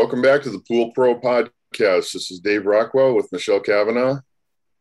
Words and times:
Welcome 0.00 0.22
back 0.22 0.42
to 0.42 0.50
the 0.50 0.60
Pool 0.60 0.90
Pro 0.92 1.20
podcast. 1.20 2.12
This 2.12 2.30
is 2.30 2.40
Dave 2.40 2.66
Rockwell 2.66 3.14
with 3.14 3.30
Michelle 3.32 3.60
Kavanaugh. 3.60 4.20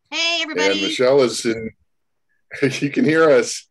Hey, 0.09 0.39
everybody. 0.41 0.71
And 0.71 0.81
Michelle 0.81 1.21
is 1.21 1.45
in, 1.45 1.71
you 2.61 2.89
can 2.89 3.05
hear 3.05 3.29
us. 3.29 3.67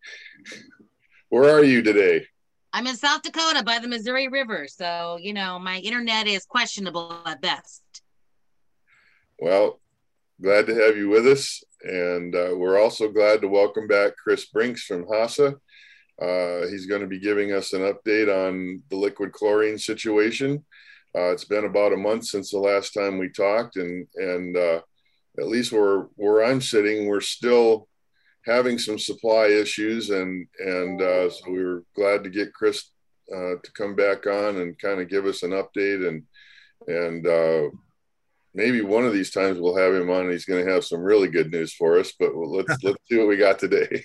Where 1.30 1.50
are 1.50 1.64
you 1.64 1.82
today? 1.82 2.26
I'm 2.72 2.86
in 2.86 2.96
South 2.96 3.22
Dakota 3.22 3.62
by 3.62 3.78
the 3.78 3.88
Missouri 3.88 4.28
River. 4.28 4.66
So, 4.68 5.18
you 5.20 5.32
know, 5.32 5.58
my 5.58 5.78
internet 5.78 6.26
is 6.26 6.44
questionable 6.44 7.22
at 7.24 7.40
best. 7.40 7.82
Well, 9.38 9.80
glad 10.42 10.66
to 10.66 10.74
have 10.74 10.96
you 10.96 11.08
with 11.08 11.26
us. 11.26 11.62
And 11.82 12.34
uh, 12.34 12.50
we're 12.54 12.78
also 12.78 13.08
glad 13.10 13.40
to 13.40 13.48
welcome 13.48 13.86
back 13.86 14.16
Chris 14.16 14.46
Brinks 14.46 14.84
from 14.84 15.06
HASA. 15.06 15.54
Uh, 16.20 16.66
he's 16.68 16.86
going 16.86 17.00
to 17.00 17.06
be 17.06 17.20
giving 17.20 17.52
us 17.52 17.72
an 17.72 17.82
update 17.82 18.28
on 18.28 18.82
the 18.90 18.96
liquid 18.96 19.32
chlorine 19.32 19.78
situation. 19.78 20.64
Uh, 21.16 21.30
it's 21.30 21.44
been 21.44 21.64
about 21.64 21.92
a 21.92 21.96
month 21.96 22.26
since 22.26 22.50
the 22.50 22.58
last 22.58 22.92
time 22.92 23.18
we 23.18 23.30
talked, 23.30 23.76
and 23.76 24.06
and 24.16 24.56
uh, 24.56 24.80
at 25.38 25.46
least 25.46 25.72
where 25.72 26.08
where 26.16 26.44
I'm 26.44 26.60
sitting, 26.60 27.06
we're 27.06 27.20
still 27.20 27.87
having 28.48 28.78
some 28.78 28.98
supply 28.98 29.46
issues, 29.46 30.10
and 30.10 30.46
and 30.58 31.00
uh, 31.00 31.30
so 31.30 31.50
we 31.50 31.62
were 31.62 31.84
glad 31.94 32.24
to 32.24 32.30
get 32.30 32.54
Chris 32.54 32.90
uh, 33.32 33.54
to 33.62 33.72
come 33.76 33.94
back 33.94 34.26
on 34.26 34.56
and 34.56 34.78
kind 34.78 35.00
of 35.00 35.08
give 35.08 35.26
us 35.26 35.42
an 35.42 35.50
update, 35.50 36.08
and 36.08 36.22
and 36.88 37.26
uh, 37.26 37.68
maybe 38.54 38.80
one 38.80 39.04
of 39.04 39.12
these 39.12 39.30
times 39.30 39.60
we'll 39.60 39.76
have 39.76 39.94
him 39.94 40.10
on, 40.10 40.22
and 40.22 40.32
he's 40.32 40.46
going 40.46 40.64
to 40.64 40.72
have 40.72 40.84
some 40.84 41.00
really 41.00 41.28
good 41.28 41.50
news 41.50 41.72
for 41.72 41.98
us. 41.98 42.12
But 42.18 42.34
let's 42.34 42.76
let's 42.82 42.98
see 43.08 43.18
what 43.18 43.28
we 43.28 43.36
got 43.36 43.58
today. 43.58 44.02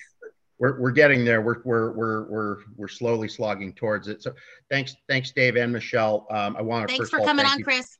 we're, 0.58 0.80
we're 0.80 0.92
getting 0.92 1.24
there. 1.24 1.42
We're, 1.42 1.62
we're, 1.64 1.92
we're, 1.92 2.30
we're, 2.30 2.56
we're 2.76 2.88
slowly 2.88 3.28
slogging 3.28 3.72
towards 3.72 4.08
it. 4.08 4.22
So 4.22 4.32
thanks, 4.70 4.94
thanks, 5.08 5.32
Dave 5.32 5.56
and 5.56 5.72
Michelle. 5.72 6.26
Um, 6.30 6.56
I 6.56 6.62
want 6.62 6.88
to 6.88 6.94
thanks 6.94 7.10
for 7.10 7.18
coming 7.20 7.44
on, 7.46 7.58
you. 7.58 7.64
Chris. 7.64 7.98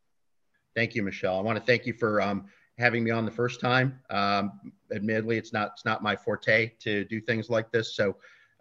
Thank 0.77 0.95
you, 0.95 1.03
Michelle. 1.03 1.39
I 1.39 1.41
want 1.43 1.59
to 1.59 1.65
thank 1.65 1.87
you 1.87 1.95
for 1.95 2.21
um, 2.21 2.47
having 2.79 3.05
me 3.05 3.11
on 3.11 3.25
the 3.25 3.31
first 3.31 3.61
time. 3.61 4.01
Um, 4.11 4.73
admittedly, 4.95 5.39
it's 5.39 5.53
not 5.53 5.73
it's 5.75 5.85
not 5.85 6.03
my 6.03 6.17
forte 6.17 6.73
to 6.81 7.05
do 7.05 7.21
things 7.21 7.51
like 7.51 7.71
this, 7.71 7.95
so 7.95 8.17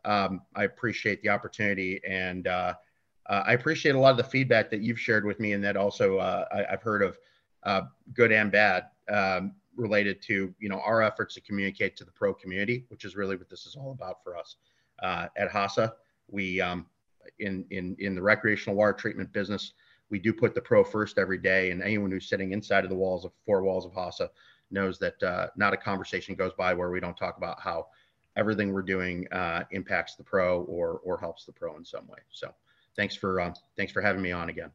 um, 0.05 0.41
I 0.55 0.65
appreciate 0.65 1.21
the 1.21 1.29
opportunity 1.29 2.01
and 2.07 2.47
uh, 2.47 2.73
uh, 3.27 3.43
I 3.45 3.53
appreciate 3.53 3.95
a 3.95 3.99
lot 3.99 4.11
of 4.11 4.17
the 4.17 4.23
feedback 4.23 4.69
that 4.71 4.81
you've 4.81 4.99
shared 4.99 5.25
with 5.25 5.39
me, 5.39 5.53
and 5.53 5.63
that 5.63 5.77
also 5.77 6.17
uh, 6.17 6.45
I, 6.51 6.71
have 6.71 6.83
heard 6.83 7.01
of 7.01 7.17
uh, 7.63 7.83
good 8.13 8.31
and 8.31 8.51
bad. 8.51 8.85
Um, 9.09 9.53
related 9.75 10.21
to 10.21 10.53
you 10.59 10.69
know 10.69 10.79
our 10.81 11.01
efforts 11.01 11.33
to 11.35 11.41
communicate 11.41 11.95
to 11.97 12.03
the 12.03 12.11
pro 12.11 12.33
community, 12.33 12.85
which 12.89 13.05
is 13.05 13.15
really 13.15 13.35
what 13.35 13.49
this 13.49 13.65
is 13.65 13.75
all 13.75 13.91
about 13.91 14.23
for 14.23 14.37
us. 14.37 14.57
Uh, 15.01 15.27
at 15.35 15.49
HASA, 15.49 15.93
we 16.29 16.61
um, 16.61 16.85
in 17.39 17.65
in 17.71 17.95
in 17.99 18.15
the 18.15 18.21
recreational 18.21 18.75
water 18.75 18.93
treatment 18.93 19.31
business, 19.31 19.73
we 20.13 20.19
do 20.19 20.31
put 20.31 20.53
the 20.53 20.61
pro 20.61 20.83
first 20.83 21.17
every 21.17 21.39
day, 21.39 21.71
and 21.71 21.81
anyone 21.81 22.11
who's 22.11 22.29
sitting 22.29 22.51
inside 22.51 22.83
of 22.83 22.91
the 22.91 22.95
walls 22.95 23.25
of 23.25 23.31
four 23.47 23.63
walls 23.63 23.83
of 23.83 23.93
HASA 23.93 24.29
knows 24.69 24.99
that 24.99 25.21
uh, 25.23 25.47
not 25.55 25.73
a 25.73 25.77
conversation 25.77 26.35
goes 26.35 26.51
by 26.55 26.71
where 26.71 26.91
we 26.91 26.99
don't 26.99 27.17
talk 27.17 27.37
about 27.37 27.59
how 27.59 27.87
everything 28.37 28.71
we're 28.71 28.83
doing 28.83 29.27
uh, 29.31 29.63
impacts 29.71 30.13
the 30.13 30.23
pro 30.23 30.61
or 30.65 31.01
or 31.03 31.17
helps 31.17 31.45
the 31.45 31.51
pro 31.51 31.75
in 31.77 31.83
some 31.83 32.05
way. 32.05 32.19
So 32.29 32.53
thanks 32.95 33.15
for 33.15 33.41
uh, 33.41 33.55
thanks 33.75 33.91
for 33.91 34.03
having 34.03 34.21
me 34.21 34.31
on 34.31 34.49
again. 34.49 34.69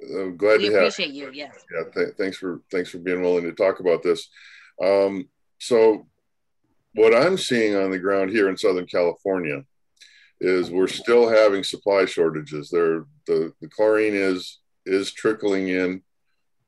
I'm 0.00 0.38
glad 0.38 0.60
we 0.60 0.70
to 0.70 0.76
appreciate 0.76 1.10
you. 1.10 1.30
Yes. 1.30 1.66
Yeah. 1.70 1.82
Th- 1.94 2.14
thanks 2.16 2.38
for 2.38 2.62
thanks 2.72 2.88
for 2.88 2.96
being 2.96 3.20
willing 3.20 3.44
to 3.44 3.52
talk 3.52 3.80
about 3.80 4.02
this. 4.02 4.30
Um, 4.82 5.28
so, 5.58 6.06
what 6.94 7.14
I'm 7.14 7.36
seeing 7.36 7.76
on 7.76 7.90
the 7.90 7.98
ground 7.98 8.30
here 8.30 8.48
in 8.48 8.56
Southern 8.56 8.86
California 8.86 9.62
is 10.40 10.70
we're 10.70 10.86
still 10.86 11.28
having 11.28 11.64
supply 11.64 12.04
shortages. 12.04 12.70
There, 12.70 13.04
the 13.26 13.52
the 13.60 13.68
chlorine 13.68 14.14
is 14.14 14.58
is 14.86 15.12
trickling 15.12 15.68
in, 15.68 16.02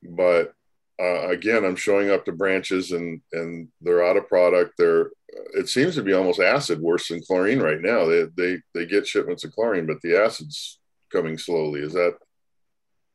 but 0.03 0.53
uh, 1.01 1.29
again, 1.29 1.65
I'm 1.65 1.77
showing 1.77 2.11
up 2.11 2.25
to 2.27 2.33
branches 2.33 2.93
and 2.93 3.21
and 3.33 3.69
they're 3.81 4.05
out 4.05 4.17
of 4.17 4.29
product. 4.29 4.75
They're 4.77 5.11
it 5.55 5.69
seems 5.69 5.95
to 5.95 6.03
be 6.03 6.13
almost 6.13 6.41
acid 6.41 6.81
worse 6.81 7.09
than 7.09 7.23
chlorine 7.23 7.61
right 7.61 7.81
now. 7.81 8.05
They 8.07 8.27
they 8.37 8.59
they 8.75 8.87
get 8.87 9.07
shipments 9.07 9.45
of 9.45 9.53
chlorine, 9.53 9.87
but 9.87 10.01
the 10.03 10.21
acid's 10.23 10.79
coming 11.11 11.39
slowly. 11.39 11.81
Is 11.81 11.93
that 11.93 12.17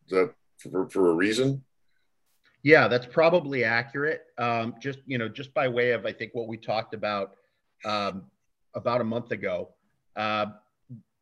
is 0.08 0.12
that 0.12 0.34
for, 0.58 0.90
for 0.90 1.12
a 1.12 1.14
reason? 1.14 1.64
Yeah, 2.64 2.88
that's 2.88 3.06
probably 3.06 3.64
accurate. 3.64 4.24
Um, 4.40 4.76
just 4.80 5.00
you 5.06 5.18
know, 5.20 5.30
just 5.30 5.54
by 5.54 5.68
way 5.68 5.92
of 5.92 6.06
I 6.06 6.14
think 6.14 6.34
what 6.34 6.48
we 6.48 6.58
talked 6.58 6.94
about 6.96 7.36
um, 7.84 8.24
about 8.74 9.02
a 9.02 9.04
month 9.06 9.32
ago. 9.32 9.75
Uh, 10.16 10.48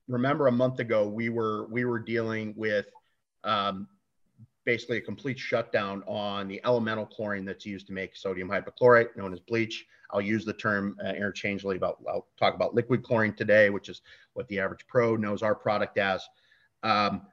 remember, 0.08 0.48
a 0.48 0.52
month 0.52 0.80
ago 0.80 1.08
we 1.08 1.30
were 1.30 1.68
we 1.68 1.86
were 1.86 2.00
dealing 2.00 2.54
with 2.56 2.86
um, 3.44 3.88
basically 4.66 4.98
a 4.98 5.02
complete 5.02 5.40
shutdown 5.40 6.04
on 6.08 6.48
the 6.48 6.62
elemental 6.66 7.06
chlorine 7.06 7.46
that's 7.46 7.66
used 7.66 7.88
to 7.88 7.94
make 7.94 8.16
sodium 8.16 8.50
hypochlorite, 8.50 9.16
known 9.16 9.34
as 9.34 9.40
bleach. 9.40 9.86
I'll 10.12 10.22
use 10.22 10.46
the 10.46 10.54
term 10.54 10.96
uh, 11.04 11.10
interchangeably 11.10 11.78
about. 11.78 11.98
I'll 12.08 12.28
talk 12.38 12.54
about 12.54 12.76
liquid 12.76 13.04
chlorine 13.04 13.34
today, 13.34 13.70
which 13.70 13.90
is 13.90 14.02
what 14.34 14.48
the 14.48 14.60
average 14.60 14.86
pro 14.88 15.16
knows 15.16 15.42
our 15.42 15.56
product 15.56 15.98
as. 15.98 16.24
Um, 16.84 17.24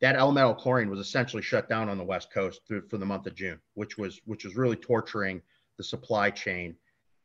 that 0.00 0.14
elemental 0.14 0.54
chlorine 0.54 0.90
was 0.90 1.00
essentially 1.00 1.42
shut 1.42 1.68
down 1.68 1.88
on 1.88 1.98
the 1.98 2.04
West 2.04 2.32
Coast 2.32 2.60
through, 2.68 2.82
for 2.88 2.98
the 2.98 3.06
month 3.06 3.26
of 3.26 3.34
June, 3.34 3.58
which 3.74 3.98
was 3.98 4.20
which 4.26 4.44
was 4.44 4.56
really 4.56 4.76
torturing 4.76 5.42
the 5.76 5.84
supply 5.84 6.30
chain. 6.30 6.76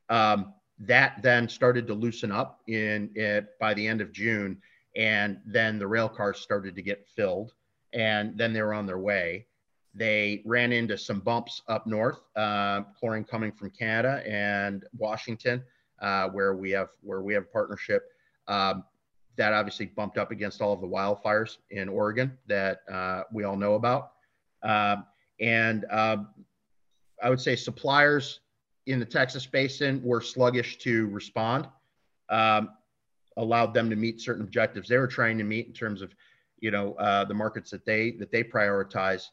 Um, 0.10 0.54
that 0.80 1.22
then 1.22 1.48
started 1.48 1.88
to 1.88 1.94
loosen 1.94 2.32
up 2.32 2.62
in 2.68 3.10
it 3.16 3.58
by 3.60 3.74
the 3.74 3.88
end 3.88 4.02
of 4.02 4.12
June, 4.12 4.62
and 4.96 5.40
then 5.46 5.80
the 5.80 5.88
rail 5.88 6.10
cars 6.10 6.40
started 6.40 6.76
to 6.76 6.82
get 6.82 7.08
filled, 7.16 7.54
and 7.94 8.38
then 8.38 8.54
they 8.54 8.62
were 8.62 8.74
on 8.74 8.86
their 8.86 9.00
way. 9.00 9.48
They 9.96 10.42
ran 10.46 10.72
into 10.72 10.98
some 10.98 11.20
bumps 11.20 11.62
up 11.68 11.86
north, 11.86 12.20
uh, 12.36 12.82
chlorine 13.00 13.24
coming 13.24 13.52
from 13.52 13.70
Canada 13.70 14.24
and 14.28 14.84
Washington, 14.98 15.64
uh, 16.02 16.30
where 16.30 16.56
we 16.56 16.72
have 16.72 16.90
where 17.02 17.22
we 17.22 17.34
have 17.36 17.52
partnership. 17.52 18.04
Um, 18.48 18.84
that 19.36 19.54
obviously 19.54 19.88
bumped 19.88 20.18
up 20.18 20.32
against 20.32 20.62
all 20.62 20.74
of 20.74 20.82
the 20.82 20.88
wildfires 20.88 21.58
in 21.72 21.90
Oregon 21.90 22.38
that 22.48 22.82
uh, 22.92 23.24
we 23.32 23.44
all 23.44 23.56
know 23.56 23.76
about. 23.76 24.12
Um, 24.62 25.06
and 25.40 25.86
um, 25.90 26.30
I 27.22 27.30
would 27.30 27.42
say 27.42 27.56
suppliers 27.56 28.42
in 28.86 29.00
the 29.00 29.06
Texas 29.06 29.46
basin 29.46 30.02
were 30.04 30.22
sluggish 30.22 30.78
to 30.80 31.08
respond, 31.08 31.68
um, 32.30 32.70
allowed 33.38 33.74
them 33.74 33.90
to 33.90 33.96
meet 33.96 34.22
certain 34.22 34.44
objectives 34.44 34.88
they 34.88 34.98
were 34.98 35.08
trying 35.08 35.38
to 35.38 35.44
meet 35.44 35.68
in 35.68 35.74
terms 35.74 36.02
of, 36.02 36.14
you 36.60 36.72
know, 36.72 36.94
uh, 36.96 37.24
the 37.26 37.34
markets 37.34 37.72
that 37.72 37.86
they 37.86 38.12
that 38.12 38.32
they 38.32 38.44
prioritize. 38.44 39.30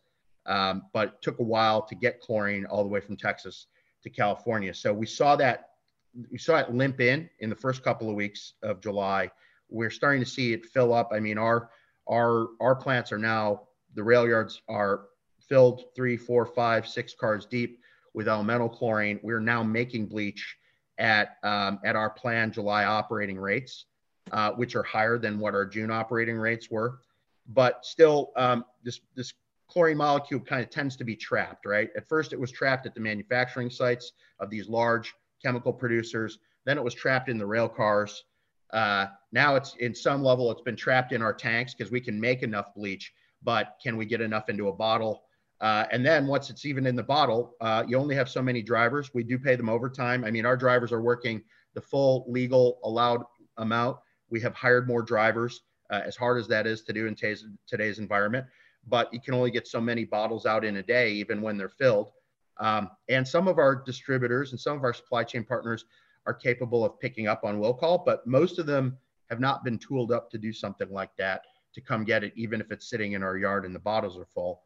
Um, 0.46 0.86
but 0.94 1.20
took 1.20 1.38
a 1.38 1.42
while 1.42 1.82
to 1.82 1.94
get 1.94 2.20
chlorine 2.20 2.64
all 2.64 2.82
the 2.82 2.88
way 2.88 3.00
from 3.00 3.16
Texas 3.16 3.66
to 4.02 4.08
California. 4.08 4.72
So 4.72 4.92
we 4.92 5.06
saw 5.06 5.36
that 5.36 5.70
we 6.30 6.38
saw 6.38 6.58
it 6.58 6.72
limp 6.72 7.00
in 7.00 7.28
in 7.40 7.50
the 7.50 7.56
first 7.56 7.84
couple 7.84 8.08
of 8.08 8.16
weeks 8.16 8.54
of 8.62 8.80
July 8.80 9.30
we're 9.70 9.90
starting 9.90 10.22
to 10.22 10.28
see 10.28 10.52
it 10.52 10.66
fill 10.66 10.92
up. 10.92 11.10
I 11.12 11.20
mean, 11.20 11.38
our 11.38 11.70
our 12.08 12.48
our 12.60 12.74
plants 12.74 13.12
are 13.12 13.18
now 13.18 13.62
the 13.94 14.02
rail 14.02 14.28
yards 14.28 14.62
are 14.68 15.06
filled 15.40 15.84
three, 15.96 16.16
four, 16.16 16.44
five, 16.44 16.86
six 16.86 17.14
cars 17.14 17.46
deep 17.46 17.80
with 18.14 18.28
elemental 18.28 18.68
chlorine. 18.68 19.20
We're 19.22 19.40
now 19.40 19.62
making 19.62 20.06
bleach 20.06 20.56
at 20.98 21.36
um, 21.42 21.80
at 21.84 21.96
our 21.96 22.10
planned 22.10 22.52
July 22.52 22.84
operating 22.84 23.38
rates, 23.38 23.86
uh, 24.32 24.52
which 24.52 24.76
are 24.76 24.82
higher 24.82 25.18
than 25.18 25.38
what 25.38 25.54
our 25.54 25.64
June 25.64 25.90
operating 25.90 26.36
rates 26.36 26.70
were. 26.70 27.00
But 27.48 27.84
still, 27.84 28.32
um, 28.36 28.64
this 28.82 29.00
this 29.16 29.32
chlorine 29.68 29.96
molecule 29.96 30.40
kind 30.40 30.62
of 30.62 30.70
tends 30.70 30.96
to 30.96 31.04
be 31.04 31.16
trapped, 31.16 31.64
right? 31.64 31.90
At 31.96 32.08
first, 32.08 32.32
it 32.32 32.40
was 32.40 32.50
trapped 32.50 32.86
at 32.86 32.94
the 32.94 33.00
manufacturing 33.00 33.70
sites 33.70 34.12
of 34.40 34.50
these 34.50 34.68
large 34.68 35.14
chemical 35.42 35.72
producers. 35.72 36.38
Then 36.64 36.76
it 36.76 36.84
was 36.84 36.94
trapped 36.94 37.28
in 37.28 37.38
the 37.38 37.46
rail 37.46 37.68
cars. 37.68 38.24
Uh, 38.72 39.06
now 39.32 39.56
it's 39.56 39.74
in 39.76 39.94
some 39.94 40.22
level, 40.22 40.50
it's 40.50 40.60
been 40.60 40.76
trapped 40.76 41.12
in 41.12 41.22
our 41.22 41.32
tanks 41.32 41.74
because 41.74 41.90
we 41.90 42.00
can 42.00 42.20
make 42.20 42.42
enough 42.42 42.74
bleach, 42.74 43.12
but 43.42 43.76
can 43.82 43.96
we 43.96 44.04
get 44.04 44.20
enough 44.20 44.48
into 44.48 44.68
a 44.68 44.72
bottle? 44.72 45.24
Uh, 45.60 45.84
and 45.92 46.04
then 46.04 46.26
once 46.26 46.48
it's 46.48 46.64
even 46.64 46.86
in 46.86 46.96
the 46.96 47.02
bottle, 47.02 47.54
uh, 47.60 47.84
you 47.86 47.98
only 47.98 48.14
have 48.14 48.28
so 48.28 48.40
many 48.40 48.62
drivers. 48.62 49.12
We 49.12 49.22
do 49.22 49.38
pay 49.38 49.56
them 49.56 49.68
overtime. 49.68 50.24
I 50.24 50.30
mean, 50.30 50.46
our 50.46 50.56
drivers 50.56 50.90
are 50.90 51.02
working 51.02 51.42
the 51.74 51.80
full 51.80 52.24
legal 52.28 52.80
allowed 52.82 53.22
amount. 53.58 53.98
We 54.30 54.40
have 54.40 54.54
hired 54.54 54.88
more 54.88 55.02
drivers, 55.02 55.62
uh, 55.90 56.00
as 56.04 56.16
hard 56.16 56.38
as 56.38 56.48
that 56.48 56.66
is 56.66 56.82
to 56.82 56.92
do 56.92 57.06
in 57.06 57.14
today's, 57.14 57.98
environment. 57.98 58.46
But 58.88 59.12
you 59.12 59.20
can 59.20 59.34
only 59.34 59.50
get 59.50 59.68
so 59.68 59.80
many 59.80 60.04
bottles 60.04 60.46
out 60.46 60.64
in 60.64 60.76
a 60.76 60.82
day, 60.82 61.12
even 61.12 61.42
when 61.42 61.58
they're 61.58 61.68
filled. 61.68 62.12
Um, 62.58 62.90
and 63.08 63.26
some 63.26 63.46
of 63.48 63.58
our 63.58 63.74
distributors 63.74 64.52
and 64.52 64.60
some 64.60 64.76
of 64.76 64.84
our 64.84 64.94
supply 64.94 65.24
chain 65.24 65.44
partners 65.44 65.84
are 66.26 66.34
capable 66.34 66.84
of 66.84 66.98
picking 67.00 67.26
up 67.26 67.44
on 67.44 67.58
will 67.58 67.74
call, 67.74 67.98
but 67.98 68.26
most 68.26 68.58
of 68.58 68.66
them 68.66 68.96
have 69.28 69.40
not 69.40 69.64
been 69.64 69.78
tooled 69.78 70.12
up 70.12 70.30
to 70.30 70.38
do 70.38 70.52
something 70.52 70.90
like 70.90 71.10
that. 71.18 71.42
to 71.72 71.80
come 71.80 72.04
get 72.04 72.24
it, 72.24 72.32
even 72.34 72.60
if 72.60 72.72
it's 72.72 72.88
sitting 72.90 73.12
in 73.12 73.22
our 73.22 73.36
yard 73.36 73.64
and 73.64 73.74
the 73.74 73.78
bottles 73.80 74.18
are 74.18 74.26
full. 74.26 74.62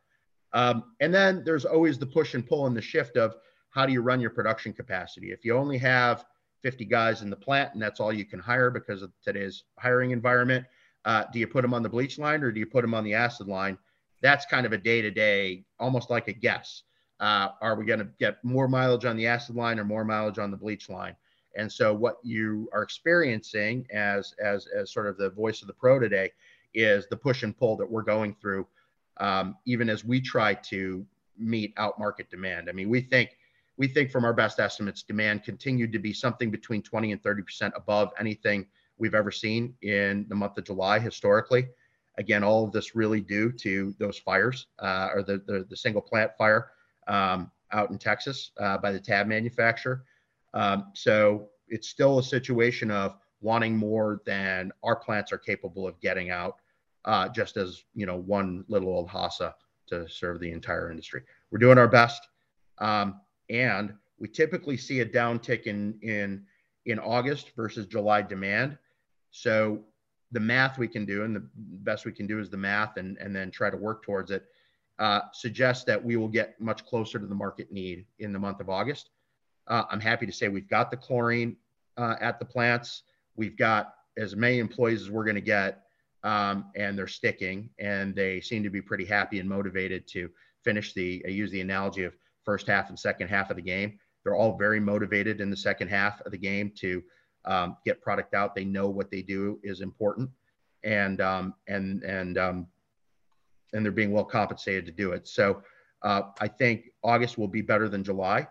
Um, 0.54 0.84
and 1.00 1.12
then 1.12 1.42
there's 1.44 1.64
always 1.64 1.98
the 1.98 2.06
push 2.06 2.34
and 2.34 2.46
pull 2.46 2.66
and 2.66 2.76
the 2.76 2.82
shift 2.82 3.16
of 3.16 3.34
how 3.70 3.84
do 3.84 3.92
you 3.92 4.00
run 4.00 4.20
your 4.20 4.30
production 4.30 4.72
capacity? 4.72 5.32
If 5.32 5.44
you 5.44 5.56
only 5.56 5.76
have 5.78 6.24
50 6.62 6.84
guys 6.84 7.22
in 7.22 7.28
the 7.28 7.36
plant 7.36 7.74
and 7.74 7.82
that's 7.82 8.00
all 8.00 8.12
you 8.12 8.24
can 8.24 8.38
hire 8.38 8.70
because 8.70 9.02
of 9.02 9.12
today's 9.22 9.64
hiring 9.78 10.12
environment, 10.12 10.64
uh, 11.04 11.24
do 11.32 11.38
you 11.40 11.46
put 11.46 11.62
them 11.62 11.74
on 11.74 11.82
the 11.82 11.88
bleach 11.88 12.18
line 12.18 12.42
or 12.42 12.52
do 12.52 12.60
you 12.60 12.66
put 12.66 12.82
them 12.82 12.94
on 12.94 13.04
the 13.04 13.14
acid 13.14 13.48
line? 13.48 13.76
That's 14.22 14.46
kind 14.46 14.64
of 14.64 14.72
a 14.72 14.78
day 14.78 15.02
to 15.02 15.10
day, 15.10 15.64
almost 15.78 16.08
like 16.08 16.28
a 16.28 16.32
guess. 16.32 16.84
Uh, 17.20 17.48
are 17.60 17.74
we 17.74 17.84
going 17.84 17.98
to 17.98 18.08
get 18.18 18.42
more 18.44 18.68
mileage 18.68 19.04
on 19.04 19.16
the 19.16 19.26
acid 19.26 19.56
line 19.56 19.78
or 19.78 19.84
more 19.84 20.04
mileage 20.04 20.38
on 20.38 20.50
the 20.50 20.56
bleach 20.56 20.88
line? 20.88 21.16
And 21.56 21.70
so 21.70 21.92
what 21.92 22.18
you 22.22 22.68
are 22.72 22.82
experiencing 22.82 23.86
as 23.92 24.34
as 24.42 24.66
as 24.66 24.92
sort 24.92 25.06
of 25.06 25.16
the 25.16 25.30
voice 25.30 25.62
of 25.62 25.68
the 25.68 25.74
pro 25.74 25.98
today 25.98 26.30
is 26.74 27.06
the 27.08 27.16
push 27.16 27.42
and 27.42 27.56
pull 27.56 27.76
that 27.76 27.90
we're 27.90 28.02
going 28.02 28.34
through, 28.40 28.66
um, 29.18 29.56
even 29.66 29.88
as 29.88 30.04
we 30.04 30.20
try 30.20 30.54
to 30.54 31.04
meet 31.38 31.74
out 31.76 31.98
market 31.98 32.30
demand. 32.30 32.68
I 32.68 32.72
mean, 32.72 32.88
we 32.88 33.00
think 33.00 33.30
we 33.76 33.88
think 33.88 34.10
from 34.10 34.24
our 34.24 34.32
best 34.32 34.60
estimates, 34.60 35.02
demand 35.02 35.42
continued 35.42 35.92
to 35.92 35.98
be 35.98 36.12
something 36.12 36.50
between 36.50 36.82
20 36.82 37.12
and 37.12 37.22
30 37.22 37.42
percent 37.42 37.74
above 37.76 38.12
anything 38.20 38.66
we've 38.98 39.14
ever 39.14 39.30
seen 39.30 39.74
in 39.82 40.26
the 40.28 40.34
month 40.34 40.56
of 40.58 40.64
July 40.64 40.98
historically. 40.98 41.66
Again, 42.16 42.44
all 42.44 42.64
of 42.64 42.72
this 42.72 42.94
really 42.94 43.20
due 43.20 43.50
to 43.50 43.92
those 43.98 44.18
fires 44.18 44.68
uh, 44.78 45.08
or 45.12 45.22
the, 45.24 45.42
the, 45.46 45.66
the 45.68 45.76
single 45.76 46.02
plant 46.02 46.30
fire 46.38 46.70
um, 47.08 47.50
out 47.72 47.90
in 47.90 47.98
Texas 47.98 48.52
uh, 48.60 48.78
by 48.78 48.92
the 48.92 49.00
tab 49.00 49.26
manufacturer. 49.26 50.04
Um, 50.54 50.92
so 50.94 51.48
it's 51.68 51.88
still 51.88 52.20
a 52.20 52.22
situation 52.22 52.90
of 52.90 53.16
wanting 53.40 53.76
more 53.76 54.22
than 54.24 54.72
our 54.84 54.96
plants 54.96 55.32
are 55.32 55.38
capable 55.38 55.86
of 55.86 56.00
getting 56.00 56.30
out, 56.30 56.56
uh, 57.04 57.28
just 57.28 57.56
as 57.56 57.82
you 57.94 58.06
know 58.06 58.16
one 58.16 58.64
little 58.68 58.88
old 58.88 59.08
Hasa 59.08 59.54
to 59.88 60.08
serve 60.08 60.40
the 60.40 60.50
entire 60.50 60.90
industry. 60.90 61.22
We're 61.50 61.58
doing 61.58 61.78
our 61.78 61.88
best, 61.88 62.28
um, 62.78 63.20
and 63.50 63.94
we 64.18 64.28
typically 64.28 64.76
see 64.76 65.00
a 65.00 65.06
downtick 65.06 65.64
in 65.64 65.98
in 66.02 66.44
in 66.86 66.98
August 66.98 67.52
versus 67.56 67.86
July 67.86 68.22
demand. 68.22 68.78
So 69.30 69.84
the 70.32 70.40
math 70.40 70.78
we 70.78 70.88
can 70.88 71.04
do, 71.04 71.24
and 71.24 71.34
the 71.34 71.46
best 71.56 72.04
we 72.04 72.12
can 72.12 72.26
do 72.26 72.40
is 72.40 72.50
the 72.50 72.56
math, 72.56 72.96
and 72.96 73.16
and 73.18 73.34
then 73.34 73.50
try 73.50 73.70
to 73.70 73.76
work 73.76 74.02
towards 74.02 74.30
it. 74.30 74.44
Uh, 74.98 75.22
suggests 75.32 75.82
that 75.84 76.02
we 76.02 76.16
will 76.16 76.28
get 76.28 76.60
much 76.60 76.86
closer 76.86 77.18
to 77.18 77.26
the 77.26 77.34
market 77.34 77.72
need 77.72 78.06
in 78.20 78.32
the 78.32 78.38
month 78.38 78.60
of 78.60 78.70
August. 78.70 79.10
Uh, 79.66 79.82
I'm 79.90 79.98
happy 80.00 80.24
to 80.24 80.32
say 80.32 80.48
we've 80.48 80.68
got 80.68 80.90
the 80.90 80.96
chlorine 80.96 81.56
uh, 81.96 82.14
at 82.20 82.38
the 82.38 82.44
plants. 82.44 83.02
We've 83.34 83.56
got 83.56 83.94
as 84.16 84.36
many 84.36 84.58
employees 84.58 85.02
as 85.02 85.10
we're 85.10 85.24
going 85.24 85.34
to 85.34 85.40
get, 85.40 85.83
um, 86.24 86.70
and 86.74 86.98
they're 86.98 87.06
sticking, 87.06 87.70
and 87.78 88.14
they 88.14 88.40
seem 88.40 88.62
to 88.62 88.70
be 88.70 88.80
pretty 88.80 89.04
happy 89.04 89.38
and 89.38 89.48
motivated 89.48 90.08
to 90.08 90.30
finish 90.64 90.94
the. 90.94 91.22
I 91.26 91.30
use 91.30 91.50
the 91.50 91.60
analogy 91.60 92.04
of 92.04 92.16
first 92.44 92.66
half 92.66 92.88
and 92.88 92.98
second 92.98 93.28
half 93.28 93.50
of 93.50 93.56
the 93.56 93.62
game. 93.62 93.98
They're 94.24 94.34
all 94.34 94.56
very 94.56 94.80
motivated 94.80 95.40
in 95.42 95.50
the 95.50 95.56
second 95.56 95.88
half 95.88 96.20
of 96.22 96.32
the 96.32 96.38
game 96.38 96.72
to 96.76 97.02
um, 97.44 97.76
get 97.84 98.00
product 98.00 98.34
out. 98.34 98.54
They 98.54 98.64
know 98.64 98.88
what 98.88 99.10
they 99.10 99.20
do 99.20 99.60
is 99.62 99.82
important, 99.82 100.30
and 100.82 101.20
um, 101.20 101.54
and 101.68 102.02
and 102.02 102.38
um, 102.38 102.66
and 103.74 103.84
they're 103.84 103.92
being 103.92 104.12
well 104.12 104.24
compensated 104.24 104.86
to 104.86 104.92
do 104.92 105.12
it. 105.12 105.28
So 105.28 105.62
uh, 106.02 106.22
I 106.40 106.48
think 106.48 106.86
August 107.02 107.36
will 107.36 107.48
be 107.48 107.60
better 107.60 107.90
than 107.90 108.02
July, 108.02 108.48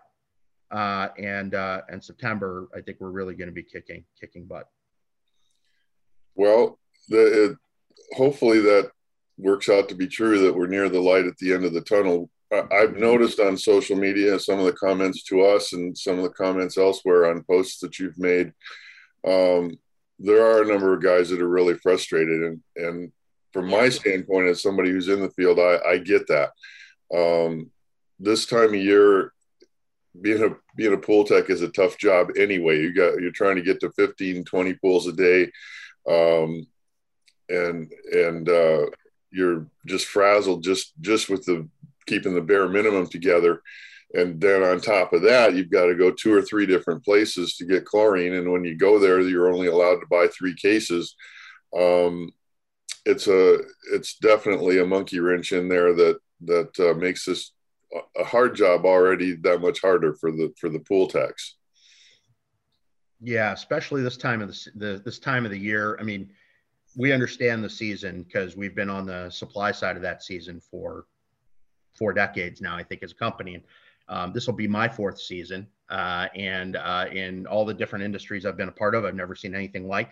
uh, 0.70 1.08
and 1.18 1.56
uh, 1.56 1.82
and 1.88 2.02
September 2.02 2.68
I 2.72 2.80
think 2.80 2.98
we're 3.00 3.10
really 3.10 3.34
going 3.34 3.48
to 3.48 3.54
be 3.54 3.64
kicking 3.64 4.04
kicking 4.20 4.44
butt. 4.46 4.68
Well, 6.36 6.78
the, 7.08 7.44
it, 7.44 7.56
hopefully 8.12 8.60
that 8.60 8.90
works 9.38 9.68
out 9.68 9.88
to 9.88 9.94
be 9.94 10.06
true 10.06 10.38
that 10.40 10.54
we're 10.54 10.66
near 10.66 10.88
the 10.88 11.00
light 11.00 11.26
at 11.26 11.36
the 11.38 11.52
end 11.52 11.64
of 11.64 11.72
the 11.72 11.80
tunnel. 11.80 12.30
I've 12.70 12.96
noticed 12.96 13.40
on 13.40 13.56
social 13.56 13.96
media 13.96 14.38
some 14.38 14.60
of 14.60 14.66
the 14.66 14.72
comments 14.72 15.24
to 15.24 15.42
us 15.42 15.72
and 15.72 15.96
some 15.96 16.18
of 16.18 16.22
the 16.22 16.30
comments 16.30 16.78
elsewhere 16.78 17.26
on 17.26 17.42
posts 17.42 17.80
that 17.80 17.98
you've 17.98 18.18
made 18.18 18.52
um, 19.26 19.78
there 20.18 20.44
are 20.44 20.62
a 20.62 20.66
number 20.66 20.92
of 20.92 21.02
guys 21.02 21.30
that 21.30 21.40
are 21.40 21.48
really 21.48 21.74
frustrated, 21.74 22.42
and 22.42 22.60
and 22.76 23.12
from 23.52 23.68
my 23.68 23.88
standpoint, 23.88 24.48
as 24.48 24.62
somebody 24.62 24.90
who's 24.90 25.08
in 25.08 25.20
the 25.20 25.30
field, 25.30 25.58
I, 25.58 25.78
I 25.86 25.98
get 25.98 26.26
that. 26.28 26.50
Um, 27.14 27.70
this 28.18 28.46
time 28.46 28.70
of 28.70 28.74
year, 28.74 29.32
being 30.20 30.42
a 30.42 30.56
being 30.76 30.92
a 30.92 30.98
pool 30.98 31.24
tech 31.24 31.50
is 31.50 31.62
a 31.62 31.68
tough 31.68 31.98
job 31.98 32.30
anyway. 32.36 32.80
You 32.80 32.92
got 32.92 33.20
you're 33.20 33.32
trying 33.32 33.56
to 33.56 33.62
get 33.62 33.80
to 33.80 33.90
15, 33.92 34.44
20 34.44 34.74
pools 34.74 35.06
a 35.06 35.12
day, 35.12 35.50
um, 36.08 36.66
and 37.48 37.92
and 38.12 38.48
uh, 38.48 38.86
you're 39.30 39.66
just 39.86 40.06
frazzled 40.06 40.62
just 40.62 40.92
just 41.00 41.28
with 41.28 41.44
the 41.44 41.68
keeping 42.06 42.34
the 42.34 42.40
bare 42.40 42.68
minimum 42.68 43.06
together. 43.06 43.62
And 44.14 44.40
then 44.40 44.62
on 44.62 44.80
top 44.80 45.12
of 45.12 45.22
that 45.22 45.54
you've 45.54 45.70
got 45.70 45.86
to 45.86 45.94
go 45.94 46.10
two 46.10 46.32
or 46.32 46.42
three 46.42 46.66
different 46.66 47.04
places 47.04 47.56
to 47.56 47.64
get 47.64 47.84
chlorine. 47.84 48.34
And 48.34 48.52
when 48.52 48.64
you 48.64 48.76
go 48.76 48.98
there 48.98 49.20
you're 49.20 49.52
only 49.52 49.68
allowed 49.68 50.00
to 50.00 50.06
buy 50.10 50.28
three 50.28 50.54
cases. 50.54 51.16
Um, 51.76 52.30
it's 53.04 53.26
a 53.26 53.58
it's 53.92 54.16
definitely 54.18 54.78
a 54.78 54.86
monkey 54.86 55.20
wrench 55.20 55.52
in 55.52 55.68
there 55.68 55.94
that 55.94 56.18
that 56.42 56.78
uh, 56.80 56.94
makes 56.94 57.24
this 57.24 57.52
a 58.18 58.24
hard 58.24 58.56
job 58.56 58.84
already 58.84 59.34
that 59.36 59.60
much 59.60 59.80
harder 59.80 60.14
for 60.14 60.30
the 60.32 60.52
for 60.58 60.68
the 60.68 60.80
pool 60.80 61.06
techs 61.06 61.56
yeah 63.20 63.52
especially 63.52 64.02
this 64.02 64.16
time 64.16 64.42
of 64.42 64.48
the, 64.48 64.70
the 64.76 65.02
this 65.04 65.18
time 65.18 65.44
of 65.44 65.50
the 65.50 65.58
year. 65.58 65.96
I 66.00 66.02
mean 66.02 66.30
we 66.96 67.12
understand 67.12 67.62
the 67.64 67.70
season 67.70 68.22
because 68.22 68.56
we've 68.56 68.74
been 68.74 68.90
on 68.90 69.06
the 69.06 69.28
supply 69.30 69.72
side 69.72 69.96
of 69.96 70.02
that 70.02 70.22
season 70.22 70.60
for 70.60 71.06
four 71.92 72.12
decades 72.12 72.60
now 72.60 72.76
i 72.76 72.82
think 72.82 73.02
as 73.02 73.12
a 73.12 73.16
company 73.16 73.54
and 73.54 73.64
um, 74.08 74.32
this 74.32 74.46
will 74.46 74.54
be 74.54 74.68
my 74.68 74.88
fourth 74.88 75.20
season, 75.20 75.66
uh, 75.88 76.28
and 76.34 76.76
uh, 76.76 77.06
in 77.12 77.46
all 77.46 77.64
the 77.64 77.74
different 77.74 78.04
industries 78.04 78.44
I've 78.44 78.56
been 78.56 78.68
a 78.68 78.72
part 78.72 78.94
of, 78.94 79.04
I've 79.04 79.14
never 79.14 79.34
seen 79.34 79.54
anything 79.54 79.88
like 79.88 80.10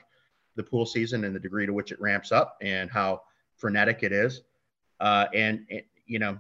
the 0.57 0.63
pool 0.63 0.87
season 0.87 1.25
and 1.25 1.35
the 1.35 1.41
degree 1.41 1.67
to 1.67 1.73
which 1.73 1.93
it 1.93 2.01
ramps 2.01 2.33
up 2.33 2.57
and 2.61 2.91
how 2.91 3.23
frenetic 3.57 4.03
it 4.03 4.13
is. 4.13 4.43
Uh, 5.01 5.27
and, 5.35 5.67
and, 5.71 5.83
you 6.07 6.19
know, 6.19 6.39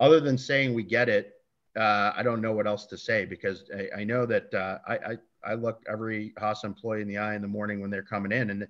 other 0.00 0.20
than 0.20 0.38
saying 0.38 0.74
we 0.74 0.82
get 0.82 1.08
it, 1.08 1.34
uh, 1.76 2.12
I 2.16 2.22
don't 2.22 2.40
know 2.40 2.52
what 2.52 2.66
else 2.66 2.86
to 2.86 2.98
say 2.98 3.24
because 3.24 3.70
I, 3.76 4.00
I 4.00 4.04
know 4.04 4.26
that 4.26 4.52
uh, 4.54 4.78
I, 4.86 4.94
I, 4.94 5.18
I 5.44 5.54
look 5.54 5.82
every 5.88 6.32
HASA 6.38 6.64
employee 6.64 7.02
in 7.02 7.08
the 7.08 7.18
eye 7.18 7.34
in 7.34 7.42
the 7.42 7.48
morning 7.48 7.80
when 7.80 7.90
they're 7.90 8.02
coming 8.02 8.32
in 8.32 8.50
and 8.50 8.66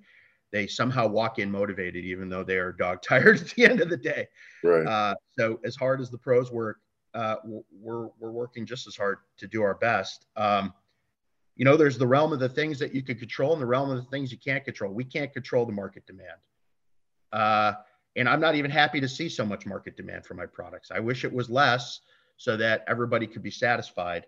they 0.53 0.67
somehow 0.67 1.07
walk 1.07 1.39
in 1.39 1.51
motivated, 1.51 2.05
even 2.05 2.29
though 2.29 2.43
they 2.43 2.57
are 2.57 2.73
dog 2.73 3.03
tired 3.03 3.41
at 3.41 3.49
the 3.51 3.65
end 3.65 3.81
of 3.81 3.91
the 3.91 3.97
day. 3.97 4.27
Right. 4.63 4.87
Uh, 4.87 5.15
so 5.39 5.61
as 5.65 5.77
hard 5.77 6.01
as 6.01 6.11
the 6.11 6.19
pros 6.19 6.51
work, 6.51 6.79
uh, 7.15 7.37
we're 7.45 8.09
we're 8.19 8.31
working 8.31 8.67
just 8.67 8.87
as 8.87 8.97
hard 8.97 9.19
to 9.39 9.47
do 9.47 9.63
our 9.63 9.75
best. 9.75 10.27
Um, 10.37 10.73
you 11.57 11.65
know, 11.65 11.77
there's 11.77 11.99
the 11.99 12.07
realm 12.07 12.33
of 12.33 12.39
the 12.39 12.49
things 12.49 12.79
that 12.79 12.95
you 12.95 13.03
can 13.03 13.19
control 13.19 13.53
and 13.53 13.61
the 13.61 13.67
realm 13.67 13.91
of 13.91 13.97
the 13.97 14.11
things 14.11 14.31
you 14.31 14.39
can't 14.39 14.65
control. 14.65 14.93
We 14.93 15.05
can't 15.05 15.33
control 15.33 15.67
the 15.67 15.73
market 15.73 16.07
demand. 16.07 16.39
Uh, 17.33 17.73
and 18.15 18.29
I'm 18.29 18.41
not 18.41 18.55
even 18.55 18.71
happy 18.71 19.01
to 19.01 19.09
see 19.09 19.29
so 19.29 19.45
much 19.45 19.67
market 19.67 19.97
demand 19.97 20.25
for 20.25 20.35
my 20.35 20.47
products. 20.47 20.91
I 20.93 21.01
wish 21.01 21.25
it 21.25 21.33
was 21.33 21.51
less 21.51 22.01
so 22.37 22.57
that 22.57 22.85
everybody 22.87 23.27
could 23.27 23.43
be 23.43 23.51
satisfied. 23.51 24.27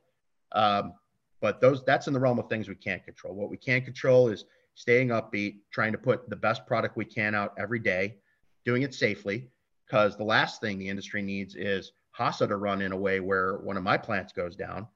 Um, 0.52 0.94
but 1.40 1.60
those 1.60 1.84
that's 1.84 2.06
in 2.06 2.12
the 2.12 2.20
realm 2.20 2.38
of 2.38 2.48
things 2.48 2.68
we 2.68 2.74
can't 2.74 3.04
control. 3.04 3.34
What 3.34 3.50
we 3.50 3.56
can 3.56 3.82
control 3.82 4.28
is 4.28 4.44
staying 4.80 5.08
upbeat, 5.08 5.56
trying 5.70 5.92
to 5.92 5.98
put 5.98 6.30
the 6.30 6.36
best 6.36 6.66
product 6.66 6.96
we 6.96 7.04
can 7.04 7.34
out 7.34 7.52
every 7.58 7.78
day, 7.78 8.16
doing 8.64 8.80
it 8.80 8.94
safely. 8.94 9.50
Because 9.86 10.16
the 10.16 10.24
last 10.24 10.62
thing 10.62 10.78
the 10.78 10.88
industry 10.88 11.20
needs 11.20 11.54
is 11.54 11.92
Hasa 12.18 12.48
to 12.48 12.56
run 12.56 12.80
in 12.80 12.92
a 12.92 12.96
way 12.96 13.20
where 13.20 13.58
one 13.58 13.76
of 13.76 13.82
my 13.82 13.98
plants 13.98 14.32
goes 14.32 14.56
down. 14.56 14.88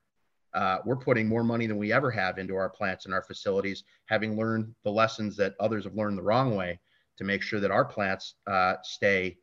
Uh, 0.55 0.79
we're 0.87 0.97
putting 0.97 1.29
more 1.29 1.45
money 1.45 1.67
than 1.67 1.77
we 1.77 1.93
ever 1.93 2.11
have 2.11 2.39
into 2.39 2.57
our 2.57 2.71
plants 2.71 3.05
and 3.05 3.13
our 3.13 3.23
facilities, 3.23 3.85
having 4.07 4.39
learned 4.39 4.75
the 4.85 4.91
lessons 4.91 5.37
that 5.37 5.55
others 5.61 5.85
have 5.85 5.95
learned 5.95 6.17
the 6.17 6.23
wrong 6.23 6.57
way 6.57 6.81
to 7.19 7.25
make 7.25 7.43
sure 7.43 7.61
that 7.61 7.71
our 7.71 7.85
plants 7.85 8.37
uh, 8.47 8.77
stay 8.83 9.37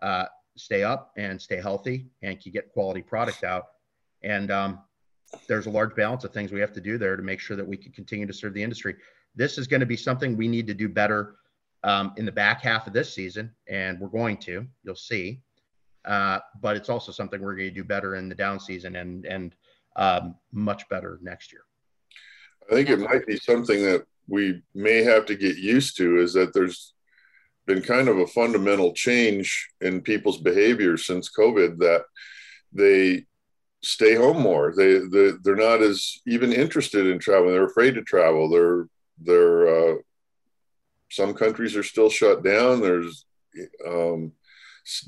uh, 0.00 0.24
stay 0.56 0.82
up 0.82 1.12
and 1.16 1.40
stay 1.40 1.60
healthy 1.60 2.06
and 2.22 2.40
can 2.40 2.52
get 2.52 2.72
quality 2.72 3.02
product 3.02 3.44
out. 3.44 3.64
And 4.22 4.50
um, 4.50 4.80
there's 5.48 5.66
a 5.66 5.70
large 5.70 5.94
balance 5.94 6.24
of 6.24 6.32
things 6.32 6.52
we 6.52 6.60
have 6.60 6.72
to 6.72 6.80
do 6.80 6.98
there 6.98 7.16
to 7.16 7.22
make 7.22 7.40
sure 7.40 7.56
that 7.56 7.66
we 7.66 7.76
can 7.76 7.92
continue 7.92 8.26
to 8.26 8.32
serve 8.32 8.54
the 8.54 8.62
industry. 8.62 8.94
This 9.34 9.58
is 9.58 9.66
going 9.66 9.80
to 9.80 9.86
be 9.86 9.96
something 9.96 10.36
we 10.36 10.48
need 10.48 10.66
to 10.66 10.74
do 10.74 10.88
better 10.88 11.36
um, 11.84 12.12
in 12.16 12.24
the 12.24 12.32
back 12.32 12.62
half 12.62 12.86
of 12.86 12.92
this 12.92 13.12
season, 13.12 13.50
and 13.68 13.98
we're 13.98 14.08
going 14.08 14.36
to. 14.38 14.66
You'll 14.84 14.94
see. 14.94 15.40
Uh, 16.04 16.40
but 16.60 16.76
it's 16.76 16.88
also 16.88 17.12
something 17.12 17.40
we're 17.40 17.56
going 17.56 17.68
to 17.68 17.74
do 17.74 17.84
better 17.84 18.16
in 18.16 18.28
the 18.28 18.34
down 18.34 18.58
season 18.58 18.96
and 18.96 19.24
and 19.24 19.54
um, 19.96 20.34
much 20.52 20.88
better 20.88 21.18
next 21.22 21.52
year. 21.52 21.62
I 22.70 22.74
think 22.74 22.90
it 22.90 22.98
might 22.98 23.26
be 23.26 23.36
something 23.36 23.82
that 23.82 24.04
we 24.28 24.62
may 24.74 25.02
have 25.02 25.26
to 25.26 25.34
get 25.34 25.56
used 25.56 25.96
to 25.98 26.18
is 26.18 26.32
that 26.34 26.54
there's 26.54 26.94
been 27.66 27.82
kind 27.82 28.08
of 28.08 28.18
a 28.18 28.26
fundamental 28.26 28.92
change 28.92 29.68
in 29.80 30.00
people's 30.00 30.38
behavior 30.38 30.96
since 30.96 31.30
COVID 31.30 31.78
that 31.78 32.02
they 32.72 33.26
stay 33.82 34.14
home 34.14 34.40
more. 34.40 34.72
They, 34.76 34.98
they 34.98 35.32
they're 35.42 35.56
not 35.56 35.82
as 35.82 36.20
even 36.26 36.52
interested 36.52 37.06
in 37.06 37.18
traveling. 37.18 37.52
They're 37.52 37.64
afraid 37.66 37.94
to 37.94 38.02
travel. 38.02 38.48
They're 38.48 38.86
they're 39.24 39.92
uh, 39.92 39.94
some 41.10 41.34
countries 41.34 41.76
are 41.76 41.82
still 41.82 42.08
shut 42.08 42.42
down. 42.42 42.80
There's 42.80 43.26
um, 43.86 44.32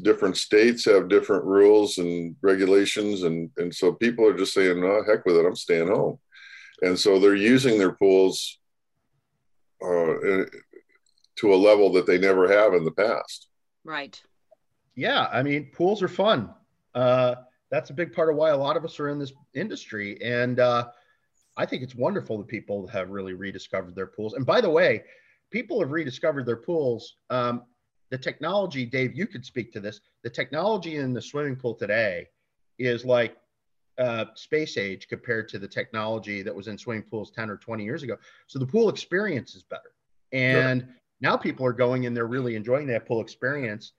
different 0.02 0.36
states 0.36 0.84
have 0.84 1.08
different 1.08 1.44
rules 1.44 1.98
and 1.98 2.36
regulations, 2.42 3.22
and 3.22 3.50
and 3.56 3.74
so 3.74 3.92
people 3.92 4.26
are 4.26 4.36
just 4.36 4.54
saying, 4.54 4.80
"No, 4.80 5.02
heck 5.04 5.24
with 5.24 5.36
it, 5.36 5.46
I'm 5.46 5.56
staying 5.56 5.88
home," 5.88 6.18
and 6.82 6.98
so 6.98 7.18
they're 7.18 7.34
using 7.34 7.78
their 7.78 7.92
pools 7.92 8.58
uh, 9.82 10.44
to 11.36 11.54
a 11.54 11.56
level 11.56 11.92
that 11.92 12.06
they 12.06 12.18
never 12.18 12.48
have 12.48 12.74
in 12.74 12.84
the 12.84 12.92
past. 12.92 13.48
Right. 13.84 14.20
Yeah, 14.94 15.28
I 15.32 15.42
mean, 15.42 15.70
pools 15.74 16.02
are 16.02 16.08
fun. 16.08 16.54
Uh, 16.94 17.34
that's 17.70 17.90
a 17.90 17.94
big 17.94 18.12
part 18.12 18.30
of 18.30 18.36
why 18.36 18.50
a 18.50 18.56
lot 18.56 18.76
of 18.76 18.84
us 18.84 19.00
are 19.00 19.08
in 19.08 19.18
this 19.18 19.32
industry, 19.54 20.20
and 20.22 20.60
uh, 20.60 20.88
I 21.56 21.66
think 21.66 21.82
it's 21.82 21.94
wonderful 21.94 22.38
that 22.38 22.48
people 22.48 22.86
have 22.88 23.10
really 23.10 23.34
rediscovered 23.34 23.94
their 23.94 24.06
pools. 24.06 24.34
And 24.34 24.44
by 24.44 24.60
the 24.60 24.70
way, 24.70 25.04
people 25.50 25.80
have 25.80 25.92
rediscovered 25.92 26.46
their 26.46 26.56
pools. 26.56 27.16
Um, 27.30 27.62
the 28.10 28.18
technology, 28.18 28.84
Dave, 28.84 29.14
you 29.14 29.26
could 29.26 29.44
speak 29.44 29.72
to 29.72 29.80
this. 29.80 30.00
The 30.22 30.30
technology 30.30 30.96
in 30.96 31.12
the 31.12 31.22
swimming 31.22 31.56
pool 31.56 31.74
today 31.74 32.28
is 32.78 33.04
like 33.04 33.36
uh, 33.98 34.26
space 34.34 34.76
age 34.76 35.06
compared 35.08 35.48
to 35.48 35.58
the 35.58 35.68
technology 35.68 36.42
that 36.42 36.54
was 36.54 36.66
in 36.66 36.76
swimming 36.76 37.04
pools 37.04 37.30
10 37.30 37.50
or 37.50 37.56
20 37.56 37.84
years 37.84 38.02
ago. 38.02 38.16
So 38.46 38.58
the 38.58 38.66
pool 38.66 38.88
experience 38.88 39.54
is 39.54 39.62
better. 39.62 39.92
And 40.32 40.80
sure. 40.80 40.90
now 41.20 41.36
people 41.36 41.64
are 41.64 41.72
going 41.72 42.06
and 42.06 42.16
they're 42.16 42.26
really 42.26 42.56
enjoying 42.56 42.88
that 42.88 43.06
pool 43.06 43.20
experience. 43.20 43.92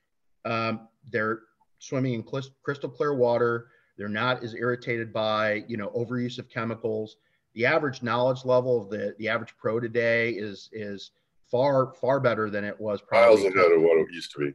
Um, 0.43 0.87
they're 1.11 1.39
swimming 1.79 2.13
in 2.13 2.23
crystal 2.63 2.89
clear 2.89 3.15
water. 3.15 3.67
They're 3.97 4.09
not 4.09 4.43
as 4.43 4.53
irritated 4.53 5.13
by, 5.13 5.63
you 5.67 5.77
know, 5.77 5.89
overuse 5.89 6.37
of 6.37 6.49
chemicals. 6.49 7.15
The 7.55 7.65
average 7.65 8.03
knowledge 8.03 8.45
level 8.45 8.81
of 8.81 8.89
the, 8.89 9.15
the 9.17 9.27
average 9.27 9.55
pro 9.57 9.79
today 9.79 10.31
is, 10.31 10.69
is 10.71 11.11
far, 11.49 11.93
far 11.93 12.19
better 12.19 12.49
than 12.49 12.63
it 12.63 12.79
was 12.79 13.01
probably. 13.01 13.43
Miles 13.43 13.55
ahead 13.55 13.71
of 13.71 13.81
what 13.81 13.97
it 13.97 14.13
used 14.13 14.31
to 14.33 14.39
be. 14.39 14.53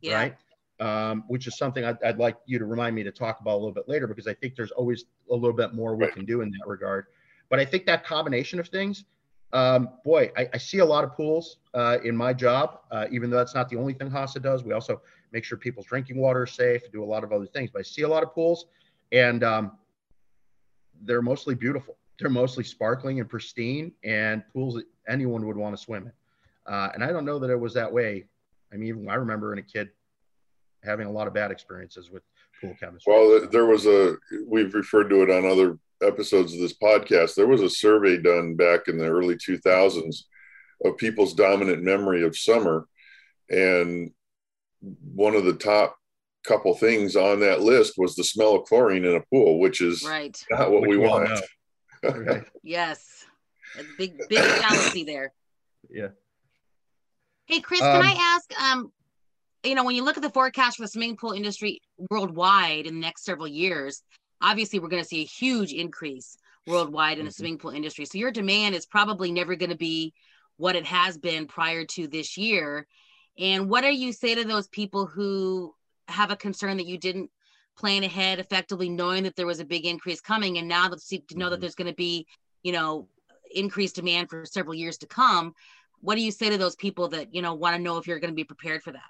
Yeah. 0.00 0.16
Right 0.16 0.36
um, 0.82 1.24
which 1.28 1.46
is 1.46 1.56
something 1.56 1.84
I'd, 1.84 2.02
I'd, 2.02 2.18
like 2.18 2.36
you 2.46 2.58
to 2.58 2.64
remind 2.64 2.96
me 2.96 3.04
to 3.04 3.12
talk 3.12 3.40
about 3.40 3.54
a 3.54 3.60
little 3.60 3.72
bit 3.72 3.88
later 3.88 4.08
because 4.08 4.26
I 4.26 4.34
think 4.34 4.56
there's 4.56 4.72
always 4.72 5.04
a 5.30 5.34
little 5.34 5.52
bit 5.52 5.74
more 5.74 5.94
we 5.94 6.06
right. 6.06 6.12
can 6.12 6.24
do 6.24 6.40
in 6.40 6.50
that 6.50 6.66
regard. 6.66 7.06
But 7.48 7.60
I 7.60 7.64
think 7.64 7.86
that 7.86 8.04
combination 8.04 8.58
of 8.58 8.66
things, 8.66 9.04
um, 9.52 9.90
boy, 10.04 10.32
I, 10.36 10.48
I, 10.54 10.58
see 10.58 10.78
a 10.78 10.84
lot 10.84 11.04
of 11.04 11.14
pools 11.14 11.58
uh, 11.74 11.98
in 12.02 12.16
my 12.16 12.32
job, 12.32 12.80
uh, 12.90 13.06
even 13.12 13.30
though 13.30 13.36
that's 13.36 13.54
not 13.54 13.68
the 13.68 13.76
only 13.76 13.92
thing 13.92 14.10
HASA 14.10 14.42
does. 14.42 14.64
We 14.64 14.72
also 14.72 15.02
make 15.30 15.44
sure 15.44 15.56
people's 15.56 15.86
drinking 15.86 16.16
water 16.16 16.44
is 16.44 16.52
safe, 16.52 16.82
do 16.90 17.04
a 17.04 17.06
lot 17.06 17.22
of 17.22 17.32
other 17.32 17.46
things. 17.46 17.70
But 17.70 17.80
I 17.80 17.82
see 17.82 18.02
a 18.02 18.08
lot 18.08 18.22
of 18.22 18.34
pools, 18.34 18.66
and 19.12 19.44
um, 19.44 19.72
they're 21.02 21.22
mostly 21.22 21.54
beautiful. 21.54 21.96
They're 22.22 22.30
mostly 22.30 22.64
sparkling 22.64 23.20
and 23.20 23.28
pristine, 23.28 23.92
and 24.04 24.42
pools 24.52 24.74
that 24.74 24.84
anyone 25.08 25.46
would 25.46 25.56
want 25.56 25.76
to 25.76 25.82
swim 25.82 26.04
in. 26.04 26.72
Uh, 26.72 26.90
and 26.94 27.02
I 27.02 27.12
don't 27.12 27.24
know 27.24 27.38
that 27.38 27.50
it 27.50 27.58
was 27.58 27.74
that 27.74 27.92
way. 27.92 28.24
I 28.72 28.76
mean, 28.76 28.88
even 28.88 29.08
I 29.08 29.14
remember 29.14 29.52
in 29.52 29.58
a 29.58 29.62
kid 29.62 29.90
having 30.84 31.06
a 31.06 31.10
lot 31.10 31.26
of 31.26 31.34
bad 31.34 31.50
experiences 31.50 32.10
with 32.10 32.22
pool 32.60 32.74
chemistry. 32.78 33.12
Well, 33.12 33.48
there 33.50 33.66
was 33.66 33.86
a 33.86 34.16
we've 34.46 34.74
referred 34.74 35.08
to 35.10 35.22
it 35.22 35.30
on 35.30 35.50
other 35.50 35.78
episodes 36.02 36.54
of 36.54 36.60
this 36.60 36.74
podcast. 36.74 37.34
There 37.34 37.46
was 37.46 37.62
a 37.62 37.70
survey 37.70 38.18
done 38.18 38.54
back 38.54 38.88
in 38.88 38.98
the 38.98 39.06
early 39.06 39.36
2000s 39.36 40.22
of 40.84 40.96
people's 40.96 41.34
dominant 41.34 41.82
memory 41.82 42.24
of 42.24 42.36
summer, 42.36 42.86
and 43.50 44.12
one 45.14 45.34
of 45.34 45.44
the 45.44 45.54
top 45.54 45.96
couple 46.44 46.74
things 46.74 47.14
on 47.14 47.40
that 47.40 47.60
list 47.60 47.94
was 47.96 48.16
the 48.16 48.24
smell 48.24 48.56
of 48.56 48.64
chlorine 48.64 49.04
in 49.04 49.14
a 49.14 49.20
pool, 49.32 49.60
which 49.60 49.80
is 49.80 50.04
right. 50.04 50.44
not 50.50 50.70
what 50.70 50.82
which 50.82 50.90
we 50.90 50.96
want. 50.96 51.30
Right. 52.02 52.44
Yes, 52.62 53.24
a 53.78 53.82
big 53.98 54.18
big 54.28 54.40
fallacy 54.40 55.04
there. 55.04 55.32
Yeah. 55.90 56.08
Hey, 57.46 57.60
Chris, 57.60 57.82
um, 57.82 57.92
can 57.92 58.02
I 58.02 58.14
ask? 58.18 58.62
Um, 58.62 58.92
you 59.64 59.74
know, 59.74 59.84
when 59.84 59.94
you 59.94 60.04
look 60.04 60.16
at 60.16 60.22
the 60.22 60.30
forecast 60.30 60.76
for 60.76 60.82
the 60.82 60.88
swimming 60.88 61.16
pool 61.16 61.32
industry 61.32 61.80
worldwide 62.10 62.86
in 62.86 62.94
the 62.94 63.00
next 63.00 63.24
several 63.24 63.48
years, 63.48 64.02
obviously 64.40 64.78
we're 64.78 64.88
going 64.88 65.02
to 65.02 65.08
see 65.08 65.22
a 65.22 65.26
huge 65.26 65.72
increase 65.72 66.36
worldwide 66.66 67.18
in 67.18 67.24
the 67.24 67.30
mm-hmm. 67.30 67.36
swimming 67.36 67.58
pool 67.58 67.70
industry. 67.70 68.04
So 68.04 68.18
your 68.18 68.30
demand 68.30 68.74
is 68.74 68.86
probably 68.86 69.32
never 69.32 69.54
going 69.56 69.70
to 69.70 69.76
be 69.76 70.12
what 70.56 70.76
it 70.76 70.86
has 70.86 71.18
been 71.18 71.46
prior 71.46 71.84
to 71.84 72.06
this 72.06 72.36
year. 72.36 72.86
And 73.38 73.68
what 73.68 73.82
do 73.82 73.94
you 73.94 74.12
say 74.12 74.34
to 74.34 74.44
those 74.44 74.68
people 74.68 75.06
who 75.06 75.74
have 76.08 76.30
a 76.30 76.36
concern 76.36 76.76
that 76.76 76.86
you 76.86 76.98
didn't 76.98 77.30
plan 77.76 78.04
ahead 78.04 78.38
effectively, 78.38 78.88
knowing 78.88 79.22
that 79.24 79.36
there 79.36 79.46
was 79.46 79.60
a 79.60 79.64
big 79.64 79.86
increase 79.86 80.20
coming, 80.20 80.58
and 80.58 80.68
now 80.68 80.88
that 80.88 81.00
to 81.00 81.38
know 81.38 81.48
that 81.48 81.56
mm-hmm. 81.56 81.60
there's 81.60 81.74
going 81.74 81.90
to 81.90 81.94
be, 81.94 82.26
you 82.62 82.72
know, 82.72 83.08
increased 83.54 83.96
demand 83.96 84.30
for 84.30 84.44
several 84.44 84.74
years 84.74 84.98
to 84.98 85.06
come? 85.06 85.54
What 86.00 86.16
do 86.16 86.22
you 86.22 86.30
say 86.30 86.50
to 86.50 86.58
those 86.58 86.76
people 86.76 87.08
that 87.08 87.34
you 87.34 87.42
know 87.42 87.54
want 87.54 87.76
to 87.76 87.82
know 87.82 87.98
if 87.98 88.06
you're 88.06 88.18
going 88.18 88.32
to 88.32 88.36
be 88.36 88.44
prepared 88.44 88.82
for 88.82 88.92
that? 88.92 89.00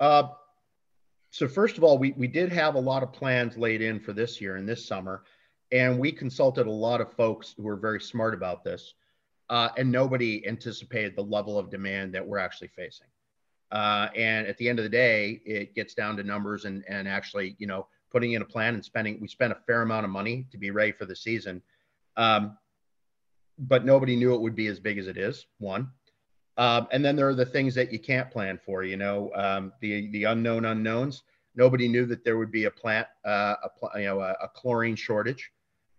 Uh, 0.00 0.28
so 1.30 1.46
first 1.46 1.78
of 1.78 1.84
all, 1.84 1.96
we, 1.96 2.12
we 2.12 2.26
did 2.26 2.52
have 2.52 2.74
a 2.74 2.80
lot 2.80 3.02
of 3.02 3.12
plans 3.12 3.56
laid 3.56 3.80
in 3.80 4.00
for 4.00 4.12
this 4.12 4.40
year 4.40 4.56
and 4.56 4.68
this 4.68 4.84
summer, 4.84 5.22
and 5.70 5.98
we 5.98 6.12
consulted 6.12 6.66
a 6.66 6.70
lot 6.70 7.00
of 7.00 7.12
folks 7.12 7.54
who 7.56 7.62
were 7.62 7.76
very 7.76 8.00
smart 8.00 8.34
about 8.34 8.64
this, 8.64 8.94
uh, 9.48 9.68
and 9.78 9.90
nobody 9.90 10.46
anticipated 10.46 11.14
the 11.16 11.22
level 11.22 11.58
of 11.58 11.70
demand 11.70 12.12
that 12.14 12.26
we're 12.26 12.38
actually 12.38 12.68
facing. 12.68 13.06
Uh, 13.72 14.08
and 14.14 14.46
at 14.46 14.56
the 14.58 14.68
end 14.68 14.78
of 14.78 14.84
the 14.84 14.88
day, 14.88 15.40
it 15.44 15.74
gets 15.74 15.94
down 15.94 16.16
to 16.16 16.22
numbers 16.22 16.64
and 16.66 16.84
and 16.88 17.08
actually, 17.08 17.56
you 17.58 17.66
know, 17.66 17.86
putting 18.10 18.32
in 18.32 18.42
a 18.42 18.44
plan 18.44 18.74
and 18.74 18.84
spending. 18.84 19.18
We 19.20 19.28
spent 19.28 19.52
a 19.52 19.58
fair 19.66 19.82
amount 19.82 20.04
of 20.04 20.10
money 20.10 20.46
to 20.52 20.58
be 20.58 20.70
ready 20.70 20.92
for 20.92 21.06
the 21.06 21.16
season, 21.16 21.62
um, 22.16 22.58
but 23.58 23.84
nobody 23.84 24.14
knew 24.14 24.34
it 24.34 24.40
would 24.40 24.54
be 24.54 24.66
as 24.66 24.78
big 24.78 24.98
as 24.98 25.06
it 25.06 25.16
is. 25.16 25.46
One, 25.58 25.90
um, 26.58 26.86
and 26.92 27.04
then 27.04 27.16
there 27.16 27.28
are 27.28 27.34
the 27.34 27.46
things 27.46 27.74
that 27.74 27.92
you 27.92 27.98
can't 27.98 28.30
plan 28.30 28.58
for, 28.64 28.84
you 28.84 28.96
know, 28.96 29.30
um, 29.34 29.72
the, 29.80 30.10
the 30.10 30.24
unknown 30.24 30.64
unknowns. 30.66 31.22
Nobody 31.54 31.88
knew 31.88 32.06
that 32.06 32.24
there 32.24 32.38
would 32.38 32.50
be 32.50 32.64
a 32.64 32.70
plant, 32.70 33.06
uh, 33.24 33.54
a, 33.64 33.98
you 33.98 34.06
know, 34.06 34.20
a, 34.20 34.32
a 34.42 34.48
chlorine 34.48 34.96
shortage. 34.96 35.50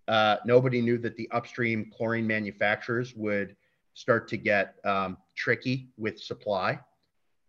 Uh, 0.08 0.38
nobody 0.46 0.82
knew 0.82 0.98
that 1.00 1.16
the 1.16 1.30
upstream 1.32 1.92
chlorine 1.96 2.28
manufacturers 2.28 3.16
would 3.16 3.56
start 3.94 4.28
to 4.28 4.38
get 4.38 4.76
um, 4.86 5.18
tricky 5.36 5.90
with 5.98 6.20
supply. 6.20 6.80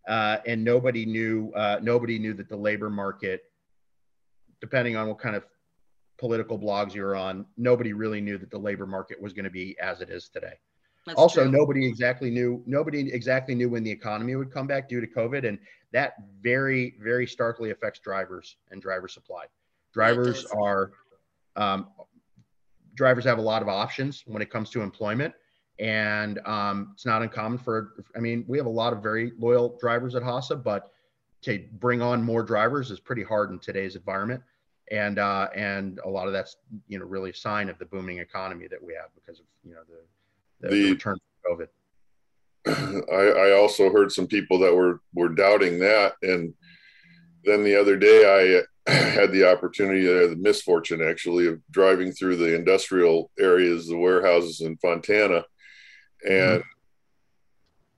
Uh, 0.07 0.39
and 0.47 0.63
nobody 0.63 1.07
knew, 1.07 1.51
uh, 1.55 1.79
nobody 1.83 2.19
knew 2.19 2.35
that 2.35 2.49
the 2.49 2.57
labor 2.57 2.91
market, 2.91 3.45
depending 4.61 4.97
on 4.97 5.09
what 5.09 5.19
kind 5.19 5.35
of 5.35 5.45
political 6.19 6.59
blogs 6.59 6.95
you're 6.95 7.17
on, 7.17 7.47
nobody 7.57 7.93
really 7.93 8.21
knew 8.21 8.37
that 8.39 8.51
the 8.51 8.59
labor 8.59 8.87
market 8.87 9.21
was 9.21 9.33
going 9.33 9.45
to 9.45 9.51
be 9.51 9.77
as 9.81 10.01
it 10.01 10.11
is 10.11 10.29
today. 10.29 10.55
That's 11.07 11.19
also, 11.19 11.43
true. 11.43 11.51
nobody 11.51 11.87
exactly 11.87 12.31
knew 12.31 12.63
nobody 12.67 13.13
exactly 13.13 13.55
knew 13.55 13.69
when 13.69 13.85
the 13.85 13.91
economy 13.91 14.37
would 14.37 14.51
come 14.51 14.67
back 14.67 14.89
due 14.89 15.03
to 15.03 15.07
COVID, 15.07 15.47
and 15.47 15.59
that 15.93 16.15
very 16.41 16.95
very 16.99 17.27
starkly 17.27 17.71
affects 17.71 18.01
drivers 18.01 18.57
and 18.71 18.81
driver 18.81 19.07
supply. 19.07 19.45
Drivers 19.93 20.47
are 20.47 20.93
um, 21.57 21.89
drivers 22.95 23.25
have 23.25 23.39
a 23.39 23.43
lot 23.43 23.61
of 23.61 23.69
options 23.69 24.25
when 24.27 24.41
it 24.41 24.51
comes 24.51 24.71
to 24.71 24.81
employment, 24.81 25.35
and 25.78 26.38
um, 26.47 26.90
it's 26.95 27.07
not 27.07 27.23
uncommon 27.23 27.59
for. 27.59 27.95
I 28.16 28.21
mean, 28.21 28.45
we 28.47 28.59
have 28.59 28.66
a 28.66 28.71
lot 28.71 28.93
of 28.93 29.02
very 29.02 29.33
loyal 29.38 29.76
drivers 29.81 30.14
at 30.14 30.23
HASA, 30.23 30.62
but 30.62 30.90
to 31.43 31.64
bring 31.73 32.00
on 32.00 32.23
more 32.23 32.43
drivers 32.43 32.90
is 32.90 33.00
pretty 33.00 33.23
hard 33.23 33.50
in 33.50 33.59
today's 33.59 33.97
environment 33.97 34.43
and 34.90 35.19
uh, 35.19 35.49
and 35.54 35.99
a 36.04 36.09
lot 36.09 36.26
of 36.26 36.33
that's 36.33 36.57
you 36.88 36.99
know 36.99 37.04
really 37.04 37.31
a 37.31 37.35
sign 37.35 37.69
of 37.69 37.78
the 37.78 37.87
booming 37.87 38.19
economy 38.19 38.66
that 38.69 38.83
we 38.83 38.95
have 38.95 39.11
because 39.14 39.40
of 39.40 39.47
you 39.64 39.75
know 39.75 39.81
the 39.88 40.69
the, 40.69 40.75
the 40.75 40.90
return 40.93 41.16
from 41.43 41.57
COVID. 41.57 41.69
I, 43.12 43.50
I 43.50 43.52
also 43.52 43.90
heard 43.90 44.12
some 44.12 44.26
people 44.26 44.59
that 44.61 44.75
were 44.75 45.00
were 45.14 45.31
doubting 45.31 45.78
that, 45.81 46.14
and 46.23 46.52
then 47.45 47.64
the 47.64 47.78
other 47.78 47.97
day 47.97 48.62
I 48.87 48.93
had 48.93 49.33
the 49.33 49.50
opportunity, 49.50 50.07
uh, 50.07 50.28
the 50.28 50.37
misfortune 50.37 51.02
actually, 51.02 51.47
of 51.47 51.61
driving 51.71 52.12
through 52.12 52.37
the 52.37 52.54
industrial 52.54 53.31
areas, 53.38 53.88
the 53.88 53.97
warehouses 53.97 54.61
in 54.61 54.76
Fontana, 54.76 55.45
and 56.25 56.61
mm-hmm. 56.61 56.69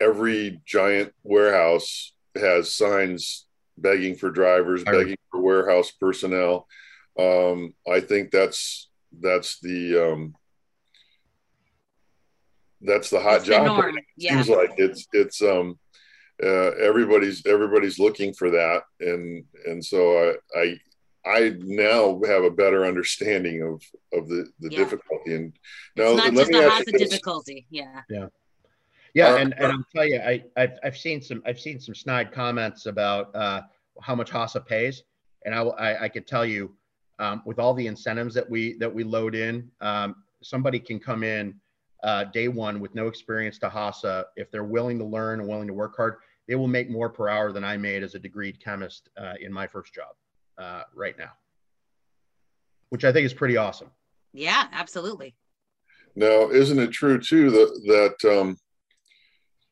every 0.00 0.61
giant 0.66 1.12
warehouse 1.23 2.12
has 2.37 2.75
signs 2.75 3.47
begging 3.78 4.16
for 4.16 4.30
drivers, 4.30 4.85
begging 4.85 5.16
for 5.30 5.40
warehouse 5.40 5.90
personnel. 5.92 6.66
Um, 7.18 7.75
I 7.90 8.00
think 8.00 8.30
that's 8.30 8.88
that's 9.21 9.59
the 9.61 10.12
um, 10.12 10.35
that's 12.80 13.11
the 13.11 13.21
hot 13.21 13.38
it's 13.38 13.47
job. 13.47 13.66
The 13.95 14.02
yeah. 14.16 14.42
Seems 14.42 14.49
like 14.49 14.75
it's 14.76 15.06
it's 15.12 15.42
um 15.42 15.78
uh, 16.42 16.73
everybody's 16.83 17.47
everybody's 17.47 17.99
looking 17.99 18.35
for 18.35 18.50
that, 18.50 18.83
and 19.00 19.45
and 19.64 19.85
so 19.85 20.35
I, 20.54 20.59
I 20.59 20.78
I 21.26 21.56
now 21.59 22.21
have 22.26 22.45
a 22.45 22.50
better 22.50 22.87
understanding 22.87 23.62
of 23.62 23.83
of 24.18 24.28
the 24.28 24.47
the 24.61 24.71
yeah. 24.71 24.78
difficulty. 24.78 25.35
And 25.35 25.52
now 25.97 26.12
it's 26.12 26.16
not 26.18 26.35
let 26.35 26.49
just 26.49 26.50
me 26.50 26.59
ask 26.59 26.87
you 26.87 26.99
difficulty. 26.99 27.66
Yeah. 27.71 28.02
Yeah. 28.09 28.26
Yeah, 29.14 29.33
uh, 29.33 29.37
and, 29.37 29.54
and 29.56 29.73
I'll 29.73 29.87
tell 29.95 30.04
you, 30.04 30.21
I 30.21 30.45
I've, 30.59 30.78
I've 30.85 30.97
seen 30.97 31.23
some 31.23 31.42
I've 31.47 31.59
seen 31.59 31.80
some 31.80 31.95
snide 31.95 32.33
comments 32.33 32.85
about 32.85 33.35
uh, 33.35 33.62
how 34.02 34.14
much 34.14 34.30
HASA 34.30 34.66
pays, 34.66 35.04
and 35.47 35.54
I 35.54 35.62
I, 35.62 36.02
I 36.02 36.09
could 36.11 36.26
tell 36.26 36.45
you, 36.45 36.75
um, 37.18 37.40
with 37.47 37.59
all 37.59 37.73
the 37.73 37.87
incentives 37.87 38.35
that 38.35 38.49
we 38.49 38.75
that 38.75 38.95
we 38.95 39.04
load 39.04 39.35
in, 39.35 39.71
um, 39.80 40.16
somebody 40.42 40.78
can 40.78 41.00
come 41.00 41.23
in 41.23 41.59
uh, 42.02 42.25
day 42.25 42.49
one 42.49 42.78
with 42.78 42.95
no 42.95 43.06
experience 43.06 43.59
to 43.61 43.71
HASA, 43.71 44.25
if 44.37 44.50
they're 44.50 44.64
willing 44.64 44.99
to 44.99 45.04
learn 45.06 45.40
and 45.40 45.49
willing 45.49 45.66
to 45.66 45.73
work 45.73 45.97
hard, 45.97 46.16
they 46.47 46.54
will 46.54 46.68
make 46.68 46.90
more 46.90 47.09
per 47.09 47.30
hour 47.30 47.52
than 47.52 47.64
I 47.64 47.78
made 47.78 48.02
as 48.02 48.14
a 48.14 48.21
degreed 48.21 48.62
chemist 48.62 49.09
uh, 49.16 49.33
in 49.40 49.50
my 49.50 49.66
first 49.66 49.95
job 49.95 50.14
uh, 50.59 50.83
right 50.95 51.19
now, 51.19 51.31
which 52.91 53.05
I 53.05 53.13
think 53.13 53.27
is 53.27 53.35
pretty 53.35 53.57
awesome. 53.57 53.91
Yeah, 54.33 54.67
absolutely. 54.73 55.35
Now, 56.15 56.51
isn't 56.51 56.79
it 56.79 56.93
true 56.93 57.21
too 57.21 57.51
that 57.51 58.17
that 58.23 58.39
um, 58.39 58.57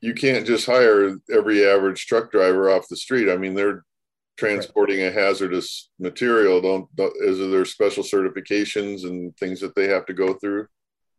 you 0.01 0.15
can't 0.15 0.47
just 0.47 0.67
hire 0.67 1.17
every 1.33 1.67
average 1.67 2.07
truck 2.07 2.31
driver 2.31 2.71
off 2.71 2.89
the 2.89 2.97
street? 2.97 3.31
I 3.31 3.37
mean, 3.37 3.55
they're 3.55 3.85
transporting 4.37 5.01
right. 5.01 5.09
a 5.09 5.13
hazardous 5.13 5.91
material. 5.99 6.61
Don't, 6.61 6.95
don't 6.97 7.15
is 7.23 7.39
there 7.39 7.65
special 7.65 8.03
certifications 8.03 9.05
and 9.05 9.37
things 9.37 9.61
that 9.61 9.75
they 9.75 9.89
have 9.89 10.07
to 10.07 10.13
go 10.13 10.35
through? 10.35 10.67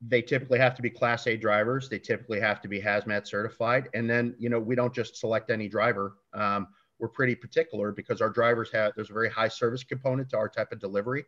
they 0.01 0.21
typically 0.21 0.59
have 0.59 0.75
to 0.75 0.81
be 0.81 0.89
class 0.89 1.27
A 1.27 1.37
drivers. 1.37 1.89
They 1.89 1.99
typically 1.99 2.39
have 2.39 2.61
to 2.61 2.67
be 2.67 2.81
hazmat 2.81 3.27
certified. 3.27 3.89
And 3.93 4.09
then, 4.09 4.35
you 4.37 4.49
know, 4.49 4.59
we 4.59 4.75
don't 4.75 4.93
just 4.93 5.17
select 5.17 5.49
any 5.49 5.67
driver. 5.67 6.17
Um, 6.33 6.67
we're 6.99 7.09
pretty 7.09 7.35
particular 7.35 7.91
because 7.91 8.21
our 8.21 8.29
drivers 8.29 8.71
have, 8.71 8.93
there's 8.95 9.09
a 9.09 9.13
very 9.13 9.29
high 9.29 9.47
service 9.47 9.83
component 9.83 10.29
to 10.29 10.37
our 10.37 10.49
type 10.49 10.71
of 10.71 10.79
delivery 10.79 11.25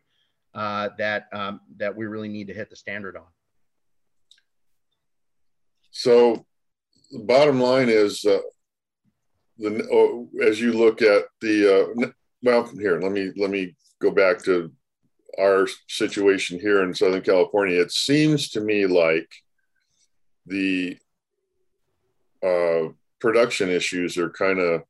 uh, 0.54 0.88
that, 0.98 1.28
um, 1.32 1.60
that 1.76 1.94
we 1.94 2.06
really 2.06 2.28
need 2.28 2.46
to 2.46 2.54
hit 2.54 2.70
the 2.70 2.76
standard 2.76 3.16
on. 3.16 3.26
So 5.90 6.46
the 7.10 7.20
bottom 7.20 7.60
line 7.60 7.88
is 7.88 8.24
uh, 8.24 8.38
the, 9.58 9.86
oh, 9.92 10.28
as 10.42 10.60
you 10.60 10.72
look 10.72 11.02
at 11.02 11.24
the, 11.40 12.04
uh, 12.04 12.10
well, 12.42 12.70
here, 12.78 13.00
let 13.00 13.12
me, 13.12 13.32
let 13.36 13.50
me 13.50 13.76
go 14.00 14.10
back 14.10 14.42
to 14.44 14.72
our 15.38 15.68
situation 15.88 16.58
here 16.58 16.82
in 16.82 16.94
Southern 16.94 17.22
California, 17.22 17.80
it 17.80 17.92
seems 17.92 18.50
to 18.50 18.60
me 18.60 18.86
like 18.86 19.30
the 20.46 20.96
uh, 22.44 22.88
production 23.20 23.68
issues 23.68 24.16
are 24.16 24.30
kind 24.30 24.58
of 24.58 24.82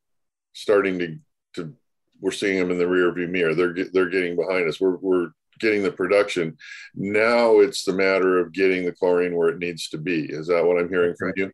starting 0.52 0.98
to, 0.98 1.18
to, 1.54 1.74
we're 2.20 2.30
seeing 2.30 2.58
them 2.58 2.70
in 2.70 2.78
the 2.78 2.88
rear 2.88 3.12
view 3.12 3.28
mirror. 3.28 3.54
They're, 3.54 3.74
they're 3.92 4.08
getting 4.08 4.36
behind 4.36 4.68
us. 4.68 4.80
We're, 4.80 4.96
we're 4.96 5.30
getting 5.60 5.82
the 5.82 5.92
production. 5.92 6.56
Now 6.94 7.60
it's 7.60 7.84
the 7.84 7.92
matter 7.92 8.38
of 8.38 8.52
getting 8.52 8.84
the 8.84 8.92
chlorine 8.92 9.36
where 9.36 9.48
it 9.48 9.58
needs 9.58 9.88
to 9.90 9.98
be. 9.98 10.26
Is 10.26 10.46
that 10.48 10.64
what 10.64 10.78
I'm 10.78 10.88
hearing 10.88 11.14
from 11.18 11.32
you? 11.36 11.50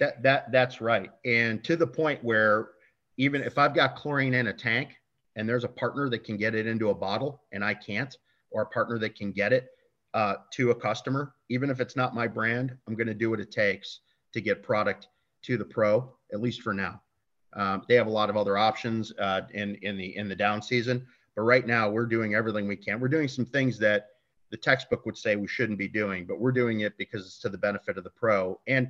That, 0.00 0.22
that, 0.22 0.52
that's 0.52 0.80
right. 0.80 1.10
And 1.24 1.62
to 1.64 1.76
the 1.76 1.86
point 1.86 2.22
where 2.24 2.70
even 3.16 3.42
if 3.42 3.58
I've 3.58 3.74
got 3.74 3.96
chlorine 3.96 4.34
in 4.34 4.48
a 4.48 4.52
tank, 4.52 4.96
and 5.36 5.48
there's 5.48 5.64
a 5.64 5.68
partner 5.68 6.08
that 6.10 6.24
can 6.24 6.36
get 6.36 6.54
it 6.54 6.66
into 6.66 6.90
a 6.90 6.94
bottle 6.94 7.42
and 7.52 7.64
I 7.64 7.74
can't, 7.74 8.16
or 8.50 8.62
a 8.62 8.66
partner 8.66 8.98
that 9.00 9.16
can 9.16 9.32
get 9.32 9.52
it 9.52 9.68
uh, 10.14 10.34
to 10.52 10.70
a 10.70 10.74
customer, 10.74 11.34
even 11.48 11.70
if 11.70 11.80
it's 11.80 11.96
not 11.96 12.14
my 12.14 12.28
brand, 12.28 12.76
I'm 12.86 12.94
going 12.94 13.08
to 13.08 13.14
do 13.14 13.30
what 13.30 13.40
it 13.40 13.50
takes 13.50 14.00
to 14.32 14.40
get 14.40 14.62
product 14.62 15.08
to 15.42 15.56
the 15.56 15.64
pro, 15.64 16.12
at 16.32 16.40
least 16.40 16.62
for 16.62 16.72
now. 16.72 17.00
Um, 17.54 17.82
they 17.88 17.94
have 17.94 18.06
a 18.06 18.10
lot 18.10 18.30
of 18.30 18.36
other 18.36 18.56
options 18.58 19.12
uh, 19.18 19.42
in 19.52 19.76
in 19.76 19.96
the 19.96 20.16
in 20.16 20.28
the 20.28 20.36
down 20.36 20.62
season, 20.62 21.06
but 21.36 21.42
right 21.42 21.66
now 21.66 21.88
we're 21.88 22.06
doing 22.06 22.34
everything 22.34 22.66
we 22.66 22.76
can. 22.76 23.00
We're 23.00 23.08
doing 23.08 23.28
some 23.28 23.46
things 23.46 23.78
that 23.78 24.08
the 24.50 24.56
textbook 24.56 25.06
would 25.06 25.16
say 25.16 25.36
we 25.36 25.48
shouldn't 25.48 25.78
be 25.78 25.88
doing, 25.88 26.26
but 26.26 26.38
we're 26.40 26.52
doing 26.52 26.80
it 26.80 26.96
because 26.98 27.26
it's 27.26 27.38
to 27.40 27.48
the 27.48 27.58
benefit 27.58 27.98
of 27.98 28.04
the 28.04 28.10
pro. 28.10 28.60
And 28.66 28.88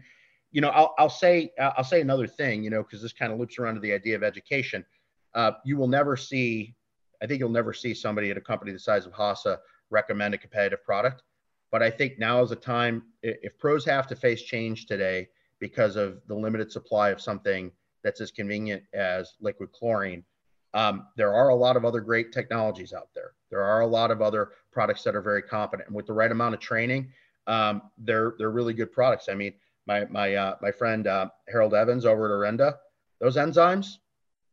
you 0.51 0.61
know, 0.61 0.69
I'll, 0.69 0.95
I'll 0.99 1.11
say 1.11 1.53
I'll 1.61 1.85
say 1.85 2.01
another 2.01 2.27
thing, 2.27 2.63
you 2.63 2.71
know, 2.71 2.83
because 2.83 3.03
this 3.03 3.13
kind 3.13 3.33
of 3.33 3.39
loops 3.39 3.59
around 3.59 3.75
to 3.75 3.81
the 3.81 3.93
idea 3.93 4.15
of 4.17 4.23
education 4.23 4.85
uh, 5.35 5.53
you 5.65 5.77
will 5.77 5.89
never 5.89 6.17
see, 6.17 6.75
I 7.23 7.27
think 7.27 7.41
you'll 7.41 7.49
never 7.49 7.73
see 7.73 7.95
somebody 7.95 8.31
at 8.31 8.37
a 8.37 8.41
company 8.41 8.73
the 8.73 8.79
size 8.79 9.07
of 9.07 9.13
HASA 9.13 9.59
recommend 9.91 10.35
a 10.35 10.39
competitive 10.39 10.85
product. 10.85 11.23
But 11.71 11.83
I 11.83 11.91
think 11.91 12.19
now 12.19 12.43
is 12.43 12.53
a 12.53 12.57
time, 12.57 13.03
if 13.23 13.59
pros 13.59 13.85
have 13.85 14.07
to 14.09 14.17
face 14.17 14.43
change 14.43 14.87
today 14.87 15.29
because 15.59 15.97
of 15.97 16.21
the 16.29 16.35
limited 16.35 16.71
supply 16.71 17.11
of 17.11 17.21
something 17.21 17.73
that's 18.05 18.21
as 18.21 18.31
convenient 18.31 18.85
as 18.93 19.35
liquid 19.41 19.73
chlorine, 19.73 20.23
um, 20.75 21.07
there 21.17 21.35
are 21.35 21.49
a 21.49 21.55
lot 21.55 21.77
of 21.77 21.85
other 21.85 22.01
great 22.01 22.33
technologies 22.33 22.93
out 22.93 23.09
there. 23.15 23.33
There 23.51 23.63
are 23.63 23.81
a 23.81 23.87
lot 23.87 24.11
of 24.11 24.21
other 24.23 24.51
products 24.73 25.03
that 25.05 25.17
are 25.17 25.23
very 25.23 25.43
competent. 25.43 25.89
And 25.89 25.97
with 25.97 26.07
the 26.07 26.13
right 26.13 26.31
amount 26.31 26.55
of 26.55 26.61
training, 26.61 27.11
um, 27.47 27.83
they're, 27.99 28.35
they're 28.39 28.51
really 28.51 28.75
good 28.75 28.93
products. 28.93 29.29
I 29.29 29.35
mean, 29.35 29.55
my, 29.87 30.05
my, 30.07 30.35
uh, 30.35 30.57
my 30.61 30.71
friend 30.71 31.07
uh, 31.07 31.29
Harold 31.49 31.75
Evans 31.75 32.05
over 32.05 32.27
at 32.27 32.53
Orenda, 32.53 32.77
those 33.21 33.37
enzymes, 33.37 33.99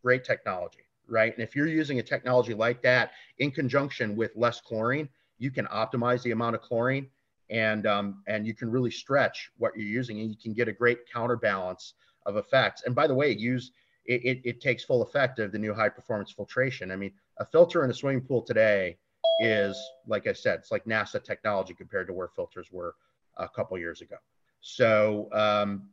great 0.04 0.23
technology, 0.23 0.86
right? 1.08 1.34
And 1.34 1.43
if 1.43 1.56
you're 1.56 1.67
using 1.67 1.99
a 1.99 2.04
technology 2.04 2.54
like 2.54 2.82
that 2.84 3.12
in 3.39 3.52
conjunction 3.52 4.15
with 4.15 4.32
less 4.36 4.62
chlorine, 4.62 5.10
you 5.39 5.52
can 5.52 5.65
optimize 5.67 6.21
the 6.21 6.32
amount 6.32 6.56
of 6.56 6.62
chlorine 6.62 7.08
and 7.49 7.86
um, 7.86 8.23
and 8.28 8.47
you 8.47 8.54
can 8.54 8.71
really 8.71 8.89
stretch 8.89 9.52
what 9.58 9.76
you're 9.76 9.86
using 9.86 10.19
and 10.21 10.30
you 10.30 10.38
can 10.41 10.54
get 10.54 10.67
a 10.67 10.71
great 10.71 10.99
counterbalance 11.12 11.93
of 12.25 12.38
effects. 12.38 12.84
And 12.86 12.95
by 12.95 13.07
the 13.07 13.15
way, 13.15 13.31
use 13.31 13.71
it, 14.05 14.23
it, 14.23 14.41
it 14.43 14.62
takes 14.62 14.84
full 14.84 15.03
effect 15.03 15.39
of 15.39 15.51
the 15.51 15.60
new 15.60 15.73
high 15.73 15.89
performance 15.89 16.31
filtration. 16.31 16.91
I 16.91 16.95
mean, 16.95 17.12
a 17.38 17.45
filter 17.45 17.84
in 17.84 17.91
a 17.91 17.93
swimming 17.93 18.21
pool 18.21 18.41
today 18.41 18.97
is, 19.39 19.79
like 20.07 20.27
I 20.27 20.34
said, 20.34 20.60
it's 20.60 20.71
like 20.71 20.86
NASA 20.86 21.23
technology 21.23 21.73
compared 21.73 22.07
to 22.07 22.13
where 22.13 22.27
filters 22.27 22.71
were 22.71 22.95
a 23.38 23.47
couple 23.47 23.77
years 23.77 24.01
ago. 24.01 24.17
So 24.62 25.29
um, 25.34 25.89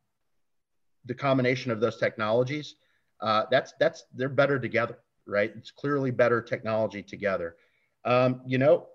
the 1.05 1.15
combination 1.15 1.71
of 1.71 1.81
those 1.81 1.99
technologies 1.99 2.77
uh, 3.21 3.45
that's 3.51 3.75
that's 3.81 4.05
they're 4.15 4.29
better 4.29 4.59
together, 4.59 4.99
right? 5.27 5.53
It's 5.57 5.71
clearly 5.71 6.11
better 6.11 6.41
technology 6.41 7.03
together. 7.03 7.57
Um, 8.05 8.43
you 8.47 8.59
know, 8.59 8.87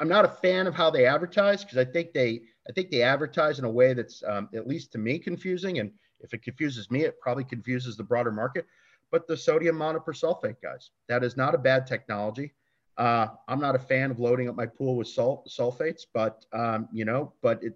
I'm 0.00 0.08
not 0.08 0.24
a 0.24 0.28
fan 0.28 0.66
of 0.66 0.74
how 0.74 0.90
they 0.90 1.06
advertise 1.06 1.64
because 1.64 1.78
I 1.78 1.84
think 1.84 2.12
they 2.12 2.42
I 2.68 2.72
think 2.72 2.90
they 2.90 3.02
advertise 3.02 3.58
in 3.58 3.64
a 3.64 3.70
way 3.70 3.94
that's 3.94 4.22
um, 4.26 4.48
at 4.54 4.66
least 4.66 4.92
to 4.92 4.98
me 4.98 5.18
confusing, 5.18 5.78
and 5.78 5.90
if 6.20 6.34
it 6.34 6.42
confuses 6.42 6.90
me, 6.90 7.04
it 7.04 7.20
probably 7.20 7.44
confuses 7.44 7.96
the 7.96 8.04
broader 8.04 8.32
market. 8.32 8.66
But 9.10 9.26
the 9.26 9.36
sodium 9.36 9.76
monopersulfate 9.76 10.56
guys, 10.62 10.90
that 11.08 11.24
is 11.24 11.36
not 11.36 11.54
a 11.54 11.58
bad 11.58 11.86
technology. 11.86 12.52
Uh, 12.98 13.28
I'm 13.46 13.60
not 13.60 13.76
a 13.76 13.78
fan 13.78 14.10
of 14.10 14.18
loading 14.18 14.48
up 14.48 14.56
my 14.56 14.66
pool 14.66 14.96
with 14.96 15.08
salt 15.08 15.48
sulfates, 15.48 16.02
but 16.12 16.44
um, 16.52 16.88
you 16.92 17.04
know, 17.04 17.32
but 17.42 17.62
it, 17.62 17.74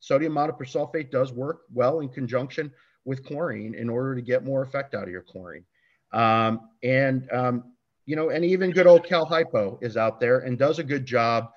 sodium 0.00 0.34
monopersulfate 0.34 1.10
does 1.10 1.32
work 1.32 1.60
well 1.72 2.00
in 2.00 2.08
conjunction 2.08 2.72
with 3.04 3.24
chlorine 3.24 3.74
in 3.74 3.88
order 3.88 4.14
to 4.14 4.20
get 4.20 4.44
more 4.44 4.62
effect 4.62 4.94
out 4.94 5.04
of 5.04 5.08
your 5.08 5.22
chlorine. 5.22 5.64
Um, 6.12 6.68
and, 6.82 7.30
um, 7.32 7.72
you 8.04 8.16
know, 8.16 8.30
and 8.30 8.44
even 8.44 8.70
good 8.70 8.86
old 8.86 9.04
Cal 9.04 9.24
Hypo 9.24 9.78
is 9.80 9.96
out 9.96 10.20
there 10.20 10.40
and 10.40 10.58
does 10.58 10.78
a 10.78 10.84
good 10.84 11.06
job. 11.06 11.50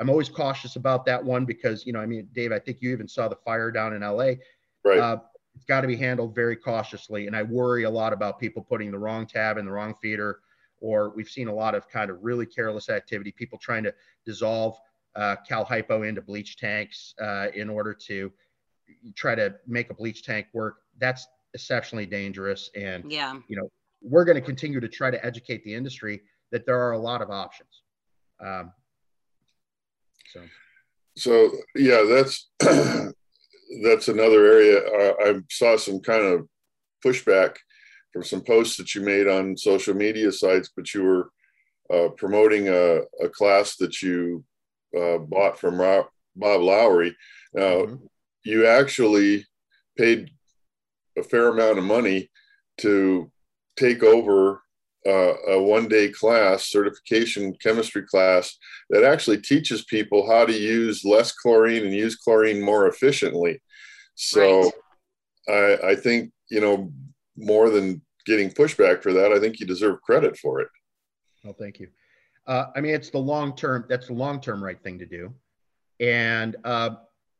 I'm 0.00 0.10
always 0.10 0.28
cautious 0.28 0.76
about 0.76 1.04
that 1.06 1.22
one 1.22 1.44
because, 1.44 1.86
you 1.86 1.92
know, 1.92 2.00
I 2.00 2.06
mean, 2.06 2.28
Dave, 2.32 2.52
I 2.52 2.58
think 2.58 2.78
you 2.80 2.90
even 2.90 3.08
saw 3.08 3.28
the 3.28 3.36
fire 3.36 3.70
down 3.70 3.92
in 3.94 4.02
LA. 4.02 4.34
Right. 4.84 4.98
Uh, 4.98 5.18
it's 5.54 5.64
got 5.66 5.82
to 5.82 5.86
be 5.86 5.96
handled 5.96 6.34
very 6.34 6.56
cautiously. 6.56 7.26
And 7.26 7.36
I 7.36 7.42
worry 7.42 7.84
a 7.84 7.90
lot 7.90 8.12
about 8.12 8.40
people 8.40 8.62
putting 8.62 8.90
the 8.90 8.98
wrong 8.98 9.26
tab 9.26 9.58
in 9.58 9.66
the 9.66 9.70
wrong 9.70 9.94
feeder, 10.00 10.40
or 10.80 11.12
we've 11.14 11.28
seen 11.28 11.48
a 11.48 11.54
lot 11.54 11.74
of 11.74 11.88
kind 11.88 12.10
of 12.10 12.18
really 12.22 12.46
careless 12.46 12.88
activity, 12.88 13.32
people 13.32 13.58
trying 13.58 13.84
to 13.84 13.94
dissolve 14.24 14.76
uh, 15.14 15.36
Cal 15.46 15.64
Hypo 15.64 16.02
into 16.02 16.22
bleach 16.22 16.56
tanks 16.56 17.14
uh, 17.20 17.48
in 17.54 17.68
order 17.68 17.92
to 18.06 18.32
try 19.14 19.34
to 19.34 19.54
make 19.66 19.90
a 19.90 19.94
bleach 19.94 20.22
tank 20.24 20.46
work 20.52 20.76
that's 20.98 21.26
exceptionally 21.54 22.06
dangerous. 22.06 22.70
And 22.74 23.10
yeah, 23.10 23.34
you 23.48 23.56
know, 23.56 23.70
we're 24.00 24.24
going 24.24 24.36
to 24.36 24.42
continue 24.42 24.80
to 24.80 24.88
try 24.88 25.10
to 25.10 25.24
educate 25.24 25.62
the 25.64 25.74
industry 25.74 26.22
that 26.50 26.66
there 26.66 26.80
are 26.80 26.92
a 26.92 26.98
lot 26.98 27.22
of 27.22 27.30
options. 27.30 27.82
Um, 28.40 28.72
so, 30.32 30.40
so 31.16 31.50
yeah, 31.74 32.04
that's 32.08 32.48
that's 33.82 34.08
another 34.08 34.44
area. 34.44 34.78
Uh, 34.78 35.14
I 35.20 35.40
saw 35.50 35.76
some 35.76 36.00
kind 36.00 36.24
of 36.24 36.48
pushback 37.04 37.56
from 38.12 38.22
some 38.22 38.42
posts 38.42 38.76
that 38.76 38.94
you 38.94 39.00
made 39.00 39.28
on 39.28 39.56
social 39.56 39.94
media 39.94 40.30
sites, 40.32 40.70
but 40.74 40.92
you 40.94 41.02
were 41.02 41.30
uh, 41.92 42.08
promoting 42.10 42.68
a, 42.68 43.00
a, 43.22 43.28
class 43.28 43.76
that 43.76 44.02
you 44.02 44.44
uh, 44.98 45.18
bought 45.18 45.58
from 45.58 45.80
Rob, 45.80 46.06
Bob 46.36 46.60
Lowry. 46.60 47.16
Now, 47.54 47.62
mm-hmm. 47.62 48.04
you 48.44 48.66
actually 48.66 49.46
paid 49.96 50.30
a 51.18 51.22
fair 51.22 51.48
amount 51.48 51.78
of 51.78 51.84
money 51.84 52.30
to 52.78 53.30
take 53.76 54.02
over 54.02 54.62
uh, 55.06 55.34
a 55.48 55.62
one 55.62 55.88
day 55.88 56.08
class, 56.08 56.68
certification 56.68 57.54
chemistry 57.62 58.02
class, 58.06 58.56
that 58.90 59.04
actually 59.04 59.40
teaches 59.40 59.84
people 59.84 60.30
how 60.30 60.44
to 60.44 60.52
use 60.52 61.04
less 61.04 61.32
chlorine 61.32 61.84
and 61.84 61.94
use 61.94 62.16
chlorine 62.16 62.60
more 62.60 62.86
efficiently. 62.86 63.60
So 64.14 64.72
right. 65.48 65.78
I, 65.82 65.90
I 65.90 65.96
think, 65.96 66.32
you 66.50 66.60
know, 66.60 66.92
more 67.36 67.70
than 67.70 68.02
getting 68.26 68.50
pushback 68.50 69.02
for 69.02 69.12
that, 69.12 69.32
I 69.32 69.40
think 69.40 69.58
you 69.58 69.66
deserve 69.66 70.00
credit 70.02 70.38
for 70.38 70.60
it. 70.60 70.68
Well, 71.42 71.56
thank 71.58 71.80
you. 71.80 71.88
Uh, 72.46 72.66
I 72.76 72.80
mean, 72.80 72.94
it's 72.94 73.10
the 73.10 73.18
long 73.18 73.56
term, 73.56 73.86
that's 73.88 74.06
the 74.08 74.12
long 74.14 74.40
term 74.40 74.62
right 74.62 74.80
thing 74.82 74.98
to 74.98 75.06
do. 75.06 75.32
And 76.00 76.56
uh, 76.64 76.90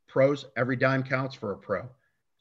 pros, 0.08 0.46
every 0.56 0.76
dime 0.76 1.02
counts 1.02 1.34
for 1.34 1.52
a 1.52 1.56
pro. 1.56 1.88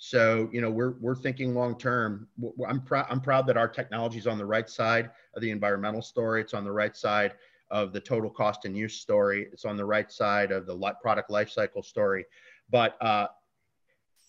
So, 0.03 0.49
you 0.51 0.61
know, 0.61 0.71
we're, 0.71 0.95
we're 0.99 1.13
thinking 1.13 1.53
long 1.53 1.77
term. 1.77 2.27
I'm, 2.67 2.81
proud 2.81 3.05
I'm 3.07 3.21
proud 3.21 3.45
that 3.45 3.55
our 3.55 3.67
technology 3.67 4.17
is 4.17 4.25
on 4.25 4.39
the 4.39 4.45
right 4.45 4.67
side 4.67 5.11
of 5.35 5.43
the 5.43 5.51
environmental 5.51 6.01
story. 6.01 6.41
It's 6.41 6.55
on 6.55 6.63
the 6.63 6.71
right 6.71 6.97
side 6.97 7.33
of 7.69 7.93
the 7.93 7.99
total 7.99 8.31
cost 8.31 8.65
and 8.65 8.75
use 8.75 8.95
story. 8.95 9.47
It's 9.53 9.63
on 9.63 9.77
the 9.77 9.85
right 9.85 10.11
side 10.11 10.51
of 10.51 10.65
the 10.65 10.75
product 11.03 11.29
lifecycle 11.29 11.85
story. 11.85 12.25
But 12.71 12.99
uh, 12.99 13.27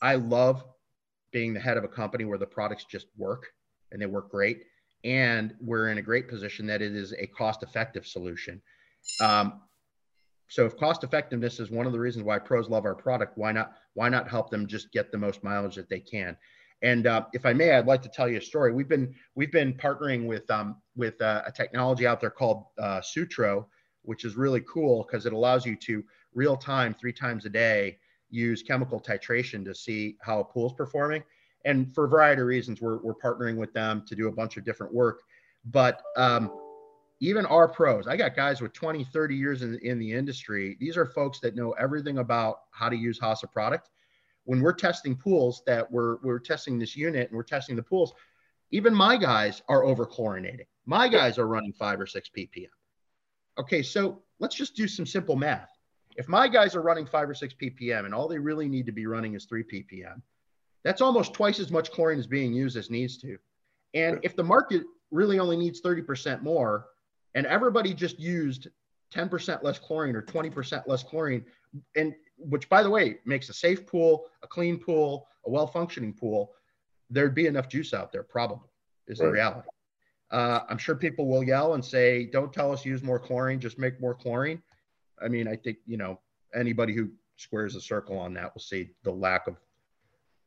I 0.02 0.16
love 0.16 0.62
being 1.32 1.54
the 1.54 1.60
head 1.60 1.78
of 1.78 1.84
a 1.84 1.88
company 1.88 2.26
where 2.26 2.36
the 2.36 2.44
products 2.44 2.84
just 2.84 3.06
work 3.16 3.46
and 3.92 4.02
they 4.02 4.04
work 4.04 4.30
great. 4.30 4.64
And 5.04 5.54
we're 5.58 5.88
in 5.88 5.96
a 5.96 6.02
great 6.02 6.28
position 6.28 6.66
that 6.66 6.82
it 6.82 6.94
is 6.94 7.14
a 7.14 7.26
cost 7.28 7.62
effective 7.62 8.06
solution. 8.06 8.60
Um, 9.22 9.62
so 10.52 10.66
if 10.66 10.76
cost 10.76 11.02
effectiveness 11.02 11.60
is 11.60 11.70
one 11.70 11.86
of 11.86 11.92
the 11.92 11.98
reasons 11.98 12.26
why 12.26 12.38
pros 12.38 12.68
love 12.68 12.84
our 12.84 12.94
product, 12.94 13.38
why 13.38 13.52
not 13.52 13.72
why 13.94 14.10
not 14.10 14.28
help 14.28 14.50
them 14.50 14.66
just 14.66 14.92
get 14.92 15.10
the 15.10 15.16
most 15.16 15.42
mileage 15.42 15.76
that 15.76 15.88
they 15.88 15.98
can? 15.98 16.36
And 16.82 17.06
uh, 17.06 17.24
if 17.32 17.46
I 17.46 17.54
may, 17.54 17.72
I'd 17.72 17.86
like 17.86 18.02
to 18.02 18.10
tell 18.10 18.28
you 18.28 18.36
a 18.36 18.42
story. 18.42 18.70
We've 18.70 18.88
been 18.88 19.14
we've 19.34 19.50
been 19.50 19.72
partnering 19.72 20.26
with 20.26 20.50
um, 20.50 20.76
with 20.94 21.18
uh, 21.22 21.40
a 21.46 21.52
technology 21.52 22.06
out 22.06 22.20
there 22.20 22.28
called 22.28 22.64
uh, 22.78 23.00
Sutro, 23.00 23.66
which 24.02 24.26
is 24.26 24.36
really 24.36 24.60
cool 24.70 25.06
because 25.08 25.24
it 25.24 25.32
allows 25.32 25.64
you 25.64 25.74
to 25.86 26.04
real 26.34 26.58
time, 26.58 26.92
three 26.92 27.14
times 27.14 27.46
a 27.46 27.50
day, 27.50 27.96
use 28.28 28.62
chemical 28.62 29.00
titration 29.00 29.64
to 29.64 29.74
see 29.74 30.18
how 30.20 30.40
a 30.40 30.44
pool 30.44 30.66
is 30.66 30.74
performing. 30.74 31.22
And 31.64 31.94
for 31.94 32.04
a 32.04 32.08
variety 32.08 32.42
of 32.42 32.48
reasons, 32.48 32.82
we're, 32.82 32.98
we're 32.98 33.14
partnering 33.14 33.56
with 33.56 33.72
them 33.72 34.04
to 34.06 34.14
do 34.14 34.28
a 34.28 34.32
bunch 34.32 34.58
of 34.58 34.66
different 34.66 34.92
work. 34.92 35.22
But 35.64 36.02
um, 36.16 36.50
even 37.22 37.46
our 37.46 37.68
pros, 37.68 38.08
I 38.08 38.16
got 38.16 38.34
guys 38.34 38.60
with 38.60 38.72
20, 38.72 39.04
30 39.04 39.36
years 39.36 39.62
in, 39.62 39.78
in 39.78 40.00
the 40.00 40.12
industry. 40.12 40.76
These 40.80 40.96
are 40.96 41.06
folks 41.06 41.38
that 41.38 41.54
know 41.54 41.70
everything 41.72 42.18
about 42.18 42.62
how 42.72 42.88
to 42.88 42.96
use 42.96 43.20
Hasa 43.20 43.46
product. 43.50 43.90
When 44.42 44.60
we're 44.60 44.72
testing 44.72 45.14
pools 45.14 45.62
that 45.68 45.88
we're, 45.88 46.16
we're 46.24 46.40
testing 46.40 46.80
this 46.80 46.96
unit 46.96 47.28
and 47.28 47.36
we're 47.36 47.44
testing 47.44 47.76
the 47.76 47.82
pools, 47.82 48.12
even 48.72 48.92
my 48.92 49.16
guys 49.16 49.62
are 49.68 49.84
over 49.84 50.04
chlorinating. 50.04 50.66
My 50.84 51.06
guys 51.06 51.38
are 51.38 51.46
running 51.46 51.72
five 51.72 52.00
or 52.00 52.08
six 52.08 52.28
ppm. 52.36 52.66
Okay, 53.56 53.84
so 53.84 54.20
let's 54.40 54.56
just 54.56 54.74
do 54.74 54.88
some 54.88 55.06
simple 55.06 55.36
math. 55.36 55.70
If 56.16 56.28
my 56.28 56.48
guys 56.48 56.74
are 56.74 56.82
running 56.82 57.06
five 57.06 57.30
or 57.30 57.34
six 57.34 57.54
ppm 57.54 58.04
and 58.04 58.12
all 58.12 58.26
they 58.26 58.40
really 58.40 58.68
need 58.68 58.86
to 58.86 58.92
be 58.92 59.06
running 59.06 59.34
is 59.34 59.44
three 59.44 59.62
ppm, 59.62 60.22
that's 60.82 61.00
almost 61.00 61.34
twice 61.34 61.60
as 61.60 61.70
much 61.70 61.92
chlorine 61.92 62.18
as 62.18 62.26
being 62.26 62.52
used 62.52 62.76
as 62.76 62.90
needs 62.90 63.16
to. 63.18 63.38
And 63.94 64.18
if 64.24 64.34
the 64.34 64.42
market 64.42 64.82
really 65.12 65.38
only 65.38 65.56
needs 65.56 65.80
30% 65.80 66.42
more 66.42 66.86
and 67.34 67.46
everybody 67.46 67.94
just 67.94 68.18
used 68.18 68.68
10% 69.14 69.62
less 69.62 69.78
chlorine 69.78 70.16
or 70.16 70.22
20% 70.22 70.86
less 70.86 71.02
chlorine, 71.02 71.44
and 71.96 72.14
which 72.38 72.68
by 72.68 72.82
the 72.82 72.90
way 72.90 73.18
makes 73.24 73.48
a 73.48 73.52
safe 73.52 73.86
pool, 73.86 74.26
a 74.42 74.46
clean 74.46 74.78
pool, 74.78 75.26
a 75.46 75.50
well 75.50 75.66
functioning 75.66 76.12
pool, 76.12 76.52
there'd 77.10 77.34
be 77.34 77.46
enough 77.46 77.68
juice 77.68 77.92
out 77.92 78.12
there, 78.12 78.22
probably, 78.22 78.68
is 79.06 79.20
right. 79.20 79.26
the 79.26 79.32
reality. 79.32 79.68
Uh, 80.30 80.60
I'm 80.68 80.78
sure 80.78 80.94
people 80.94 81.28
will 81.28 81.44
yell 81.44 81.74
and 81.74 81.84
say, 81.84 82.24
don't 82.24 82.52
tell 82.52 82.72
us 82.72 82.86
use 82.86 83.02
more 83.02 83.18
chlorine, 83.18 83.60
just 83.60 83.78
make 83.78 84.00
more 84.00 84.14
chlorine. 84.14 84.62
I 85.22 85.28
mean, 85.28 85.46
I 85.46 85.56
think, 85.56 85.78
you 85.86 85.98
know, 85.98 86.20
anybody 86.54 86.94
who 86.94 87.10
squares 87.36 87.76
a 87.76 87.80
circle 87.80 88.18
on 88.18 88.32
that 88.34 88.54
will 88.54 88.62
see 88.62 88.90
the 89.04 89.10
lack 89.10 89.46
of 89.46 89.56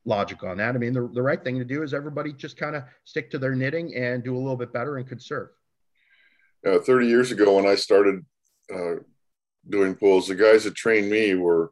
logic 0.05 0.43
on 0.43 0.57
that. 0.57 0.75
I 0.75 0.77
mean, 0.79 0.93
the, 0.93 1.07
the 1.13 1.21
right 1.21 1.43
thing 1.43 1.59
to 1.59 1.65
do 1.65 1.83
is 1.83 1.93
everybody 1.93 2.33
just 2.33 2.57
kind 2.57 2.75
of 2.75 2.83
stick 3.03 3.29
to 3.31 3.37
their 3.37 3.55
knitting 3.55 3.95
and 3.95 4.23
do 4.23 4.35
a 4.35 4.39
little 4.39 4.55
bit 4.55 4.73
better 4.73 4.97
and 4.97 5.07
conserve. 5.07 5.49
Uh, 6.65 6.79
30 6.79 7.07
years 7.07 7.31
ago, 7.31 7.55
when 7.55 7.67
I 7.67 7.75
started 7.75 8.25
uh, 8.73 8.95
doing 9.69 9.95
pools, 9.95 10.27
the 10.27 10.35
guys 10.35 10.63
that 10.63 10.75
trained 10.75 11.09
me 11.09 11.35
were 11.35 11.71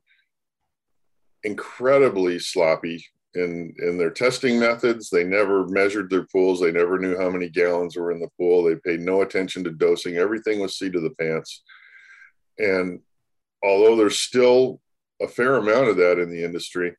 incredibly 1.44 2.40
sloppy 2.40 3.04
in 3.36 3.74
in 3.80 3.98
their 3.98 4.12
testing 4.12 4.60
methods. 4.60 5.10
They 5.10 5.24
never 5.24 5.68
measured 5.68 6.10
their 6.10 6.28
pools. 6.32 6.60
They 6.60 6.72
never 6.72 7.00
knew 7.00 7.18
how 7.18 7.30
many 7.30 7.50
gallons 7.50 7.96
were 7.96 8.12
in 8.12 8.20
the 8.20 8.30
pool. 8.38 8.64
They 8.64 8.76
paid 8.76 9.02
no 9.02 9.22
attention 9.22 9.64
to 9.64 9.72
dosing. 9.72 10.18
Everything 10.18 10.60
was 10.60 10.78
seat 10.78 10.96
of 10.96 11.04
the 11.04 11.16
pants. 11.20 11.64
And 12.60 13.00
although 13.64 13.96
there's 13.96 14.20
still 14.20 14.80
a 15.22 15.28
fair 15.28 15.56
amount 15.56 15.90
of 15.90 15.98
that 15.98 16.20
in 16.20 16.30
the 16.30 16.44
industry, 16.44 16.96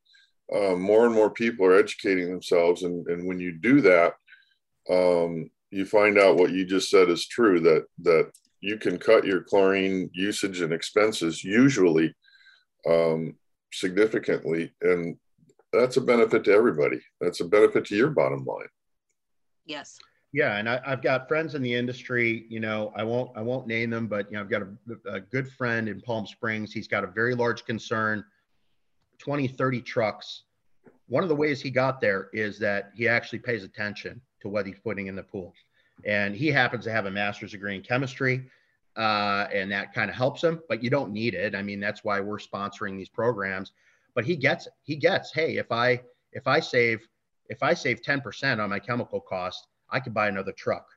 um, 0.54 0.80
more 0.80 1.06
and 1.06 1.14
more 1.14 1.30
people 1.30 1.66
are 1.66 1.78
educating 1.78 2.28
themselves. 2.28 2.82
And, 2.82 3.06
and 3.06 3.26
when 3.26 3.38
you 3.38 3.52
do 3.52 3.80
that, 3.82 4.14
um, 4.90 5.50
you 5.74 5.84
find 5.84 6.18
out 6.18 6.36
what 6.36 6.52
you 6.52 6.64
just 6.64 6.88
said 6.88 7.10
is 7.10 7.26
true 7.26 7.58
that 7.58 7.86
that 8.02 8.30
you 8.60 8.78
can 8.78 8.96
cut 8.96 9.26
your 9.26 9.42
chlorine 9.42 10.08
usage 10.14 10.60
and 10.60 10.72
expenses 10.72 11.42
usually 11.42 12.14
um, 12.88 13.34
significantly, 13.72 14.72
and 14.80 15.16
that's 15.72 15.96
a 15.96 16.00
benefit 16.00 16.44
to 16.44 16.52
everybody. 16.52 17.00
That's 17.20 17.40
a 17.40 17.44
benefit 17.44 17.84
to 17.86 17.96
your 17.96 18.10
bottom 18.10 18.44
line. 18.44 18.68
Yes. 19.66 19.98
Yeah, 20.32 20.56
and 20.56 20.68
I, 20.68 20.80
have 20.84 21.02
got 21.02 21.28
friends 21.28 21.54
in 21.54 21.62
the 21.62 21.74
industry. 21.74 22.46
You 22.48 22.60
know, 22.60 22.92
I 22.96 23.02
won't 23.02 23.30
I 23.36 23.42
won't 23.42 23.66
name 23.66 23.90
them, 23.90 24.06
but 24.06 24.30
you 24.30 24.36
know, 24.36 24.42
I've 24.42 24.50
got 24.50 24.62
a, 24.62 25.14
a 25.14 25.20
good 25.20 25.50
friend 25.50 25.88
in 25.88 26.00
Palm 26.00 26.26
Springs. 26.26 26.72
He's 26.72 26.88
got 26.88 27.04
a 27.04 27.08
very 27.08 27.34
large 27.34 27.64
concern, 27.64 28.24
20, 29.18 29.48
30 29.48 29.80
trucks. 29.82 30.44
One 31.08 31.22
of 31.22 31.28
the 31.28 31.36
ways 31.36 31.60
he 31.60 31.70
got 31.70 32.00
there 32.00 32.28
is 32.32 32.58
that 32.60 32.90
he 32.94 33.08
actually 33.08 33.40
pays 33.40 33.64
attention 33.64 34.20
to 34.44 34.48
what 34.48 34.66
he's 34.66 34.78
putting 34.82 35.08
in 35.08 35.16
the 35.16 35.22
pool, 35.22 35.52
and 36.04 36.34
he 36.34 36.48
happens 36.48 36.84
to 36.84 36.92
have 36.92 37.06
a 37.06 37.10
master's 37.10 37.50
degree 37.50 37.74
in 37.74 37.82
chemistry, 37.82 38.46
uh, 38.96 39.48
and 39.52 39.70
that 39.72 39.92
kind 39.92 40.08
of 40.08 40.16
helps 40.16 40.42
him. 40.42 40.62
But 40.68 40.82
you 40.82 40.90
don't 40.90 41.12
need 41.12 41.34
it. 41.34 41.54
I 41.54 41.62
mean, 41.62 41.80
that's 41.80 42.04
why 42.04 42.20
we're 42.20 42.38
sponsoring 42.38 42.96
these 42.96 43.08
programs. 43.08 43.72
But 44.14 44.24
he 44.24 44.36
gets 44.36 44.68
it. 44.68 44.72
He 44.82 44.94
gets, 44.96 45.32
hey, 45.32 45.56
if 45.56 45.72
I 45.72 46.00
if 46.32 46.46
I 46.46 46.60
save 46.60 47.06
if 47.50 47.62
I 47.62 47.74
save 47.74 48.00
10% 48.00 48.58
on 48.62 48.70
my 48.70 48.78
chemical 48.78 49.20
cost 49.20 49.66
I 49.94 50.00
could 50.00 50.12
buy 50.12 50.28
another 50.28 50.52
truck. 50.52 50.88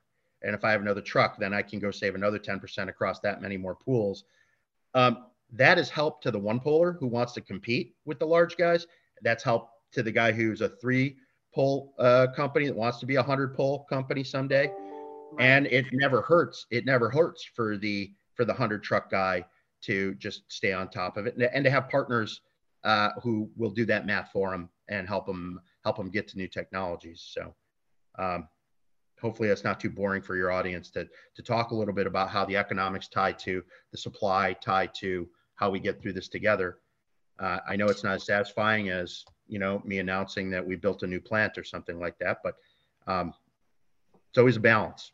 And 0.42 0.54
if 0.54 0.64
I 0.64 0.72
have 0.72 0.80
another 0.80 1.00
truck, 1.00 1.38
then 1.38 1.54
I 1.54 1.62
can 1.62 1.78
go 1.78 1.90
save 1.90 2.14
another 2.14 2.38
10% 2.38 2.88
across 2.88 3.20
that 3.20 3.40
many 3.40 3.56
more 3.56 3.76
pools. 3.76 4.24
Um, 4.94 5.26
that 5.52 5.78
is 5.78 5.88
help 5.88 6.20
to 6.22 6.30
the 6.30 6.38
one 6.38 6.60
polar 6.60 6.92
who 6.92 7.06
wants 7.06 7.32
to 7.34 7.40
compete 7.40 7.94
with 8.04 8.18
the 8.18 8.26
large 8.26 8.56
guys. 8.56 8.86
That's 9.22 9.42
help 9.42 9.70
to 9.92 10.02
the 10.02 10.12
guy 10.12 10.32
who's 10.32 10.60
a 10.60 10.68
three 10.68 11.16
pull 11.58 11.92
uh, 11.98 12.28
company 12.36 12.66
that 12.66 12.76
wants 12.76 13.00
to 13.00 13.06
be 13.06 13.16
a 13.16 13.22
hundred 13.22 13.56
pull 13.56 13.80
company 13.90 14.22
someday. 14.22 14.70
And 15.40 15.66
it 15.66 15.86
never 15.92 16.22
hurts. 16.22 16.66
It 16.70 16.86
never 16.86 17.10
hurts 17.10 17.44
for 17.56 17.76
the 17.76 18.12
for 18.34 18.44
the 18.44 18.54
hundred 18.54 18.84
truck 18.84 19.10
guy 19.10 19.44
to 19.82 20.14
just 20.14 20.42
stay 20.46 20.72
on 20.72 20.88
top 20.88 21.16
of 21.16 21.26
it 21.26 21.34
and, 21.34 21.42
and 21.52 21.64
to 21.64 21.70
have 21.70 21.88
partners 21.88 22.40
uh, 22.84 23.10
who 23.22 23.50
will 23.56 23.70
do 23.70 23.84
that 23.86 24.06
math 24.06 24.30
for 24.32 24.54
him 24.54 24.68
and 24.88 25.08
help 25.08 25.26
them 25.26 25.60
help 25.82 25.96
them 25.96 26.10
get 26.10 26.28
to 26.28 26.38
new 26.38 26.46
technologies. 26.46 27.28
So 27.34 27.54
um, 28.18 28.48
hopefully 29.20 29.48
that's 29.48 29.64
not 29.64 29.80
too 29.80 29.90
boring 29.90 30.22
for 30.22 30.36
your 30.36 30.52
audience 30.52 30.90
to, 30.92 31.08
to 31.34 31.42
talk 31.42 31.72
a 31.72 31.74
little 31.74 31.94
bit 31.94 32.06
about 32.06 32.30
how 32.30 32.44
the 32.44 32.56
economics 32.56 33.08
tie 33.08 33.32
to 33.32 33.62
the 33.90 33.98
supply, 33.98 34.52
tie 34.52 34.88
to 35.00 35.28
how 35.56 35.70
we 35.70 35.80
get 35.80 36.00
through 36.00 36.12
this 36.12 36.28
together. 36.28 36.78
Uh, 37.40 37.58
I 37.68 37.76
know 37.76 37.86
it's 37.86 38.04
not 38.04 38.14
as 38.14 38.26
satisfying 38.26 38.90
as, 38.90 39.24
you 39.48 39.58
know, 39.58 39.82
me 39.84 39.98
announcing 39.98 40.50
that 40.50 40.66
we 40.66 40.76
built 40.76 41.02
a 41.02 41.06
new 41.06 41.20
plant 41.20 41.58
or 41.58 41.64
something 41.64 41.98
like 41.98 42.18
that, 42.18 42.38
but 42.44 42.56
um, 43.06 43.32
it's 44.28 44.38
always 44.38 44.56
a 44.56 44.60
balance. 44.60 45.12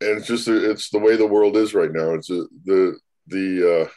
And 0.00 0.18
it's 0.18 0.26
just, 0.26 0.48
it's 0.48 0.90
the 0.90 0.98
way 0.98 1.16
the 1.16 1.26
world 1.26 1.56
is 1.56 1.74
right 1.74 1.92
now. 1.92 2.14
It's 2.14 2.30
a, 2.30 2.46
the, 2.64 2.98
the, 3.26 3.82
uh, 3.82 3.88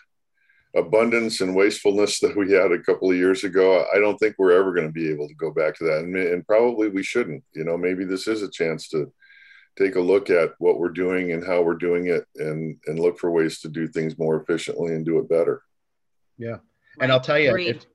abundance 0.77 1.41
and 1.41 1.55
wastefulness 1.55 2.19
that 2.19 2.36
we 2.36 2.51
had 2.51 2.71
a 2.71 2.81
couple 2.83 3.10
of 3.10 3.17
years 3.17 3.43
ago, 3.43 3.86
I 3.93 3.99
don't 3.99 4.17
think 4.17 4.36
we're 4.38 4.57
ever 4.57 4.73
going 4.73 4.88
to 4.88 4.93
be 4.93 5.10
able 5.10 5.27
to 5.27 5.33
go 5.36 5.51
back 5.51 5.75
to 5.77 5.86
that. 5.86 5.99
And, 5.99 6.15
and, 6.15 6.45
probably 6.45 6.89
we 6.89 7.03
shouldn't. 7.03 7.43
You 7.53 7.63
know, 7.63 7.77
maybe 7.77 8.05
this 8.05 8.27
is 8.27 8.41
a 8.41 8.49
chance 8.49 8.89
to 8.89 9.12
take 9.77 9.95
a 9.95 10.01
look 10.01 10.29
at 10.29 10.53
what 10.60 10.79
we're 10.79 10.89
doing 10.89 11.31
and 11.31 11.45
how 11.45 11.62
we're 11.62 11.75
doing 11.75 12.07
it 12.07 12.25
and, 12.36 12.77
and 12.88 12.99
look 12.99 13.19
for 13.19 13.31
ways 13.31 13.60
to 13.62 13.69
do 13.69 13.88
things 13.88 14.17
more 14.17 14.41
efficiently 14.41 14.93
and 14.93 15.05
do 15.05 15.19
it 15.19 15.29
better. 15.29 15.62
Yeah. 16.38 16.57
And 16.99 17.12
I'll 17.12 17.21
tell 17.21 17.39
you, 17.39 17.55
it, 17.55 17.67
it, 17.67 17.86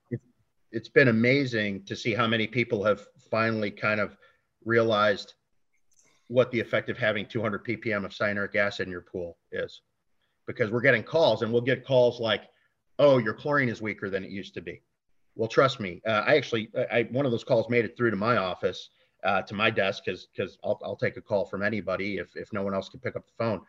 it's 0.72 0.88
been 0.88 1.08
amazing 1.08 1.85
to 1.85 1.94
see 1.94 2.14
how 2.14 2.26
many 2.26 2.46
people 2.46 2.82
have 2.85 3.06
finally 3.30 3.70
kind 3.70 4.00
of 4.00 4.16
realized 4.64 5.35
what 6.28 6.50
the 6.50 6.61
effect 6.61 6.88
of 6.88 6.96
having 6.96 7.26
200 7.26 7.64
ppm 7.64 8.04
of 8.04 8.12
cyanuric 8.12 8.56
acid 8.56 8.87
in 8.87 8.90
your 8.90 9.02
pool 9.02 9.37
is 9.50 9.82
because 10.46 10.70
we're 10.70 10.80
getting 10.80 11.02
calls 11.02 11.42
and 11.42 11.52
we'll 11.52 11.62
get 11.62 11.85
calls 11.85 12.20
like 12.20 12.48
oh, 12.98 13.18
your 13.18 13.35
chlorine 13.35 13.68
is 13.68 13.82
weaker 13.82 14.11
than 14.11 14.24
it 14.24 14.30
used 14.30 14.54
to 14.54 14.61
be. 14.61 14.80
Well, 15.35 15.48
trust 15.48 15.80
me, 15.80 16.00
uh, 16.06 16.24
I 16.26 16.37
actually, 16.37 16.70
I, 16.90 17.08
one 17.11 17.24
of 17.24 17.32
those 17.32 17.44
calls 17.44 17.68
made 17.68 17.85
it 17.85 17.96
through 17.96 18.11
to 18.11 18.16
my 18.16 18.37
office, 18.37 18.90
uh, 19.24 19.42
to 19.42 19.54
my 19.54 19.70
desk, 19.70 20.04
because 20.04 20.28
because 20.35 20.58
I'll, 20.62 20.78
I'll 20.85 20.96
take 20.96 21.16
a 21.16 21.22
call 21.22 21.46
from 21.46 21.62
anybody 21.62 22.18
if, 22.18 22.28
if 22.37 22.52
no 22.52 22.62
one 22.62 22.74
else 22.74 22.88
can 22.88 23.00
pick 23.00 23.16
up 23.16 23.26
the 23.26 23.44
phone. 23.44 23.61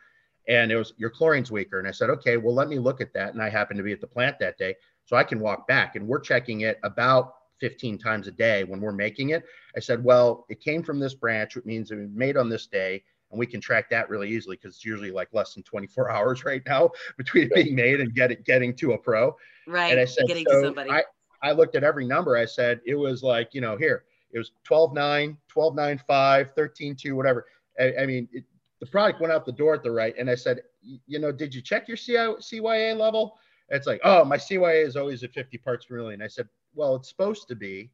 And 0.50 0.72
it 0.72 0.76
was, 0.76 0.94
your 0.98 1.10
chlorine's 1.10 1.52
weaker. 1.52 1.80
And 1.80 1.88
I 1.88 1.92
said, 1.92 2.10
okay, 2.10 2.36
well, 2.36 2.54
let 2.54 2.68
me 2.68 2.80
look 2.80 3.00
at 3.00 3.14
that. 3.14 3.34
And 3.34 3.42
I 3.42 3.50
happened 3.50 3.78
to 3.78 3.84
be 3.84 3.94
at 3.94 4.02
the 4.02 4.08
plant 4.08 4.38
that 4.40 4.58
day. 4.58 4.76
So 5.06 5.16
I 5.16 5.24
can 5.24 5.40
walk 5.40 5.68
back 5.68 5.96
and 5.96 6.08
we're 6.08 6.20
checking 6.20 6.62
it 6.62 6.80
about 6.84 7.36
15 7.60 7.98
times 7.98 8.28
a 8.28 8.32
day 8.32 8.64
when 8.64 8.82
we're 8.82 8.92
making 8.92 9.30
it. 9.30 9.44
I 9.76 9.80
said, 9.80 10.04
well, 10.04 10.46
it 10.50 10.60
came 10.60 10.84
from 10.84 11.00
this 11.00 11.14
branch, 11.14 11.56
which 11.56 11.66
means 11.66 11.92
it 11.92 11.96
was 11.96 12.10
made 12.14 12.38
on 12.38 12.50
this 12.50 12.68
day 12.68 13.04
and 13.32 13.40
we 13.40 13.48
can 13.48 13.60
track 13.60 13.90
that 13.90 14.10
really 14.10 14.30
easily 14.30 14.56
because 14.56 14.76
it's 14.76 14.86
usually 14.86 15.12
like 15.12 15.28
less 15.34 15.54
than 15.54 15.64
24 15.64 16.12
hours 16.16 16.46
right 16.46 16.62
now 16.66 16.92
between 17.18 17.46
it 17.46 17.54
being 17.54 17.76
made 17.76 18.00
and 18.00 18.14
get 18.14 18.32
it 18.32 18.46
getting 18.46 18.76
to 18.76 18.94
a 18.94 18.98
pro. 18.98 19.36
Right. 19.68 19.92
And 19.92 20.00
I 20.00 20.06
said, 20.06 20.28
getting 20.28 20.46
so 20.48 20.62
to 20.62 20.68
somebody. 20.68 20.92
I, 20.92 21.04
I 21.42 21.52
looked 21.52 21.76
at 21.76 21.84
every 21.84 22.06
number. 22.06 22.38
I 22.38 22.46
said 22.46 22.80
it 22.86 22.96
was 22.96 23.24
like, 23.24 23.50
you 23.54 23.62
know, 23.62 23.76
here 23.76 24.06
it 24.32 24.38
was 24.38 24.52
12 24.64 24.94
9, 24.94 25.38
12 25.48 25.76
9 25.76 26.02
5, 26.08 26.52
13 26.56 26.96
2, 26.96 27.16
whatever. 27.16 27.46
I, 27.80 27.94
I 28.02 28.06
mean, 28.06 28.28
it, 28.32 28.44
the 28.80 28.86
product 28.88 29.22
went 29.22 29.32
out 29.32 29.46
the 29.46 29.52
door 29.52 29.74
at 29.74 29.84
the 29.84 29.92
right. 29.92 30.14
And 30.18 30.30
I 30.30 30.36
said, 30.36 30.62
you 30.82 31.20
know, 31.20 31.32
did 31.32 31.56
you 31.56 31.62
check 31.62 31.88
your 31.88 31.98
CI, 31.98 32.36
CYA 32.42 32.98
level? 32.98 33.38
It's 33.74 33.88
like, 33.88 34.02
oh, 34.04 34.24
my 34.24 34.38
CYA 34.38 34.86
is 34.86 34.96
always 34.96 35.24
at 35.24 35.34
50 35.34 35.58
parts 35.58 35.88
per 35.88 35.96
million. 35.96 36.22
I 36.22 36.28
said, 36.28 36.48
well, 36.76 36.96
it's 36.96 37.10
supposed 37.10 37.48
to 37.48 37.56
be, 37.56 37.90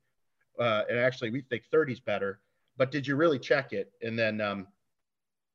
uh, 0.59 0.83
and 0.89 0.99
actually 0.99 1.31
we 1.31 1.41
think 1.41 1.63
30 1.71 1.93
is 1.93 1.99
better. 2.01 2.41
But 2.77 2.91
did 2.91 3.07
you 3.07 3.15
really 3.15 3.39
check 3.39 3.71
it? 3.71 3.91
And 4.01 4.19
then, 4.19 4.41
um, 4.41 4.67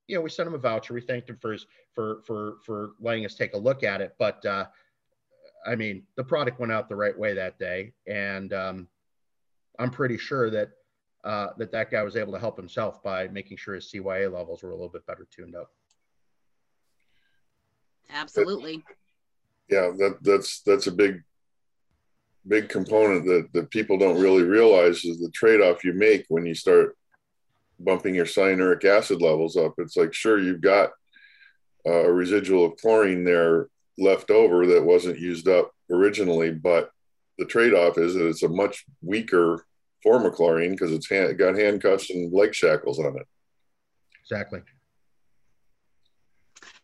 you 0.08 0.16
know, 0.16 0.22
we 0.22 0.30
sent 0.30 0.46
him 0.46 0.54
a 0.54 0.58
voucher. 0.58 0.94
We 0.94 1.02
thanked 1.02 1.28
him 1.28 1.37
for 1.37 1.52
his 1.52 1.66
for 1.94 2.22
for 2.26 2.56
for 2.64 2.92
letting 3.00 3.24
us 3.24 3.34
take 3.34 3.54
a 3.54 3.58
look 3.58 3.82
at 3.82 4.00
it. 4.00 4.14
But 4.18 4.44
uh, 4.44 4.66
I 5.66 5.76
mean, 5.76 6.04
the 6.16 6.24
product 6.24 6.58
went 6.58 6.72
out 6.72 6.88
the 6.88 6.96
right 6.96 7.18
way 7.18 7.34
that 7.34 7.58
day, 7.58 7.92
and 8.06 8.52
um, 8.52 8.88
I'm 9.78 9.90
pretty 9.90 10.18
sure 10.18 10.50
that 10.50 10.70
uh, 11.24 11.48
that 11.56 11.72
that 11.72 11.90
guy 11.90 12.02
was 12.02 12.16
able 12.16 12.34
to 12.34 12.38
help 12.38 12.58
himself 12.58 13.02
by 13.02 13.28
making 13.28 13.56
sure 13.56 13.74
his 13.74 13.90
CYA 13.90 14.30
levels 14.30 14.62
were 14.62 14.70
a 14.70 14.74
little 14.74 14.90
bit 14.90 15.06
better 15.06 15.26
tuned 15.30 15.56
up. 15.56 15.70
Absolutely. 18.10 18.84
Yeah, 19.68 19.90
that 19.98 20.18
that's 20.22 20.61
that's 20.62 20.87
a 20.87 20.92
big 20.92 21.22
big 22.46 22.68
component 22.68 23.24
that 23.24 23.48
that 23.55 23.70
people 23.70 23.98
don't 23.98 24.20
really 24.20 24.42
realize 24.42 25.05
is 25.05 25.20
the 25.20 25.31
trade-off 25.31 25.85
you 25.85 25.94
make 25.94 26.27
when 26.29 26.44
you 26.44 26.55
start 26.55 26.96
bumping 27.81 28.14
your 28.14 28.27
cyanuric 28.27 28.85
acid 28.85 29.22
levels 29.22 29.57
up. 29.57 29.74
It's 29.79 29.96
like 29.96 30.12
sure 30.12 30.38
you've 30.38 30.61
got 30.61 30.90
uh, 31.87 32.05
a 32.05 32.12
residual 32.12 32.66
of 32.66 32.77
chlorine 32.77 33.24
there 33.24 33.68
left 33.98 34.31
over 34.31 34.66
that 34.66 34.85
wasn't 34.85 35.18
used 35.18 35.48
up 35.48 35.70
originally, 35.90 36.50
but 36.50 36.90
the 37.38 37.44
trade-off 37.44 37.98
is 37.98 38.14
that 38.14 38.27
it's 38.27 38.42
a 38.42 38.48
much 38.48 38.85
weaker 39.03 39.64
form 40.03 40.27
of 40.27 40.35
chlorine 40.35 40.72
because 40.72 40.92
it's 40.92 41.09
hand, 41.09 41.37
got 41.38 41.57
handcuffs 41.57 42.11
and 42.11 42.33
leg 42.33 42.55
shackles 42.55 42.98
on 42.98 43.16
it. 43.16 43.27
Exactly. 44.22 44.61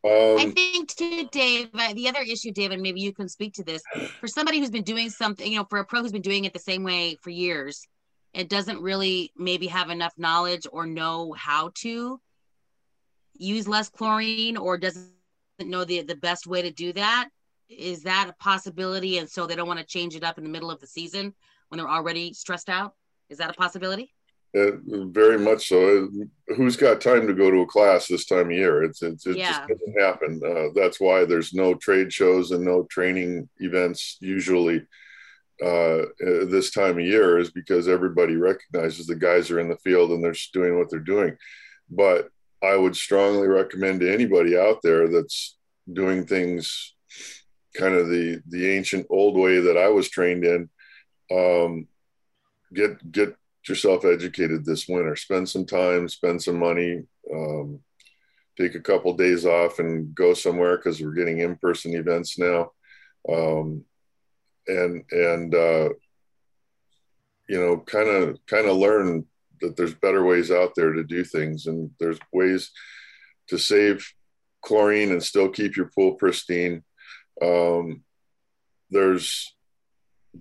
Um, 0.02 0.38
I 0.38 0.50
think 0.50 0.94
too, 0.94 1.28
Dave. 1.30 1.68
Uh, 1.74 1.92
the 1.92 2.08
other 2.08 2.20
issue, 2.20 2.52
David, 2.52 2.80
maybe 2.80 3.00
you 3.00 3.12
can 3.12 3.28
speak 3.28 3.52
to 3.54 3.64
this. 3.64 3.82
For 4.18 4.28
somebody 4.28 4.58
who's 4.58 4.70
been 4.70 4.82
doing 4.82 5.10
something, 5.10 5.50
you 5.50 5.58
know, 5.58 5.66
for 5.68 5.78
a 5.78 5.84
pro 5.84 6.00
who's 6.00 6.12
been 6.12 6.22
doing 6.22 6.46
it 6.46 6.54
the 6.54 6.58
same 6.58 6.82
way 6.82 7.18
for 7.20 7.30
years, 7.30 7.86
it 8.32 8.48
doesn't 8.48 8.80
really 8.80 9.32
maybe 9.36 9.66
have 9.66 9.90
enough 9.90 10.14
knowledge 10.16 10.66
or 10.72 10.86
know 10.86 11.34
how 11.36 11.72
to 11.76 12.20
use 13.36 13.68
less 13.68 13.88
chlorine, 13.90 14.56
or 14.56 14.78
doesn't 14.78 15.10
know 15.60 15.84
the 15.84 16.02
the 16.02 16.16
best 16.16 16.46
way 16.46 16.62
to 16.62 16.70
do 16.70 16.92
that. 16.94 17.28
Is 17.68 18.02
that 18.04 18.28
a 18.30 18.42
possibility? 18.42 19.18
And 19.18 19.28
so 19.28 19.46
they 19.46 19.54
don't 19.54 19.68
want 19.68 19.80
to 19.80 19.86
change 19.86 20.16
it 20.16 20.24
up 20.24 20.38
in 20.38 20.44
the 20.44 20.50
middle 20.50 20.70
of 20.70 20.80
the 20.80 20.86
season 20.86 21.34
when 21.68 21.78
they're 21.78 21.88
already 21.88 22.32
stressed 22.32 22.68
out. 22.68 22.94
Is 23.28 23.38
that 23.38 23.50
a 23.50 23.54
possibility? 23.54 24.12
Uh, 24.56 24.72
very 24.84 25.38
much 25.38 25.68
so. 25.68 26.08
Who's 26.56 26.76
got 26.76 27.00
time 27.00 27.26
to 27.28 27.34
go 27.34 27.50
to 27.50 27.60
a 27.60 27.66
class 27.66 28.08
this 28.08 28.26
time 28.26 28.46
of 28.46 28.52
year? 28.52 28.82
It's, 28.82 29.00
it's 29.02 29.26
it 29.26 29.36
yeah. 29.36 29.58
just 29.58 29.68
doesn't 29.68 30.00
happen. 30.00 30.40
Uh, 30.44 30.68
that's 30.74 31.00
why 31.00 31.24
there's 31.24 31.54
no 31.54 31.74
trade 31.74 32.12
shows 32.12 32.50
and 32.50 32.64
no 32.64 32.82
training 32.90 33.48
events 33.58 34.16
usually 34.20 34.86
uh, 35.62 36.02
this 36.18 36.70
time 36.70 36.98
of 36.98 37.04
year 37.04 37.38
is 37.38 37.50
because 37.50 37.86
everybody 37.86 38.36
recognizes 38.36 39.06
the 39.06 39.14
guys 39.14 39.50
are 39.50 39.60
in 39.60 39.68
the 39.68 39.76
field 39.76 40.10
and 40.10 40.24
they're 40.24 40.34
doing 40.52 40.78
what 40.78 40.90
they're 40.90 41.00
doing. 41.00 41.36
But 41.90 42.30
I 42.62 42.76
would 42.76 42.96
strongly 42.96 43.46
recommend 43.46 44.00
to 44.00 44.12
anybody 44.12 44.56
out 44.56 44.80
there 44.82 45.08
that's 45.08 45.56
doing 45.92 46.26
things 46.26 46.94
kind 47.76 47.94
of 47.94 48.08
the 48.08 48.42
the 48.48 48.70
ancient 48.70 49.06
old 49.10 49.36
way 49.36 49.60
that 49.60 49.76
I 49.76 49.88
was 49.88 50.08
trained 50.08 50.44
in. 50.44 50.68
Um, 51.30 51.86
get 52.72 53.12
get 53.12 53.36
yourself 53.68 54.04
educated 54.04 54.64
this 54.64 54.88
winter. 54.88 55.16
Spend 55.16 55.48
some 55.48 55.66
time, 55.66 56.08
spend 56.08 56.42
some 56.42 56.58
money, 56.58 57.02
um, 57.32 57.80
take 58.58 58.74
a 58.74 58.80
couple 58.80 59.12
days 59.14 59.44
off, 59.44 59.78
and 59.78 60.14
go 60.14 60.34
somewhere 60.34 60.76
because 60.76 61.00
we're 61.00 61.12
getting 61.12 61.40
in 61.40 61.56
person 61.56 61.94
events 61.94 62.38
now, 62.38 62.72
um, 63.28 63.84
and 64.66 65.04
and 65.10 65.54
uh, 65.54 65.88
you 67.48 67.60
know, 67.60 67.78
kind 67.78 68.08
of 68.08 68.38
kind 68.46 68.66
of 68.66 68.76
learn 68.76 69.26
that 69.60 69.76
there's 69.76 69.94
better 69.94 70.24
ways 70.24 70.50
out 70.50 70.74
there 70.74 70.92
to 70.92 71.04
do 71.04 71.24
things, 71.24 71.66
and 71.66 71.90
there's 71.98 72.18
ways 72.32 72.70
to 73.48 73.58
save 73.58 74.06
chlorine 74.62 75.10
and 75.10 75.22
still 75.22 75.48
keep 75.48 75.76
your 75.76 75.90
pool 75.94 76.14
pristine. 76.14 76.82
Um, 77.42 78.02
there's 78.90 79.54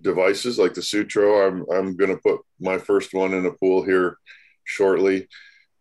devices 0.02 0.58
like 0.58 0.74
the 0.74 0.82
Sutro. 0.82 1.48
I'm 1.48 1.66
I'm 1.72 1.96
going 1.96 2.16
to 2.16 2.22
put 2.22 2.42
my 2.60 2.78
first 2.78 3.14
one 3.14 3.34
in 3.34 3.46
a 3.46 3.52
pool 3.52 3.84
here 3.84 4.18
shortly, 4.64 5.28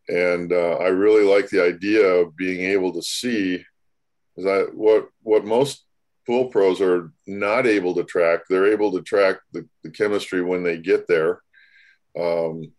and 0.08 0.52
uh, 0.52 0.76
I 0.76 0.88
really 0.88 1.24
like 1.24 1.48
the 1.48 1.62
idea 1.62 2.04
of 2.06 2.36
being 2.36 2.70
able 2.70 2.92
to 2.94 3.02
see. 3.02 3.64
Is 4.36 4.44
that 4.44 4.70
what 4.74 5.08
what 5.22 5.44
most 5.44 5.84
pool 6.26 6.46
pros 6.46 6.80
are 6.80 7.12
not 7.26 7.66
able 7.66 7.94
to 7.94 8.04
track? 8.04 8.40
They're 8.48 8.72
able 8.72 8.92
to 8.92 9.02
track 9.02 9.38
the, 9.52 9.66
the 9.82 9.90
chemistry 9.90 10.42
when 10.42 10.62
they 10.62 10.78
get 10.78 11.08
there. 11.08 11.40
Um, 12.18 12.72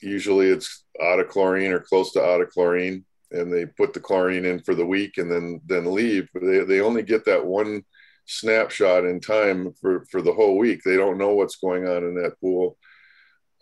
usually, 0.00 0.48
it's 0.48 0.84
out 1.02 1.20
of 1.20 1.28
chlorine 1.28 1.72
or 1.72 1.80
close 1.80 2.12
to 2.12 2.22
out 2.22 2.40
of 2.40 2.50
chlorine, 2.50 3.04
and 3.30 3.52
they 3.52 3.66
put 3.66 3.92
the 3.92 4.00
chlorine 4.00 4.44
in 4.44 4.60
for 4.60 4.74
the 4.74 4.86
week 4.86 5.18
and 5.18 5.30
then 5.30 5.60
then 5.66 5.92
leave. 5.92 6.28
But 6.32 6.42
they 6.44 6.60
they 6.60 6.80
only 6.80 7.02
get 7.02 7.24
that 7.26 7.44
one 7.44 7.84
snapshot 8.26 9.04
in 9.04 9.20
time 9.20 9.72
for, 9.80 10.04
for 10.10 10.22
the 10.22 10.32
whole 10.32 10.58
week. 10.58 10.82
They 10.82 10.96
don't 10.96 11.18
know 11.18 11.34
what's 11.34 11.56
going 11.56 11.86
on 11.86 12.04
in 12.04 12.14
that 12.16 12.40
pool. 12.40 12.78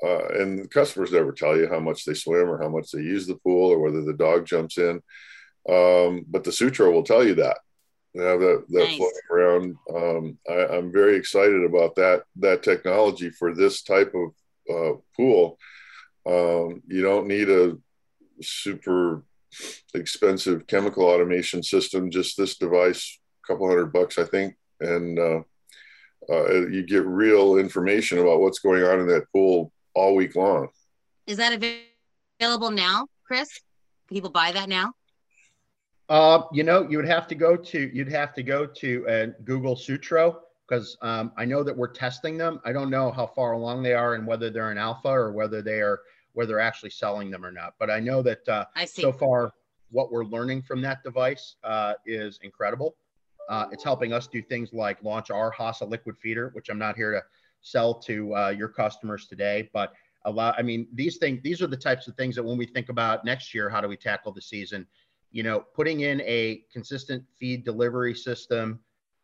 Uh, 0.03 0.27
and 0.41 0.69
customers 0.71 1.13
never 1.13 1.33
tell 1.33 1.57
you 1.57 1.69
how 1.69 1.79
much 1.79 2.05
they 2.05 2.15
swim 2.15 2.51
or 2.51 2.61
how 2.61 2.69
much 2.69 2.91
they 2.91 3.01
use 3.01 3.27
the 3.27 3.37
pool 3.37 3.71
or 3.71 3.79
whether 3.79 4.03
the 4.03 4.15
dog 4.15 4.47
jumps 4.47 4.79
in. 4.79 5.01
Um, 5.69 6.25
but 6.29 6.43
the 6.43 6.51
Sutro 6.53 6.91
will 6.91 7.05
tell 7.05 7.25
you 7.25 7.37
that. 7.37 7.59
They 8.15 8.25
have 8.25 8.41
that, 8.41 8.65
that 8.69 8.85
nice. 8.85 8.97
floating 8.97 9.21
around. 9.31 9.77
Um, 9.95 10.39
I, 10.49 10.77
am 10.77 10.93
very 10.93 11.17
excited 11.17 11.65
about 11.65 11.95
that 11.95 12.25
that 12.37 12.63
technology 12.63 13.31
for 13.31 13.55
this 13.55 13.83
type 13.83 14.13
of 14.15 14.35
uh, 14.69 14.99
pool. 15.17 15.59
Um, 16.27 16.83
you 16.89 17.01
don't 17.01 17.27
need 17.27 17.49
a 17.49 17.79
super 18.43 19.25
expensive 19.95 20.67
chemical 20.67 21.05
automation 21.05 21.63
system. 21.63 22.11
Just 22.11 22.37
this 22.37 22.59
device 22.59 23.19
couple 23.47 23.69
hundred 23.69 23.93
bucks, 23.93 24.19
I 24.19 24.25
think, 24.25 24.55
and 24.81 25.19
uh, 25.19 25.41
uh, 26.31 26.67
you 26.69 26.85
get 26.85 27.05
real 27.05 27.57
information 27.57 28.19
about 28.19 28.41
what's 28.41 28.59
going 28.59 28.85
on 28.85 29.01
in 29.01 29.07
that 29.09 29.31
pool 29.33 29.73
all 29.95 30.15
week 30.15 30.37
long. 30.37 30.69
Is 31.27 31.37
that 31.37 31.53
available 31.53 32.71
now, 32.71 33.07
Chris? 33.25 33.49
Can 34.09 34.17
people 34.17 34.31
buy 34.31 34.53
that 34.53 34.69
now? 34.69 34.93
Uh, 36.09 36.43
you 36.53 36.63
know, 36.63 36.87
you 36.89 36.97
would 36.97 37.09
have 37.09 37.27
to 37.29 37.35
go 37.35 37.57
to 37.57 37.91
you'd 37.95 38.11
have 38.11 38.35
to 38.35 38.43
go 38.43 38.67
to 38.67 39.09
uh, 39.09 39.27
Google 39.45 39.77
Sutro 39.77 40.41
because 40.69 40.97
um, 41.03 41.33
I 41.37 41.45
know 41.45 41.63
that 41.63 41.77
we're 41.77 41.89
testing 41.89 42.37
them. 42.37 42.61
I 42.65 42.73
don't 42.73 42.91
know 42.91 43.11
how 43.11 43.27
far 43.27 43.53
along 43.53 43.83
they 43.83 43.95
are 43.95 44.15
and 44.15 44.27
whether 44.27 44.51
they're 44.51 44.73
in 44.73 44.79
alpha 44.79 45.09
or 45.09 45.33
whether 45.33 45.63
they 45.63 45.81
are 45.81 46.01
whether 46.35 46.49
they're 46.49 46.61
actually 46.61 46.91
selling 46.91 47.31
them 47.31 47.45
or 47.45 47.53
not. 47.53 47.75
But 47.79 47.91
I 47.91 48.01
know 48.01 48.23
that 48.23 48.49
uh, 48.49 48.65
I 48.75 48.85
see. 48.85 49.03
so 49.03 49.13
far 49.13 49.53
what 49.91 50.11
we're 50.11 50.25
learning 50.25 50.63
from 50.63 50.81
that 50.83 51.03
device 51.05 51.57
uh, 51.63 51.95
is 52.07 52.39
incredible. 52.43 52.97
Uh, 53.49 53.67
it's 53.73 53.85
helping 53.85 54.13
us 54.13 54.27
do 54.27 54.43
things 54.43 54.73
like 54.73 55.03
launch 55.03 55.31
our 55.31 55.53
Hasa 55.53 55.89
liquid 55.89 56.17
feeder, 56.19 56.51
which 56.55 56.69
I'm 56.69 56.79
not 56.79 56.97
here 56.97 57.13
to 57.13 57.23
sell 57.61 57.95
to 57.95 58.35
uh, 58.35 58.49
your 58.51 58.69
customers 58.69 59.27
today, 59.27 59.71
but 59.73 59.93
a 60.25 60.31
lot. 60.31 60.55
I 60.59 60.63
mean, 60.63 60.87
these 60.93 61.17
things, 61.17 61.41
these 61.43 61.63
are 61.63 61.67
the 61.67 61.77
types 61.77 62.07
of 62.09 62.15
things 62.17 62.37
that 62.37 62.43
when 62.43 62.57
we 62.57 62.67
think 62.67 62.89
about 62.89 63.25
next 63.25 63.55
year, 63.55 63.69
how 63.69 63.81
do 63.81 63.89
we 63.89 63.97
tackle 63.97 64.33
the 64.33 64.43
season? 64.43 64.87
You 65.31 65.43
know, 65.43 65.61
putting 65.75 66.01
in 66.01 66.21
a 66.23 66.63
consistent 66.73 67.25
feed 67.39 67.65
delivery 67.65 68.15
system, 68.15 68.81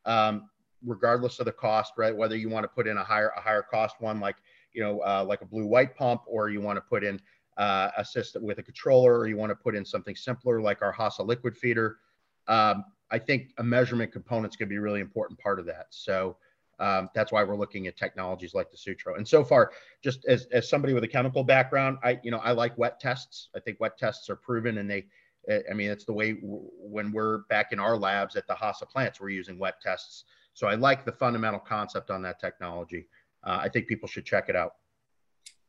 um, 0.07 0.49
regardless 0.85 1.39
of 1.39 1.47
the 1.47 1.53
cost, 1.53 1.93
right? 1.97 2.17
Whether 2.17 2.37
you 2.37 2.49
want 2.49 2.65
to 2.65 2.69
put 2.69 2.87
in 2.87 2.97
a 2.97 3.05
higher 3.05 3.33
a 3.37 3.41
higher 3.41 3.63
cost 3.63 3.97
one 4.01 4.21
like 4.21 4.37
you 4.73 4.83
know 4.83 5.01
uh, 5.01 5.25
like 5.27 5.43
a 5.43 5.47
blue 5.47 5.67
white 5.67 5.95
pump, 5.97 6.23
or 6.27 6.49
you 6.49 6.61
want 6.61 6.77
to 6.77 6.81
put 6.81 7.05
in 7.05 7.21
uh, 7.59 7.91
a 7.97 8.05
system 8.05 8.43
with 8.43 8.59
a 8.59 8.63
controller, 8.63 9.19
or 9.19 9.29
you 9.29 9.37
want 9.37 9.51
to 9.51 9.57
put 9.57 9.75
in 9.75 9.85
something 9.85 10.17
simpler 10.17 10.61
like 10.61 10.83
our 10.83 10.93
Hasa 10.93 11.23
liquid 11.25 11.57
feeder. 11.57 11.99
Um, 12.47 12.85
I 13.11 13.19
think 13.19 13.53
a 13.59 13.63
measurement 13.63 14.13
component 14.13 14.53
is 14.53 14.57
going 14.57 14.69
to 14.69 14.73
be 14.73 14.77
a 14.77 14.81
really 14.81 15.01
important 15.01 15.39
part 15.39 15.59
of 15.59 15.67
that. 15.67 15.87
So 15.91 16.37
um, 16.81 17.11
that's 17.15 17.33
why 17.33 17.43
we're 17.43 17.57
looking 17.57 17.87
at 17.87 17.97
technologies 17.97 18.55
like 18.55 18.71
the 18.71 18.77
Sutro. 18.77 19.17
And 19.17 19.27
so 19.27 19.43
far, 19.43 19.73
just 20.03 20.25
as, 20.27 20.47
as 20.53 20.69
somebody 20.69 20.93
with 20.93 21.05
a 21.05 21.09
chemical 21.09 21.43
background, 21.43 21.99
I 22.05 22.21
you 22.23 22.31
know 22.31 22.39
I 22.39 22.53
like 22.53 22.77
wet 22.79 23.01
tests. 23.01 23.49
I 23.57 23.61
think 23.61 23.81
wet 23.81 23.99
tests 23.99 24.31
are 24.31 24.37
proven, 24.37 24.79
and 24.79 24.89
they, 24.89 25.07
I 25.71 25.75
mean, 25.75 25.91
it's 25.91 26.05
the 26.05 26.13
way 26.13 26.35
w- 26.35 26.69
when 26.77 27.11
we're 27.13 27.39
back 27.49 27.73
in 27.73 27.81
our 27.81 27.97
labs 27.97 28.37
at 28.37 28.47
the 28.47 28.55
Hasa 28.55 28.89
plants, 28.89 29.21
we're 29.21 29.31
using 29.31 29.59
wet 29.59 29.81
tests. 29.83 30.25
So 30.55 30.69
I 30.69 30.75
like 30.75 31.05
the 31.05 31.13
fundamental 31.13 31.61
concept 31.61 32.11
on 32.11 32.23
that 32.23 32.41
technology. 32.41 33.09
Uh, 33.45 33.59
I 33.63 33.69
think 33.69 33.87
people 33.87 34.09
should 34.09 34.25
check 34.25 34.49
it 34.49 34.57
out. 34.57 34.73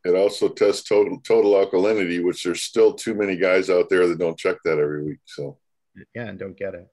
It 0.06 0.15
also 0.15 0.47
tests 0.47 0.88
total 0.88 1.19
total 1.21 1.54
alkalinity, 1.54 2.23
which 2.23 2.43
there's 2.43 2.62
still 2.62 2.93
too 2.93 3.15
many 3.15 3.36
guys 3.36 3.69
out 3.69 3.89
there 3.89 4.08
that 4.08 4.19
don't 4.19 4.38
check 4.38 4.58
that 4.63 4.78
every 4.78 5.04
week. 5.04 5.19
So 5.25 5.58
yeah, 6.13 6.25
and 6.25 6.38
don't 6.38 6.58
get 6.58 6.75
it. 6.75 6.88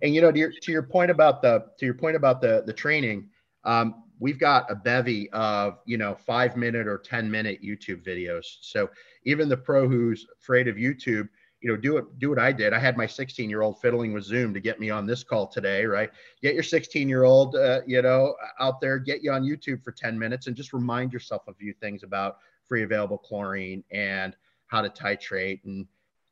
And 0.00 0.14
you 0.14 0.20
know, 0.20 0.32
to 0.32 0.38
your, 0.38 0.50
to 0.50 0.72
your 0.72 0.82
point 0.82 1.10
about 1.10 1.42
the 1.42 1.66
to 1.78 1.84
your 1.84 1.94
point 1.94 2.16
about 2.16 2.40
the 2.40 2.62
the 2.66 2.72
training, 2.72 3.28
um, 3.64 4.04
we've 4.18 4.38
got 4.38 4.70
a 4.70 4.74
bevy 4.74 5.30
of 5.30 5.78
you 5.84 5.98
know 5.98 6.14
five 6.14 6.56
minute 6.56 6.86
or 6.86 6.98
ten 6.98 7.30
minute 7.30 7.62
YouTube 7.62 8.04
videos. 8.04 8.44
So 8.60 8.88
even 9.24 9.48
the 9.48 9.56
pro 9.56 9.88
who's 9.88 10.26
afraid 10.40 10.68
of 10.68 10.76
YouTube 10.76 11.28
you 11.62 11.70
know, 11.70 11.76
do 11.76 11.96
it, 11.96 12.18
do 12.18 12.28
what 12.28 12.40
I 12.40 12.50
did. 12.50 12.72
I 12.72 12.78
had 12.78 12.96
my 12.96 13.06
16 13.06 13.48
year 13.48 13.62
old 13.62 13.80
fiddling 13.80 14.12
with 14.12 14.24
Zoom 14.24 14.52
to 14.52 14.60
get 14.60 14.80
me 14.80 14.90
on 14.90 15.06
this 15.06 15.22
call 15.22 15.46
today, 15.46 15.84
right? 15.84 16.10
Get 16.42 16.54
your 16.54 16.64
16 16.64 17.08
year 17.08 17.22
old, 17.22 17.54
uh, 17.54 17.80
you 17.86 18.02
know, 18.02 18.34
out 18.58 18.80
there, 18.80 18.98
get 18.98 19.22
you 19.22 19.32
on 19.32 19.44
YouTube 19.44 19.82
for 19.82 19.92
10 19.92 20.18
minutes 20.18 20.48
and 20.48 20.56
just 20.56 20.72
remind 20.72 21.12
yourself 21.12 21.42
a 21.46 21.54
few 21.54 21.72
things 21.72 22.02
about 22.02 22.38
free 22.66 22.82
available 22.82 23.16
chlorine 23.16 23.84
and 23.92 24.36
how 24.66 24.82
to 24.82 24.88
titrate 24.88 25.60
and 25.64 25.86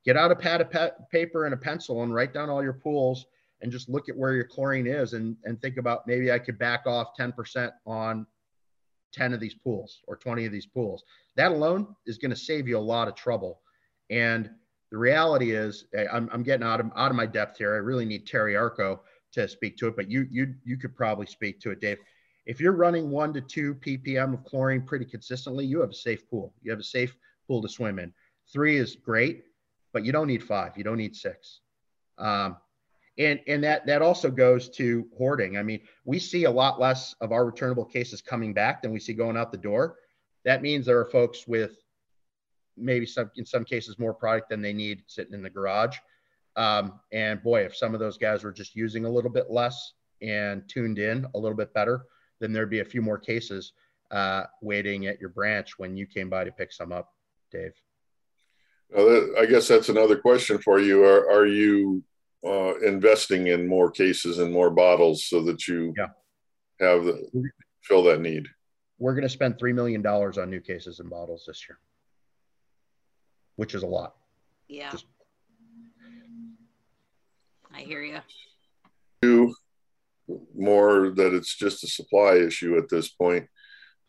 get 0.04 0.16
out 0.16 0.32
a 0.32 0.36
pad 0.36 0.60
of 0.60 0.70
pe- 0.70 0.90
paper 1.12 1.44
and 1.44 1.54
a 1.54 1.56
pencil 1.56 2.02
and 2.02 2.12
write 2.12 2.34
down 2.34 2.50
all 2.50 2.62
your 2.62 2.72
pools 2.72 3.26
and 3.62 3.70
just 3.70 3.88
look 3.88 4.08
at 4.08 4.16
where 4.16 4.32
your 4.32 4.44
chlorine 4.44 4.86
is 4.86 5.12
and, 5.12 5.36
and 5.44 5.60
think 5.60 5.76
about 5.76 6.06
maybe 6.06 6.32
I 6.32 6.38
could 6.38 6.58
back 6.58 6.86
off 6.86 7.10
10% 7.18 7.70
on 7.86 8.26
10 9.12 9.34
of 9.34 9.40
these 9.40 9.54
pools 9.54 10.00
or 10.06 10.16
20 10.16 10.46
of 10.46 10.52
these 10.52 10.66
pools. 10.66 11.04
That 11.36 11.52
alone 11.52 11.94
is 12.06 12.18
going 12.18 12.30
to 12.30 12.36
save 12.36 12.68
you 12.68 12.78
a 12.78 12.80
lot 12.80 13.08
of 13.08 13.14
trouble. 13.14 13.60
And 14.08 14.50
the 14.90 14.98
reality 14.98 15.52
is 15.52 15.86
I'm, 16.12 16.28
I'm 16.32 16.42
getting 16.42 16.66
out 16.66 16.80
of, 16.80 16.90
out 16.96 17.10
of 17.10 17.16
my 17.16 17.26
depth 17.26 17.58
here. 17.58 17.74
I 17.74 17.78
really 17.78 18.04
need 18.04 18.26
Terry 18.26 18.54
Arko 18.54 19.00
to 19.32 19.46
speak 19.48 19.76
to 19.78 19.88
it, 19.88 19.96
but 19.96 20.10
you, 20.10 20.26
you, 20.30 20.54
you 20.64 20.76
could 20.76 20.96
probably 20.96 21.26
speak 21.26 21.60
to 21.60 21.70
it, 21.70 21.80
Dave. 21.80 21.98
If 22.46 22.60
you're 22.60 22.72
running 22.72 23.10
one 23.10 23.32
to 23.34 23.40
two 23.40 23.74
ppm 23.74 24.34
of 24.34 24.44
chlorine 24.44 24.82
pretty 24.82 25.04
consistently, 25.04 25.64
you 25.64 25.80
have 25.80 25.90
a 25.90 25.94
safe 25.94 26.28
pool. 26.28 26.52
You 26.62 26.70
have 26.72 26.80
a 26.80 26.84
safe 26.84 27.14
pool 27.46 27.62
to 27.62 27.68
swim 27.68 27.98
in. 27.98 28.12
Three 28.52 28.76
is 28.76 28.96
great, 28.96 29.44
but 29.92 30.04
you 30.04 30.10
don't 30.10 30.26
need 30.26 30.42
five. 30.42 30.76
You 30.76 30.82
don't 30.82 30.96
need 30.96 31.14
six. 31.14 31.60
Um, 32.18 32.56
and 33.20 33.38
and 33.46 33.62
that 33.62 33.86
that 33.86 34.00
also 34.00 34.30
goes 34.30 34.70
to 34.70 35.06
hoarding. 35.16 35.58
I 35.58 35.62
mean, 35.62 35.80
we 36.04 36.18
see 36.18 36.44
a 36.44 36.50
lot 36.50 36.80
less 36.80 37.14
of 37.20 37.32
our 37.32 37.44
returnable 37.44 37.84
cases 37.84 38.22
coming 38.22 38.54
back 38.54 38.80
than 38.80 38.92
we 38.92 38.98
see 38.98 39.12
going 39.12 39.36
out 39.36 39.52
the 39.52 39.58
door. 39.58 39.96
That 40.44 40.62
means 40.62 40.86
there 40.86 40.98
are 40.98 41.04
folks 41.04 41.46
with 41.46 41.76
maybe 42.78 43.04
some 43.04 43.30
in 43.36 43.44
some 43.44 43.64
cases 43.64 43.98
more 43.98 44.14
product 44.14 44.48
than 44.48 44.62
they 44.62 44.72
need 44.72 45.02
sitting 45.06 45.34
in 45.34 45.42
the 45.42 45.50
garage. 45.50 45.98
Um, 46.56 46.98
and 47.12 47.42
boy, 47.42 47.60
if 47.60 47.76
some 47.76 47.92
of 47.94 48.00
those 48.00 48.16
guys 48.16 48.42
were 48.42 48.52
just 48.52 48.74
using 48.74 49.04
a 49.04 49.10
little 49.10 49.30
bit 49.30 49.50
less 49.50 49.92
and 50.22 50.66
tuned 50.68 50.98
in 50.98 51.26
a 51.34 51.38
little 51.38 51.56
bit 51.56 51.74
better, 51.74 52.06
then 52.40 52.52
there'd 52.52 52.70
be 52.70 52.80
a 52.80 52.84
few 52.84 53.02
more 53.02 53.18
cases 53.18 53.74
uh, 54.10 54.44
waiting 54.62 55.06
at 55.06 55.20
your 55.20 55.30
branch 55.30 55.78
when 55.78 55.96
you 55.96 56.06
came 56.06 56.30
by 56.30 56.42
to 56.44 56.50
pick 56.50 56.72
some 56.72 56.90
up, 56.90 57.12
Dave. 57.52 57.74
I 58.96 59.46
guess 59.48 59.68
that's 59.68 59.88
another 59.88 60.16
question 60.16 60.58
for 60.58 60.80
you. 60.80 61.04
Are, 61.04 61.30
are 61.30 61.46
you 61.46 62.02
uh, 62.46 62.78
investing 62.78 63.48
in 63.48 63.66
more 63.66 63.90
cases 63.90 64.38
and 64.38 64.52
more 64.52 64.70
bottles 64.70 65.24
so 65.26 65.42
that 65.42 65.68
you 65.68 65.94
yeah. 65.96 66.06
have 66.80 67.04
the, 67.04 67.30
fill 67.82 68.02
that 68.04 68.20
need? 68.20 68.46
We're 68.98 69.14
going 69.14 69.22
to 69.22 69.28
spend 69.28 69.58
$3 69.58 69.74
million 69.74 70.06
on 70.06 70.50
new 70.50 70.60
cases 70.60 71.00
and 71.00 71.08
bottles 71.08 71.44
this 71.46 71.66
year 71.68 71.78
which 73.60 73.74
is 73.74 73.82
a 73.82 73.86
lot. 73.86 74.14
Yeah. 74.68 74.90
Just, 74.90 75.04
I 77.74 77.80
hear 77.80 78.02
you. 78.02 78.20
Two, 79.20 79.54
More 80.56 81.10
that 81.10 81.34
it's 81.34 81.54
just 81.54 81.84
a 81.84 81.86
supply 81.86 82.36
issue 82.36 82.78
at 82.78 82.88
this 82.88 83.10
point. 83.10 83.48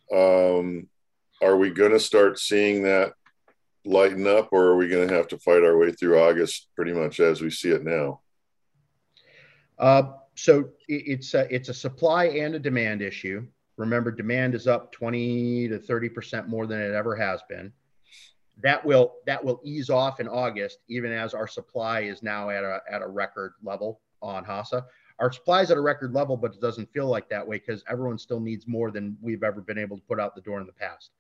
Um, 0.10 0.88
are 1.42 1.58
we 1.58 1.70
going 1.70 1.92
to 1.92 2.00
start 2.00 2.40
seeing 2.40 2.84
that 2.84 3.12
lighten 3.86 4.28
up, 4.28 4.50
or 4.52 4.68
are 4.68 4.78
we 4.78 4.88
going 4.88 5.08
to 5.08 5.14
have 5.14 5.28
to 5.30 5.38
fight 5.38 5.64
our 5.64 5.78
way 5.78 5.92
through 5.92 6.20
August 6.20 6.70
pretty 6.76 6.94
much 6.94 7.20
as 7.20 7.42
we 7.42 7.50
see 7.50 7.70
it 7.70 7.84
now? 7.84 8.22
Uh, 9.80 10.04
so 10.36 10.70
it's 10.88 11.34
a, 11.34 11.54
it's 11.54 11.70
a 11.70 11.74
supply 11.74 12.26
and 12.26 12.56
a 12.56 12.60
demand 12.60 13.02
issue. 13.02 13.46
Remember, 13.78 14.12
demand 14.12 14.54
is 14.54 14.68
up 14.68 14.92
20 14.92 15.70
to 15.70 15.80
30 15.80 16.10
percent 16.10 16.48
more 16.48 16.68
than 16.68 16.80
it 16.80 16.94
ever 16.94 17.16
has 17.16 17.42
been 17.50 17.74
that 18.62 18.86
will 18.86 19.16
that 19.26 19.44
will 19.44 19.60
ease 19.64 19.90
off 19.90 20.20
in 20.20 20.28
August, 20.28 20.80
even 20.88 21.12
as 21.12 21.34
our 21.34 21.48
supply 21.48 22.02
is 22.02 22.24
now 22.24 22.50
at 22.50 22.64
a 22.64 22.82
at 22.90 23.02
a 23.02 23.08
record 23.08 23.54
level 23.64 24.02
on 24.22 24.44
HASA. 24.44 24.84
Our 25.20 25.32
supply 25.32 25.62
is 25.62 25.72
at 25.72 25.78
a 25.78 25.82
record 25.82 26.14
level, 26.14 26.38
but 26.38 26.54
it 26.54 26.62
doesn't 26.62 26.92
feel 26.92 27.08
like 27.08 27.30
that 27.30 27.48
way 27.48 27.58
because 27.58 27.84
everyone 27.88 28.18
still 28.18 28.40
needs 28.40 28.68
more 28.68 28.92
than 28.92 29.18
we've 29.22 29.44
ever 29.44 29.62
been 29.62 29.78
able 29.78 29.98
to 29.98 30.04
put 30.04 30.20
out 30.20 30.36
the 30.36 30.42
door 30.42 30.60
in 30.60 30.66
the 30.66 30.74
past. 30.74 31.12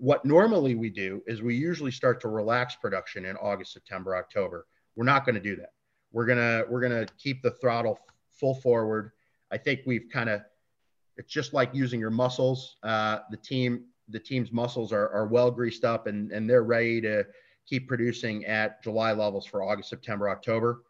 What 0.00 0.24
normally 0.24 0.76
we 0.76 0.88
do 0.88 1.22
is 1.26 1.42
we 1.42 1.54
usually 1.54 1.90
start 1.90 2.22
to 2.22 2.28
relax 2.28 2.74
production 2.74 3.26
in 3.26 3.36
August, 3.36 3.74
September, 3.74 4.16
October. 4.16 4.66
We're 4.96 5.04
not 5.04 5.26
going 5.26 5.34
to 5.34 5.42
do 5.42 5.56
that. 5.56 5.74
We're 6.10 6.24
gonna 6.24 6.64
we're 6.70 6.80
gonna 6.80 7.04
keep 7.18 7.42
the 7.42 7.50
throttle 7.50 7.98
full 8.30 8.54
forward. 8.54 9.12
I 9.50 9.58
think 9.58 9.82
we've 9.84 10.06
kind 10.10 10.30
of 10.30 10.40
it's 11.18 11.30
just 11.30 11.52
like 11.52 11.74
using 11.74 12.00
your 12.00 12.10
muscles. 12.10 12.76
Uh, 12.82 13.18
the 13.30 13.36
team 13.36 13.84
the 14.08 14.18
team's 14.18 14.50
muscles 14.52 14.90
are, 14.90 15.10
are 15.10 15.26
well 15.26 15.50
greased 15.50 15.84
up 15.84 16.06
and, 16.06 16.32
and 16.32 16.48
they're 16.48 16.64
ready 16.64 17.02
to 17.02 17.26
keep 17.66 17.86
producing 17.86 18.46
at 18.46 18.82
July 18.82 19.12
levels 19.12 19.44
for 19.44 19.62
August, 19.62 19.90
September, 19.90 20.30
October. 20.30 20.82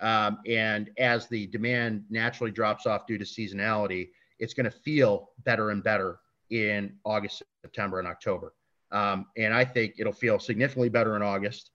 Um, 0.00 0.40
and 0.46 0.90
as 0.98 1.26
the 1.26 1.46
demand 1.46 2.04
naturally 2.10 2.52
drops 2.52 2.84
off 2.84 3.06
due 3.06 3.16
to 3.16 3.24
seasonality, 3.24 4.10
it's 4.38 4.52
going 4.52 4.70
to 4.70 4.70
feel 4.70 5.30
better 5.42 5.70
and 5.70 5.82
better 5.82 6.20
in 6.50 6.92
August, 7.04 7.42
September, 7.62 7.98
and 7.98 8.06
October. 8.06 8.52
Um, 8.90 9.26
and 9.36 9.52
I 9.52 9.64
think 9.64 9.94
it'll 9.98 10.12
feel 10.12 10.38
significantly 10.38 10.88
better 10.88 11.16
in 11.16 11.22
August. 11.22 11.70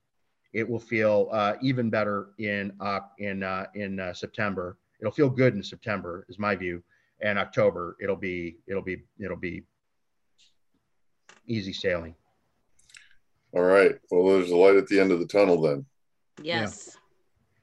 It 0.52 0.68
will 0.68 0.80
feel 0.80 1.28
uh, 1.32 1.54
even 1.60 1.90
better 1.90 2.30
in 2.38 2.72
uh, 2.80 3.00
in 3.18 3.42
uh, 3.42 3.66
in 3.74 4.00
uh, 4.00 4.12
September. 4.12 4.78
It'll 5.00 5.12
feel 5.12 5.28
good 5.28 5.54
in 5.54 5.62
September, 5.62 6.26
is 6.28 6.38
my 6.38 6.54
view. 6.54 6.82
And 7.20 7.38
October, 7.38 7.96
it'll 8.00 8.16
be 8.16 8.56
it'll 8.66 8.82
be 8.82 9.02
it'll 9.18 9.36
be 9.36 9.64
easy 11.46 11.72
sailing. 11.72 12.14
All 13.52 13.62
right. 13.62 13.96
Well, 14.10 14.36
there's 14.36 14.50
a 14.50 14.56
light 14.56 14.76
at 14.76 14.88
the 14.88 14.98
end 14.98 15.12
of 15.12 15.20
the 15.20 15.26
tunnel 15.26 15.60
then. 15.60 15.84
Yes. 16.42 16.98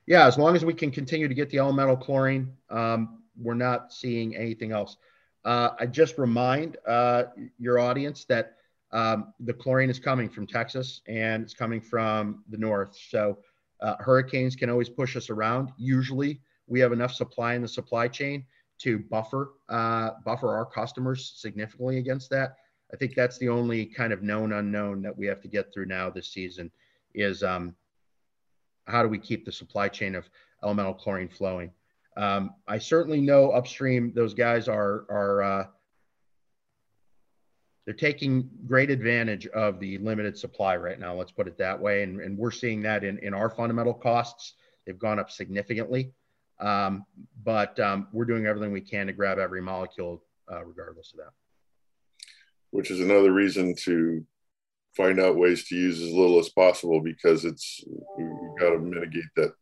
Yeah, 0.05 0.19
yeah 0.19 0.27
as 0.27 0.37
long 0.37 0.55
as 0.55 0.63
we 0.63 0.73
can 0.73 0.91
continue 0.91 1.27
to 1.27 1.33
get 1.33 1.49
the 1.49 1.59
elemental 1.59 1.97
chlorine, 1.97 2.53
um, 2.69 3.23
we're 3.37 3.53
not 3.55 3.91
seeing 3.91 4.35
anything 4.35 4.71
else. 4.71 4.97
Uh, 5.43 5.69
I 5.79 5.87
just 5.87 6.17
remind 6.17 6.77
uh, 6.87 7.25
your 7.59 7.79
audience 7.79 8.25
that 8.25 8.57
um, 8.93 9.33
the 9.39 9.53
chlorine 9.53 9.89
is 9.89 9.99
coming 9.99 10.29
from 10.29 10.45
Texas 10.45 11.01
and 11.07 11.43
it's 11.43 11.53
coming 11.53 11.81
from 11.81 12.43
the 12.49 12.57
north. 12.57 12.97
So 13.09 13.39
uh, 13.81 13.95
hurricanes 13.99 14.55
can 14.55 14.69
always 14.69 14.89
push 14.89 15.15
us 15.15 15.29
around. 15.29 15.71
Usually, 15.77 16.41
we 16.67 16.79
have 16.79 16.91
enough 16.91 17.13
supply 17.13 17.55
in 17.55 17.61
the 17.61 17.67
supply 17.67 18.07
chain 18.07 18.45
to 18.79 18.99
buffer 18.99 19.53
uh, 19.69 20.11
buffer 20.25 20.55
our 20.55 20.65
customers 20.65 21.33
significantly 21.35 21.97
against 21.97 22.29
that. 22.31 22.55
I 22.93 22.97
think 22.97 23.15
that's 23.15 23.37
the 23.37 23.49
only 23.49 23.85
kind 23.85 24.11
of 24.11 24.21
known 24.21 24.53
unknown 24.53 25.01
that 25.03 25.17
we 25.17 25.25
have 25.27 25.41
to 25.41 25.47
get 25.47 25.73
through 25.73 25.85
now 25.85 26.09
this 26.09 26.27
season 26.27 26.71
is 27.13 27.43
um, 27.43 27.75
how 28.85 29.03
do 29.03 29.09
we 29.09 29.19
keep 29.19 29.45
the 29.45 29.51
supply 29.51 29.87
chain 29.87 30.15
of 30.15 30.29
elemental 30.63 30.93
chlorine 30.93 31.29
flowing? 31.29 31.71
Um, 32.17 32.55
I 32.67 32.77
certainly 32.77 33.21
know 33.21 33.51
upstream 33.51 34.11
those 34.13 34.33
guys 34.33 34.67
are 34.67 35.05
are 35.09 35.41
uh, 35.41 35.67
they're 37.85 37.93
taking 37.93 38.49
great 38.67 38.89
advantage 38.89 39.47
of 39.47 39.79
the 39.79 39.97
limited 39.97 40.37
supply 40.37 40.75
right 40.77 40.99
now. 40.99 41.15
Let's 41.15 41.31
put 41.31 41.47
it 41.47 41.57
that 41.57 41.79
way, 41.79 42.03
and, 42.03 42.21
and 42.21 42.37
we're 42.37 42.51
seeing 42.51 42.81
that 42.83 43.03
in 43.03 43.17
in 43.19 43.33
our 43.33 43.49
fundamental 43.49 43.93
costs. 43.93 44.53
They've 44.85 44.97
gone 44.97 45.19
up 45.19 45.29
significantly, 45.29 46.11
um, 46.59 47.05
but 47.43 47.79
um, 47.79 48.07
we're 48.11 48.25
doing 48.25 48.45
everything 48.45 48.71
we 48.71 48.81
can 48.81 49.07
to 49.07 49.13
grab 49.13 49.37
every 49.39 49.61
molecule 49.61 50.23
uh, 50.51 50.63
regardless 50.63 51.11
of 51.13 51.19
that 51.19 51.33
which 52.71 52.89
is 52.89 52.99
another 52.99 53.31
reason 53.31 53.75
to 53.75 54.25
find 54.95 55.19
out 55.19 55.37
ways 55.37 55.67
to 55.67 55.75
use 55.75 56.01
as 56.01 56.11
little 56.11 56.39
as 56.39 56.49
possible 56.49 56.99
because 56.99 57.45
it's 57.45 57.83
we've 58.17 58.59
got 58.59 58.71
to 58.71 58.79
mitigate 58.79 59.23
that 59.35 59.53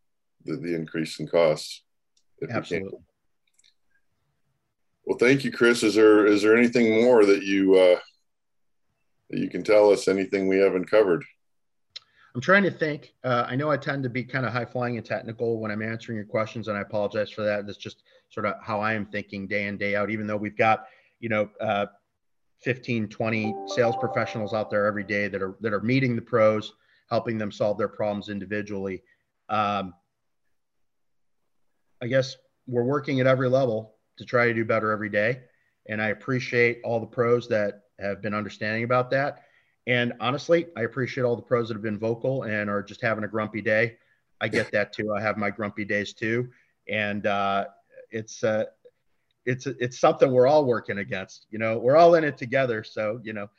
the, 0.45 0.55
the 0.55 0.73
increase 0.73 1.19
in 1.19 1.27
costs. 1.27 1.83
Absolutely. 2.49 2.99
Well, 5.05 5.17
thank 5.17 5.43
you, 5.43 5.51
Chris. 5.51 5.83
Is 5.83 5.95
there 5.95 6.25
is 6.25 6.41
there 6.41 6.55
anything 6.55 7.03
more 7.03 7.25
that 7.25 7.43
you 7.43 7.75
uh, 7.75 7.99
that 9.29 9.39
you 9.39 9.49
can 9.49 9.63
tell 9.63 9.91
us? 9.91 10.07
Anything 10.07 10.47
we 10.47 10.59
haven't 10.59 10.89
covered? 10.89 11.23
I'm 12.35 12.41
trying 12.41 12.63
to 12.63 12.71
think. 12.71 13.13
Uh, 13.23 13.45
I 13.47 13.55
know 13.55 13.71
I 13.71 13.77
tend 13.77 14.03
to 14.03 14.09
be 14.09 14.23
kind 14.23 14.45
of 14.45 14.53
high 14.53 14.65
flying 14.65 14.97
and 14.97 15.05
technical 15.05 15.59
when 15.59 15.71
I'm 15.71 15.81
answering 15.81 16.15
your 16.15 16.25
questions, 16.25 16.67
and 16.67 16.77
I 16.77 16.81
apologize 16.81 17.31
for 17.31 17.43
that. 17.43 17.65
That's 17.65 17.77
just 17.77 18.03
sort 18.29 18.45
of 18.45 18.55
how 18.61 18.79
I 18.79 18.93
am 18.93 19.05
thinking 19.07 19.47
day 19.47 19.65
in 19.67 19.77
day 19.77 19.95
out. 19.95 20.11
Even 20.11 20.27
though 20.27 20.37
we've 20.37 20.57
got 20.57 20.85
you 21.19 21.29
know 21.29 21.49
uh, 21.61 21.85
15 22.61 23.07
20 23.07 23.55
sales 23.67 23.95
professionals 23.99 24.53
out 24.53 24.69
there 24.69 24.85
every 24.85 25.03
day 25.03 25.27
that 25.27 25.41
are 25.41 25.55
that 25.61 25.73
are 25.73 25.81
meeting 25.81 26.15
the 26.15 26.21
pros 26.21 26.73
helping 27.09 27.37
them 27.37 27.51
solve 27.51 27.77
their 27.77 27.87
problems 27.87 28.29
individually 28.29 29.01
um, 29.49 29.93
i 32.01 32.07
guess 32.07 32.35
we're 32.67 32.83
working 32.83 33.19
at 33.19 33.27
every 33.27 33.49
level 33.49 33.95
to 34.17 34.25
try 34.25 34.45
to 34.45 34.53
do 34.53 34.65
better 34.65 34.91
every 34.91 35.09
day 35.09 35.41
and 35.87 36.01
i 36.01 36.07
appreciate 36.07 36.79
all 36.83 36.99
the 36.99 37.05
pros 37.05 37.47
that 37.47 37.83
have 38.01 38.21
been 38.21 38.33
understanding 38.33 38.83
about 38.83 39.09
that 39.09 39.43
and 39.87 40.13
honestly 40.19 40.67
i 40.75 40.81
appreciate 40.81 41.23
all 41.23 41.35
the 41.35 41.41
pros 41.41 41.67
that 41.67 41.75
have 41.75 41.83
been 41.83 41.99
vocal 41.99 42.43
and 42.43 42.69
are 42.69 42.83
just 42.83 43.01
having 43.01 43.23
a 43.23 43.27
grumpy 43.27 43.61
day 43.61 43.97
i 44.41 44.47
get 44.47 44.71
that 44.71 44.93
too 44.93 45.13
i 45.13 45.21
have 45.21 45.37
my 45.37 45.49
grumpy 45.49 45.85
days 45.85 46.13
too 46.13 46.49
and 46.89 47.27
uh, 47.27 47.65
it's 48.11 48.43
uh, 48.43 48.65
it's 49.45 49.67
it's 49.67 49.99
something 49.99 50.31
we're 50.31 50.47
all 50.47 50.65
working 50.65 50.99
against. 50.99 51.45
You 51.49 51.59
know, 51.59 51.77
we're 51.77 51.97
all 51.97 52.15
in 52.15 52.23
it 52.23 52.37
together. 52.37 52.83
So 52.83 53.19
you 53.23 53.33
know, 53.33 53.49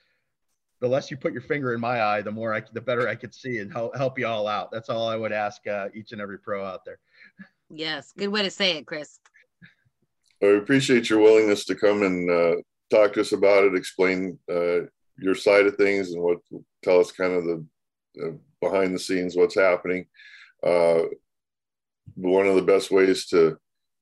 the 0.80 0.88
less 0.88 1.11
you 1.11 1.16
put 1.16 1.32
your 1.32 1.43
finger 1.43 1.74
in 1.74 1.80
my 1.80 2.03
eye, 2.03 2.22
the 2.22 2.30
more 2.30 2.55
I, 2.55 2.62
the 2.72 2.80
better 2.80 3.09
I 3.09 3.14
could 3.14 3.34
see 3.34 3.59
and 3.59 3.72
help 3.72 3.97
help 3.97 4.18
you 4.18 4.26
all 4.26 4.47
out. 4.47 4.70
That's 4.70 4.88
all 4.88 5.09
I 5.09 5.16
would 5.16 5.32
ask 5.32 5.66
uh, 5.66 5.88
each 5.95 6.12
and 6.12 6.20
every 6.20 6.38
pro 6.38 6.64
out 6.64 6.84
there. 6.84 6.99
Yes, 7.70 8.12
good 8.16 8.28
way 8.28 8.43
to 8.43 8.51
say 8.51 8.76
it, 8.76 8.86
Chris. 8.86 9.20
I 10.43 10.47
appreciate 10.47 11.11
your 11.11 11.20
willingness 11.20 11.64
to 11.66 11.74
come 11.74 12.03
and 12.03 12.30
uh, 12.30 12.57
talk 12.91 13.12
to 13.14 13.20
us 13.20 13.32
about 13.32 13.64
it, 13.64 13.74
explain 13.74 14.38
uh, 14.51 14.80
your 15.18 15.34
side 15.34 15.66
of 15.66 15.76
things, 15.76 16.12
and 16.12 16.22
what 16.22 16.38
tell 16.82 17.01
us 17.01 17.12
kind 17.12 17.32
of 17.32 17.45
the, 17.45 17.66
the 18.14 18.38
behind 18.61 18.95
the 18.95 18.99
scenes 18.99 19.36
what's 19.36 19.55
happening. 19.55 20.07
Uh, 20.62 21.03
one 22.14 22.47
of 22.47 22.57
the 22.57 22.62
best 22.62 22.91
ways 22.91 23.26
to 23.26 23.57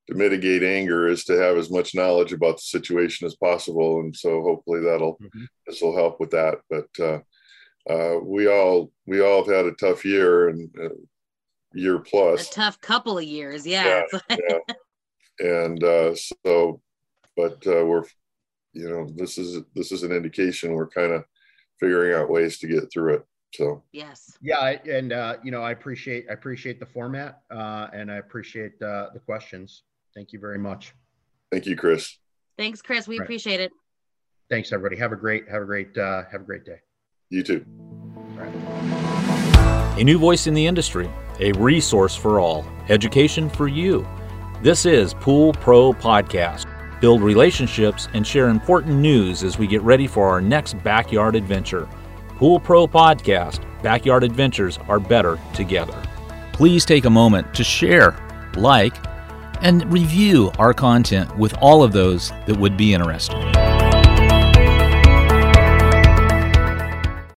to 0.07 0.15
mitigate 0.15 0.63
anger 0.63 1.07
is 1.07 1.23
to 1.23 1.33
have 1.33 1.55
as 1.55 1.69
much 1.69 1.93
knowledge 1.93 2.33
about 2.33 2.55
the 2.55 2.63
situation 2.63 3.27
as 3.27 3.35
possible, 3.35 3.99
and 3.99 4.15
so 4.15 4.41
hopefully 4.41 4.81
that'll 4.81 5.13
mm-hmm. 5.13 5.43
this 5.67 5.81
will 5.81 5.95
help 5.95 6.19
with 6.19 6.31
that. 6.31 6.57
But 6.69 6.87
uh, 6.99 7.19
uh, 7.89 8.19
we 8.23 8.47
all 8.47 8.91
we 9.05 9.21
all 9.21 9.43
have 9.43 9.53
had 9.53 9.65
a 9.65 9.71
tough 9.73 10.03
year 10.05 10.49
and 10.49 10.69
uh, 10.81 10.89
year 11.73 11.99
plus. 11.99 12.49
A 12.49 12.53
tough 12.53 12.81
couple 12.81 13.17
of 13.17 13.23
years, 13.23 13.65
yeah. 13.65 14.03
yeah, 14.29 14.37
yeah. 14.49 14.73
And 15.41 15.81
uh, 15.81 16.15
so, 16.45 16.81
but 17.37 17.65
uh, 17.65 17.85
we're 17.85 18.03
you 18.79 18.89
know 18.89 19.07
this 19.15 19.37
is 19.37 19.61
this 19.75 19.91
is 19.91 20.03
an 20.03 20.11
indication 20.11 20.73
we're 20.73 20.87
kind 20.87 21.11
of 21.11 21.25
figuring 21.79 22.13
out 22.13 22.29
ways 22.29 22.59
to 22.59 22.67
get 22.67 22.91
through 22.91 23.15
it. 23.15 23.25
So 23.53 23.83
yes, 23.91 24.37
yeah, 24.41 24.77
and 24.89 25.11
uh, 25.11 25.37
you 25.43 25.51
know 25.51 25.61
I 25.61 25.71
appreciate 25.71 26.25
I 26.29 26.33
appreciate 26.33 26.79
the 26.79 26.85
format 26.85 27.41
uh, 27.51 27.87
and 27.93 28.11
I 28.11 28.15
appreciate 28.15 28.81
uh, 28.81 29.07
the 29.13 29.19
questions. 29.19 29.83
Thank 30.15 30.31
you 30.33 30.39
very 30.39 30.59
much. 30.59 30.93
Thank 31.51 31.65
you, 31.65 31.75
Chris. 31.75 32.17
Thanks, 32.57 32.81
Chris. 32.81 33.07
We 33.07 33.17
right. 33.17 33.23
appreciate 33.23 33.59
it. 33.59 33.71
Thanks, 34.49 34.71
everybody. 34.71 34.97
Have 34.97 35.11
a 35.11 35.15
great 35.15 35.49
have 35.49 35.61
a 35.61 35.65
great 35.65 35.97
uh, 35.97 36.23
have 36.31 36.41
a 36.41 36.45
great 36.45 36.65
day. 36.65 36.79
You 37.29 37.43
too. 37.43 37.65
A 39.97 40.03
new 40.03 40.17
voice 40.17 40.47
in 40.47 40.53
the 40.53 40.65
industry, 40.65 41.09
a 41.39 41.51
resource 41.53 42.15
for 42.15 42.39
all, 42.39 42.65
education 42.87 43.49
for 43.49 43.67
you. 43.67 44.07
This 44.61 44.85
is 44.85 45.13
Pool 45.13 45.53
Pro 45.53 45.91
Podcast. 45.91 46.78
Build 46.99 47.21
relationships 47.21 48.07
and 48.13 48.25
share 48.27 48.49
important 48.49 48.97
news 48.97 49.43
as 49.43 49.57
we 49.57 49.67
get 49.67 49.81
ready 49.81 50.07
for 50.07 50.27
our 50.27 50.41
next 50.41 50.73
backyard 50.83 51.35
adventure. 51.35 51.87
Pool 52.35 52.59
Pro 52.59 52.87
Podcast 52.87 53.63
Backyard 53.81 54.23
Adventures 54.23 54.77
are 54.89 54.99
better 54.99 55.39
together. 55.53 56.01
Please 56.51 56.83
take 56.85 57.05
a 57.05 57.09
moment 57.09 57.53
to 57.53 57.63
share, 57.63 58.17
like, 58.55 58.95
and 59.61 59.91
review 59.91 60.51
our 60.59 60.73
content 60.73 61.37
with 61.37 61.53
all 61.61 61.83
of 61.83 61.91
those 61.91 62.29
that 62.47 62.57
would 62.57 62.75
be 62.75 62.93
interested. 62.93 63.58